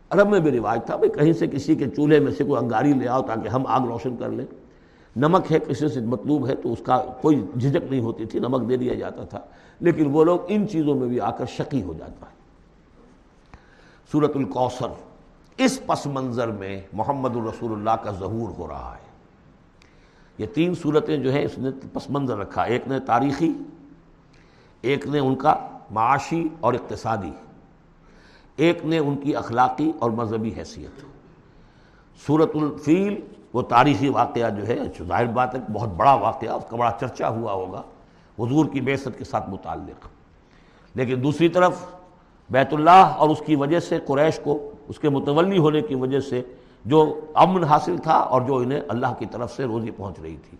عرب 0.09 0.29
میں 0.29 0.39
بھی 0.39 0.51
رواج 0.51 0.79
تھا، 0.85 0.95
بھائی 0.95 1.11
کہیں 1.11 1.33
سے 1.33 1.47
کسی 1.47 1.75
کے 1.75 1.85
چولہے 1.89 2.19
میں 2.19 2.31
سے 2.31 2.43
کوئی 2.43 2.63
انگاری 2.63 2.93
لے 2.93 3.07
آؤ 3.07 3.21
تاکہ 3.21 3.47
ہم 3.47 3.67
آگ 3.67 3.81
روشن 3.81 4.15
کر 4.17 4.29
لیں۔ 4.29 4.45
نمک 5.15 5.51
ہے، 5.51 5.59
کسی 5.59 5.87
سے 5.87 5.99
مطلوب 5.99 6.47
ہے 6.47 6.55
تو 6.55 6.73
اس 6.73 6.79
کا 6.83 6.97
کوئی 7.21 7.45
جھجک 7.59 7.91
نہیں 7.91 8.01
ہوتی 8.01 8.25
تھی، 8.25 8.39
نمک 8.39 8.69
دے 8.69 8.77
دیا 8.77 8.93
جاتا 8.93 9.23
تھا۔ 9.23 9.39
لیکن 9.79 10.05
وہ 10.11 10.23
لوگ 10.23 10.39
ان 10.47 10.67
چیزوں 10.67 10.95
میں 10.95 11.07
بھی 11.07 11.19
آ 11.19 11.31
کر 11.31 11.45
شکی 11.45 11.83
ہو 11.83 11.93
جاتا 11.93 12.25
ہے 12.25 12.35
صورت 14.11 14.31
القوثر۔ 14.35 15.12
اس 15.57 15.85
پس 15.85 16.05
منظر 16.05 16.47
میں 16.47 16.81
محمد 16.93 17.35
الرسول 17.35 17.71
اللہ 17.71 18.03
کا 18.03 18.11
ظہور 18.11 18.49
ہو 18.57 18.67
رہا 18.67 18.95
ہے۔ 18.97 19.07
یہ 20.37 20.45
تین 20.45 20.75
صورتیں 20.75 21.17
جو 21.17 21.33
ہیں 21.33 21.45
اس 21.45 21.57
نے 21.57 21.69
پس 21.93 22.09
منظر 22.09 22.37
رکھا۔ 22.37 22.63
ایک 22.63 22.87
نے 22.87 22.99
تاریخی، 22.99 23.51
ایک 24.81 25.07
نے 25.07 25.19
ان 25.19 25.35
کا 25.35 25.77
معاشی 25.91 26.47
اور 26.59 26.73
اقتصادی۔ 26.73 27.31
ایک 28.55 28.85
نے 28.85 28.97
ان 28.97 29.17
کی 29.17 29.35
اخلاقی 29.35 29.91
اور 29.99 30.11
مذہبی 30.11 30.53
حیثیت۔ 30.57 31.05
صورت 32.27 32.51
الفیل 32.55 33.19
وہ 33.53 33.61
تاریخی 33.61 34.09
واقعہ 34.09 34.49
جو 34.49 34.67
ہے 34.67 34.79
ظاہر 35.07 35.25
بات 35.25 35.55
ہے 35.55 35.59
بہت 35.73 35.89
بڑا 35.89 36.13
واقعہ، 36.13 36.49
اس 36.49 36.63
کا 36.69 36.77
بڑا 36.77 36.91
چرچا 36.99 37.29
ہوا 37.29 37.53
ہوگا۔ 37.53 37.81
حضور 38.39 38.65
کی 38.65 38.81
بیست 38.81 39.07
کے 39.17 39.23
ساتھ 39.23 39.49
متعلق۔ 39.49 40.07
لیکن 40.95 41.23
دوسری 41.23 41.49
طرف 41.49 41.85
بیت 42.49 42.73
اللہ 42.73 42.89
اور 42.89 43.29
اس 43.29 43.41
کی 43.45 43.55
وجہ 43.55 43.79
سے 43.79 43.99
قریش 44.07 44.39
کو 44.43 44.72
اس 44.87 44.99
کے 44.99 45.09
متولی 45.09 45.57
ہونے 45.57 45.81
کی 45.81 45.95
وجہ 45.95 46.19
سے 46.19 46.41
جو 46.85 47.19
امن 47.33 47.63
حاصل 47.63 47.97
تھا 47.97 48.13
اور 48.13 48.41
جو 48.41 48.55
انہیں 48.55 48.81
اللہ 48.87 49.13
کی 49.19 49.25
طرف 49.25 49.55
سے 49.55 49.63
روزی 49.63 49.91
پہنچ 49.91 50.19
رہی 50.19 50.35
تھی۔ 50.49 50.57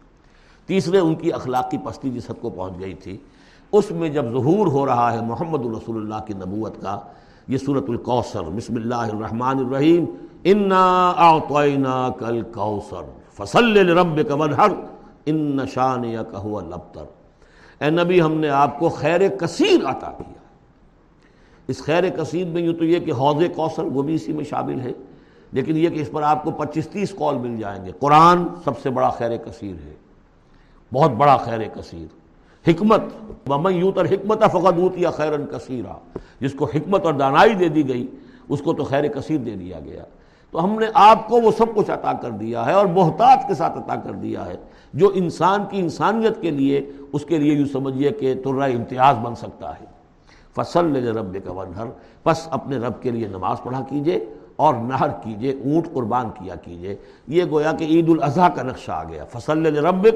تیسرے، 0.67 0.99
ان 0.99 1.15
کی 1.15 1.34
اخلاقی 1.34 1.78
پستی 1.78 2.09
جس 2.09 2.30
حد 2.30 2.41
کو 2.41 2.49
پہنچ 2.49 2.80
گئی 2.80 2.93
تھی، 2.93 3.17
اس 3.71 3.91
میں 3.91 4.09
جب 4.09 4.32
ظہور 4.32 4.67
ہو 4.67 4.86
رہا 4.86 5.11
ہے 5.13 5.21
محمد 5.21 5.65
الرسول 5.65 5.95
اللہ 5.95 6.26
کی 6.28 6.34
نبوت 6.34 6.82
کا، 6.82 6.99
یہ 7.47 7.57
صورت 7.57 7.89
القوثر، 7.89 8.43
بسم 8.55 8.76
اللہ 8.76 9.09
الرحمن 9.09 9.59
الرحیم، 9.59 10.05
انا 10.43 11.09
اعطینا 11.09 12.09
کل 12.19 12.41
کوثر 12.53 13.09
فصل 13.34 13.89
رب 13.89 14.19
کا 14.28 14.36
ونہر 14.36 14.71
ان 15.26 15.36
نشان 15.57 16.05
یا 16.05 16.21
لبتر 16.69 17.05
اے 17.80 17.89
نبی، 17.89 18.21
ہم 18.21 18.34
نے 18.34 18.49
آپ 18.49 18.80
کو 18.80 18.89
خیر 18.89 19.28
کثیر 19.30 19.86
عطا 19.86 20.11
کیا۔ 20.17 20.41
اس 21.68 21.84
خیر 21.84 22.09
کثیر 22.09 22.47
میں 22.47 22.61
یوں 22.61 22.74
تو 22.74 22.86
یہ 22.86 22.99
کہ 22.99 23.11
حوض 23.11 23.43
کوثر 23.55 23.84
وہ 23.84 24.01
بھی 24.01 24.16
اسی 24.16 24.34
میں 24.34 24.43
شامل 24.43 24.80
ہے 24.82 24.91
لیکن 25.51 25.78
یہ 25.78 25.89
کہ 25.89 25.99
اس 25.99 26.11
پر 26.11 26.24
آپ 26.24 26.43
کو 26.43 26.51
پچیس 26.51 26.88
تیس 26.88 27.11
کال 27.11 27.38
مل 27.38 27.57
جائیں 27.57 27.86
گے۔ 27.86 27.91
قرآن 27.99 28.43
سب 28.64 28.80
سے 28.80 28.89
بڑا 28.89 29.09
خیر 29.09 29.38
کثیر 29.38 29.76
ہے۔ 29.86 29.93
بہت 30.93 31.11
بڑا 31.11 31.38
خیر 31.38 31.59
کثیر 31.74 32.05
حکمت 32.68 33.01
ممن 33.47 33.74
یوں 33.74 33.91
تر 33.91 34.05
حکمت 34.05 34.43
فقط 34.43 34.97
یا 34.97 35.11
خیرن 35.11 35.45
کثیرہ 35.45 35.93
جس 36.39 36.53
کو 36.53 36.66
حکمت 36.66 37.05
اور 37.05 37.14
دانائی 37.14 37.53
دے 37.53 37.68
دی 37.68 37.88
گئی، 37.88 38.07
اس 38.49 38.61
کو 38.61 38.74
تو 38.74 38.84
خیر 38.84 39.07
کثیر 39.07 39.38
دے 39.38 39.51
دیا 39.51 39.80
گیا۔ 39.80 40.03
تو 40.51 40.64
ہم 40.64 40.80
نے 40.80 40.86
آپ 40.93 41.28
کو 41.28 41.41
وہ 41.41 41.51
سب 41.57 41.66
کچھ 41.76 41.91
عطا 41.91 42.14
کر 42.14 42.30
دیا 42.30 42.66
ہے 42.66 42.72
اور 42.72 42.86
محتاط 42.86 43.47
کے 43.47 43.53
ساتھ 43.53 43.78
عطا 43.78 43.95
کر 43.95 44.11
دیا 44.11 44.45
ہے، 44.45 44.55
جو 44.93 45.11
انسان 45.14 45.64
کی 45.70 45.80
انسانیت 45.80 46.41
کے 46.41 46.51
لیے، 46.51 46.89
اس 47.14 47.26
کے 47.26 47.38
لیے 47.38 47.53
یوں 47.53 47.66
سمجھیے 47.66 48.09
کہ 48.09 48.34
ترہ 48.34 48.64
امتیاز 48.64 49.16
بن 49.18 49.36
سکتا 49.36 49.80
ہے۔ 49.80 49.92
فصل 50.55 51.07
رب 51.07 51.37
کا 51.45 51.51
ونہر 51.51 51.85
بس 52.25 52.47
اپنے 52.51 52.77
رب 52.77 53.01
کے 53.01 53.11
لیے 53.11 53.27
نماز 53.27 53.61
پڑھا 53.63 53.81
کیجیے 53.89 54.25
اور 54.55 54.73
نہر 54.73 55.09
کیجیے، 55.23 55.51
اونٹ 55.51 55.93
قربان 55.93 56.29
کیا 56.29 56.55
کیجیے۔ 56.55 56.95
یہ 57.27 57.43
گویا 57.51 57.71
کہ 57.71 57.83
عید 57.83 58.09
الاضحیٰ 58.09 58.55
کا 58.55 58.63
نقشہ 58.63 58.91
آ 58.91 59.03
گیا۔ 59.03 59.25
فصل 59.25 59.77
ربک 59.77 60.15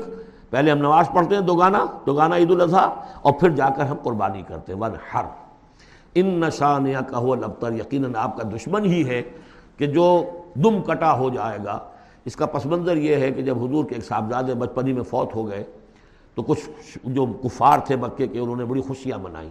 پہلے 0.49 0.71
ہم 0.71 0.77
نماز 0.77 1.09
پڑھتے 1.13 1.35
ہیں 1.35 1.41
دو 1.41 1.55
گانا 1.55 1.85
دو 2.05 2.13
گانا 2.13 2.35
عید 2.35 2.51
الاضحیٰ 2.51 2.89
اور 3.21 3.33
پھر 3.33 3.49
جا 3.49 3.69
کر 3.69 3.85
ہم 3.85 3.97
قربانی 4.03 4.41
کرتے 4.47 4.73
ہیں۔ 4.73 4.79
ون 4.79 4.91
ہر 5.13 5.25
ان 6.15 6.25
نشان 6.25 6.88
یا 6.88 7.01
کہو 7.01 7.31
البتر 7.31 7.73
یقیناً 7.73 8.15
آپ 8.15 8.38
کا 8.38 8.49
دشمن 8.55 8.85
ہی 8.85 9.09
ہے 9.09 9.21
کہ 9.77 9.85
جو 9.85 10.23
دم 10.55 10.81
کٹا 10.81 11.17
ہو 11.17 11.29
جائے 11.29 11.57
گا۔ 11.65 11.79
اس 12.25 12.35
کا 12.35 12.45
پس 12.45 12.65
منظر 12.65 12.97
یہ 12.97 13.15
ہے 13.15 13.31
کہ 13.31 13.41
جب 13.41 13.63
حضور 13.63 13.85
کے 13.85 13.95
ایک 13.95 14.05
صاحبزادے 14.05 14.53
بچپنی 14.53 14.93
میں 14.93 15.03
فوت 15.03 15.35
ہو 15.35 15.49
گئے 15.49 15.63
تو 16.35 16.43
کچھ 16.43 16.69
جو 17.03 17.25
کفار 17.25 17.79
تھے 17.79 17.95
مکے 17.95 18.27
کے، 18.27 18.39
انہوں 18.39 18.55
نے 18.55 18.65
بڑی 18.65 18.81
خوشیاں 18.81 19.17
منائیں 19.17 19.49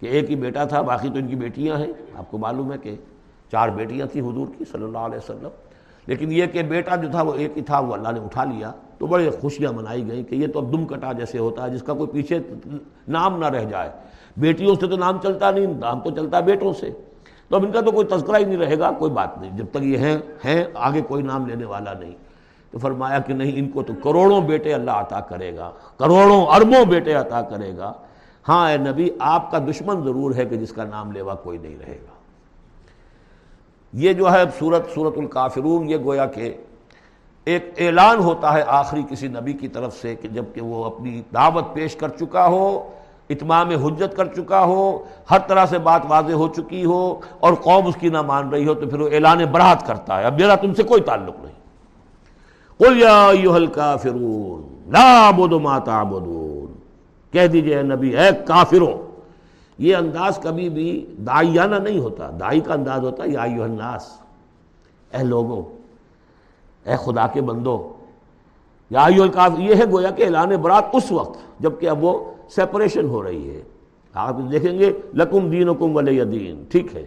کہ 0.00 0.06
ایک 0.06 0.30
ہی 0.30 0.36
بیٹا 0.36 0.64
تھا، 0.64 0.80
باقی 0.80 1.08
تو 1.08 1.14
ان 1.14 1.26
کی 1.26 1.36
بیٹیاں 1.36 1.76
ہیں۔ 1.76 1.92
آپ 2.16 2.30
کو 2.30 2.38
معلوم 2.38 2.72
ہے 2.72 2.78
کہ 2.78 2.96
چار 3.52 3.68
بیٹیاں 3.68 4.06
تھیں 4.06 4.22
حضور 4.22 4.46
کی 4.58 4.64
صلی 4.72 4.84
اللہ 4.84 4.98
علیہ 4.98 5.16
وسلم۔ 5.16 5.48
لیکن 6.06 6.32
یہ 6.32 6.46
کہ 6.46 6.62
بیٹا 6.62 6.96
جو 6.96 7.08
تھا 7.10 7.22
وہ 7.22 7.34
ایک 7.34 7.56
ہی 7.56 7.62
تھا، 7.62 7.78
وہ 7.78 7.94
اللہ 7.94 8.08
نے 8.08 8.20
اٹھا 8.20 8.44
لیا۔ 8.44 8.72
تو 8.98 9.06
بڑے 9.06 9.30
خوشیاں 9.30 9.72
منائی 9.72 10.08
گئیں 10.10 10.24
کہ 10.24 10.34
یہ 10.34 10.46
تو 10.46 10.58
اب 10.58 10.72
دم 10.72 10.86
کٹا 10.86 11.12
جیسے 11.12 11.38
ہوتا 11.38 11.64
ہے، 11.64 11.70
جس 11.70 11.82
کا 11.82 11.94
کوئی 11.94 12.10
پیچھے 12.10 12.38
نام 13.08 13.38
نہ 13.38 13.46
رہ 13.46 13.64
جائے۔ 13.64 13.90
بیٹیوں 14.36 14.74
سے 14.74 14.86
تو 14.86 14.96
نام 14.96 15.18
چلتا 15.22 15.50
نہیں، 15.50 15.66
نام 15.66 16.00
تو 16.00 16.10
چلتا 16.10 16.40
بیٹوں 16.40 16.72
سے۔ 16.72 16.90
تو 17.48 17.56
اب 17.56 17.64
ان 17.64 17.72
کا 17.72 17.80
تو 17.80 17.90
کوئی 17.92 18.06
تذکرہ 18.06 18.36
ہی 18.36 18.44
نہیں 18.44 18.56
رہے 18.56 18.78
گا، 18.78 18.90
کوئی 18.90 19.12
بات 19.12 19.38
نہیں۔ 19.38 19.56
جب 19.56 19.64
تک 19.70 19.82
یہ 19.82 19.98
ہیں 19.98 20.18
ہیں، 20.44 20.64
آگے 20.74 21.00
کوئی 21.00 21.22
نام 21.22 21.46
لینے 21.46 21.64
والا 21.64 21.92
نہیں۔ 21.92 22.12
تو 22.70 22.78
فرمایا 22.78 23.18
کہ 23.18 23.34
نہیں، 23.34 23.52
ان 23.54 23.68
کو 23.68 23.82
تو 23.82 23.92
کروڑوں 24.02 24.40
بیٹے 24.40 24.74
اللہ 24.74 24.90
عطا 24.90 25.20
کرے 25.20 25.56
گا، 25.56 25.70
کروڑوں 25.98 26.46
اربوں 26.46 26.84
بیٹے 26.84 27.12
عطا 27.12 27.42
کرے 27.42 27.76
گا۔ 27.76 27.92
ہاں 28.48 28.70
اے 28.70 28.76
نبی، 28.76 29.08
آپ 29.18 29.50
کا 29.50 29.58
دشمن 29.58 30.02
ضرور 30.02 30.34
ہے 30.34 30.44
کہ 30.44 30.56
جس 30.56 30.72
کا 30.72 30.84
نام 30.84 31.12
لیوا 31.12 31.34
کوئی 31.34 31.58
نہیں 31.58 31.76
رہے 31.86 31.98
گا۔ 32.02 32.16
یہ 33.92 34.12
جو 34.12 34.32
ہے 34.32 34.42
صورت 34.58 34.94
صورت 34.94 35.18
الکافرون، 35.18 35.90
یہ 35.90 35.96
گویا 35.96 36.26
کہ 36.26 36.56
ایک 37.44 37.74
اعلان 37.78 38.18
ہوتا 38.18 38.52
ہے 38.52 38.62
آخری 38.66 39.02
کسی 39.10 39.28
نبی 39.28 39.52
کی 39.52 39.68
طرف 39.68 39.96
سے 39.96 40.14
کہ 40.14 40.28
جبکہ 40.28 40.60
وہ 40.60 40.84
اپنی 40.84 41.22
دعوت 41.34 41.64
پیش 41.72 41.96
کر 41.96 42.08
چکا 42.08 42.46
ہو، 42.46 42.90
اتمام 43.30 43.70
حجت 43.70 44.16
کر 44.16 44.26
چکا 44.26 44.64
ہو، 44.64 45.04
ہر 45.30 45.38
طرح 45.38 45.66
سے 45.66 45.78
بات 45.78 46.02
واضح 46.08 46.32
ہو 46.32 46.48
چکی 46.48 46.84
ہو 46.84 47.20
اور 47.40 47.54
قوم 47.54 47.86
اس 47.86 47.96
کی 48.00 48.08
نہ 48.08 48.22
مان 48.22 48.48
رہی 48.48 48.66
ہو، 48.66 48.74
تو 48.74 48.86
پھر 48.86 49.00
وہ 49.00 49.08
اعلان 49.12 49.44
برات 49.52 49.86
کرتا 49.86 50.18
ہے۔ 50.18 50.24
اب 50.24 50.40
میرا 50.40 50.54
تم 50.54 50.74
سے 50.74 50.82
کوئی 50.82 51.00
تعلق 51.00 51.34
نہیں۔ 51.44 51.54
قل 52.78 53.00
یا 53.00 53.26
ایوہ 53.26 53.54
الکافرون، 53.54 54.90
لا 54.92 55.28
عبد 55.28 55.52
ما 55.52 55.78
تعبدون۔ 55.78 56.55
کہہ 57.36 57.46
دیجیے 57.46 57.82
نبی، 57.82 58.16
اے 58.16 58.30
کافروں، 58.46 58.94
یہ 59.78 59.96
انداز 59.96 60.38
کبھی 60.42 60.68
بھی 60.68 61.14
دائیانہ 61.26 61.76
نہیں 61.76 61.98
ہوتا۔ 61.98 62.30
دائی 62.40 62.60
کا 62.60 62.74
انداز 62.74 63.00
ہوتا 63.00 63.24
ہے، 63.24 63.28
یا 63.28 63.42
ایوہ 63.42 63.64
الناس، 63.64 64.04
اے 65.12 65.22
لوگوں، 65.22 65.62
اے 66.88 66.96
خدا 67.04 67.26
کے 67.26 67.40
بندو 67.40 67.92
یا 68.90 69.00
ایوہ 69.00 69.22
الکافر، 69.22 69.58
یہ 69.58 69.74
ہے 69.74 69.84
گویا 69.92 70.10
کہ 70.10 70.22
اعلان 70.22 70.48
برات 70.48 70.84
اس 70.92 71.12
وقت 71.12 71.38
جبکہ 71.60 71.88
اب 71.88 72.04
وہ 72.04 72.32
سیپریشن 72.50 73.08
ہو 73.08 73.22
رہی 73.22 73.50
ہے۔ 73.50 73.62
آپ 74.14 74.36
دیکھیں 74.52 74.78
گے، 74.78 74.92
لکم 75.14 75.50
دین 75.50 75.68
حکم 75.68 75.96
ولی 75.96 76.24
دین۔ 76.24 76.64
ٹھیک 76.70 76.96
ہے، 76.96 77.04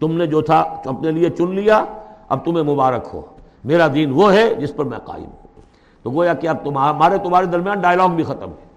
تم 0.00 0.12
نے 0.12 0.26
جو 0.26 0.40
تھا 0.40 0.60
اپنے 0.84 1.10
لیے 1.10 1.30
چن 1.30 1.54
لیا، 1.54 1.84
اب 2.28 2.44
تمہیں 2.44 2.64
مبارک 2.64 3.08
ہو۔ 3.14 3.22
میرا 3.64 3.88
دین 3.94 4.10
وہ 4.10 4.32
ہے 4.32 4.54
جس 4.54 4.76
پر 4.76 4.84
میں 4.84 4.98
قائم 4.98 5.24
ہوں۔ 5.24 5.60
تو 6.02 6.10
گویا 6.10 6.34
کہ 6.34 6.46
اب 6.46 6.68
ہمارے 6.90 7.18
تمہارے 7.18 7.46
درمیان 7.46 7.80
ڈائلاگ 7.80 8.08
بھی 8.08 8.24
ختم 8.24 8.50
ہے۔ 8.50 8.67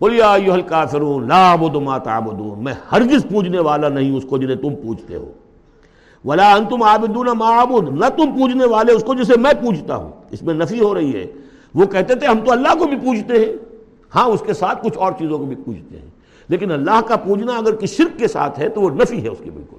بولیا 0.00 0.32
الکافرون، 0.32 1.28
لا 1.28 1.54
عبد 1.54 1.74
ما 1.74 1.98
تعبدون۔ 1.98 2.64
میں 2.64 2.74
ہرگز 2.92 3.26
پوجنے 3.32 3.58
والا 3.58 3.88
نہیں 3.88 4.16
اس 4.16 4.24
کو 4.28 4.38
جنہیں 4.38 4.56
تم 4.56 4.74
پوجتے 4.74 5.16
ہو۔ 5.16 5.32
ولا 6.24 6.54
انتم 6.54 6.82
عابدون 6.82 7.26
ما 7.34 7.62
عبد، 7.62 7.88
نہ 7.88 8.06
تم 8.06 8.30
پوجنے 8.38 8.64
والے 8.64 8.92
اس 8.92 9.04
کو 9.04 9.14
جسے 9.14 9.32
میں 9.36 9.52
پوجتا 9.62 9.96
ہوں۔ 9.96 10.12
اس 10.30 10.42
میں 10.42 10.54
نفی 10.54 10.80
ہو 10.80 10.94
رہی 10.94 11.14
ہے۔ 11.14 11.26
وہ 11.74 11.86
کہتے 11.86 12.14
تھے، 12.14 12.26
ہم 12.26 12.38
تو 12.44 12.52
اللہ 12.52 12.68
کو 12.78 12.86
بھی 12.86 12.96
پوجتے 12.96 13.34
ہیں۔ 13.38 13.52
ہاں 14.14 14.24
اس 14.24 14.42
کے 14.46 14.52
ساتھ 14.52 14.82
کچھ 14.82 14.98
اور 14.98 15.12
چیزوں 15.18 15.38
کو 15.38 15.44
بھی 15.44 15.56
پوجتے 15.56 15.98
ہیں۔ 15.98 16.06
لیکن 16.48 16.72
اللہ 16.72 17.00
کا 17.08 17.16
پوجنا 17.16 17.52
اگر 17.52 17.76
کسی 17.76 17.96
شرک 17.96 18.18
کے 18.18 18.28
ساتھ 18.28 18.60
ہے 18.60 18.68
تو 18.68 18.80
وہ 18.80 18.90
نفی 18.90 19.22
ہے 19.22 19.28
اس 19.28 19.38
کی 19.44 19.50
بالکل۔ 19.50 19.76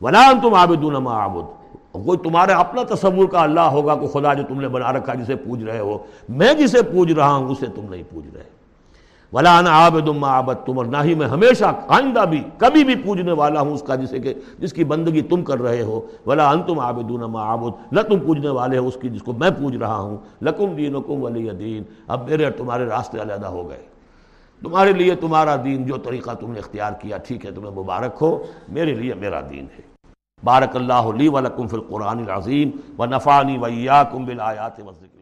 ولا 0.00 0.26
انتم 0.26 0.54
عابدون 0.54 0.94
ما 0.94 1.26
عبد۔ 1.26 1.64
کوئی 1.92 2.18
تمہارا 2.18 2.58
اپنا 2.58 2.82
تصور 2.94 3.28
کا 3.28 3.42
اللہ 3.42 3.60
ہوگا، 3.60 3.94
کوئی 3.94 4.08
خدا 4.08 4.34
جو 4.34 4.42
تم 4.48 4.60
نے 4.60 4.68
بنا 4.68 4.92
رکھا 4.92 5.14
جسے 5.14 5.36
پوج 5.36 5.64
رہے 5.64 5.78
ہو۔ 5.78 5.98
میں 6.28 6.54
جسے 6.54 6.82
پوج 6.82 7.12
رہا 7.12 7.34
ہوں، 7.34 7.48
اسے 7.48 7.66
تم 7.66 7.82
نہیں 7.90 8.02
پوج 8.10 8.24
رہے۔ 8.34 8.63
ولا 9.34 9.58
انا 9.58 9.70
عابد 9.70 10.08
ما 10.08 10.38
عبد 10.38 10.66
تم 10.66 10.78
اور 10.78 10.86
نہ 10.86 10.96
ہی 11.04 11.14
میں 11.14 11.26
ہمیشہ 11.26 11.64
آئندہ 11.88 12.24
بھی 12.30 12.42
کبھی 12.58 12.84
بھی 12.84 12.94
پوجنے 12.94 13.32
والا 13.32 13.60
ہوں 13.60 13.72
اس 13.72 13.82
کا 13.82 13.94
جسے 13.94 14.18
کہ 14.18 14.34
جس 14.58 14.72
کی 14.72 14.84
بندگی 14.84 15.22
تم 15.22 15.44
کر 15.44 15.62
رہے 15.62 15.82
ہو۔ 15.82 16.00
ولا 16.26 16.50
انتم 16.50 16.78
عابدون 16.78 17.20
ما 17.20 17.54
عبد 17.54 17.92
نہ 17.92 18.00
تم 18.00 18.18
پوجنے 18.18 18.48
والے 18.48 18.78
ہو 18.78 18.88
اس 18.88 18.96
کی 19.02 19.08
جس 19.08 19.22
کو 19.22 19.32
میں 19.32 19.50
پوج 19.50 19.76
رہا 19.76 19.96
ہوں۔ 19.96 20.16
لکم 20.42 20.74
دینکم 20.76 21.22
ولی 21.22 21.50
دین 21.50 21.82
اب 22.08 22.30
میرے 22.30 22.44
اور 22.44 22.52
تمہارے 22.52 22.84
راستے 22.84 23.22
علیحدہ 23.22 23.46
ہو 23.46 23.68
گئے۔ 23.68 23.82
تمہارے 24.62 24.92
لیے 24.92 25.14
تمہارا 25.14 25.56
دین 25.64 25.86
جو 25.86 25.96
طریقہ 25.96 26.30
تم 26.30 26.52
نے 26.52 26.58
اختیار 26.58 26.92
کیا، 26.92 27.16
ٹھیک 27.16 27.46
ہے، 27.46 27.50
تمہیں 27.50 27.70
مبارک 27.70 28.16
ہو۔ 28.20 28.42
میرے 28.68 28.94
لیے 28.94 29.14
میرا 29.14 29.40
دین 29.50 29.66
ہے۔ 29.78 29.94
بارک 30.44 30.76
اللہ 30.76 31.10
لی 31.16 31.28
ولکم 31.28 31.66
فی 31.66 31.76
القرآن 31.76 32.18
العظیم 32.18 32.70
و 32.98 33.06
نفانی 33.06 33.58
ویاکم 33.58 34.24
بالآیات 34.24 34.80
و 34.80 34.90
ذکر 34.92 35.13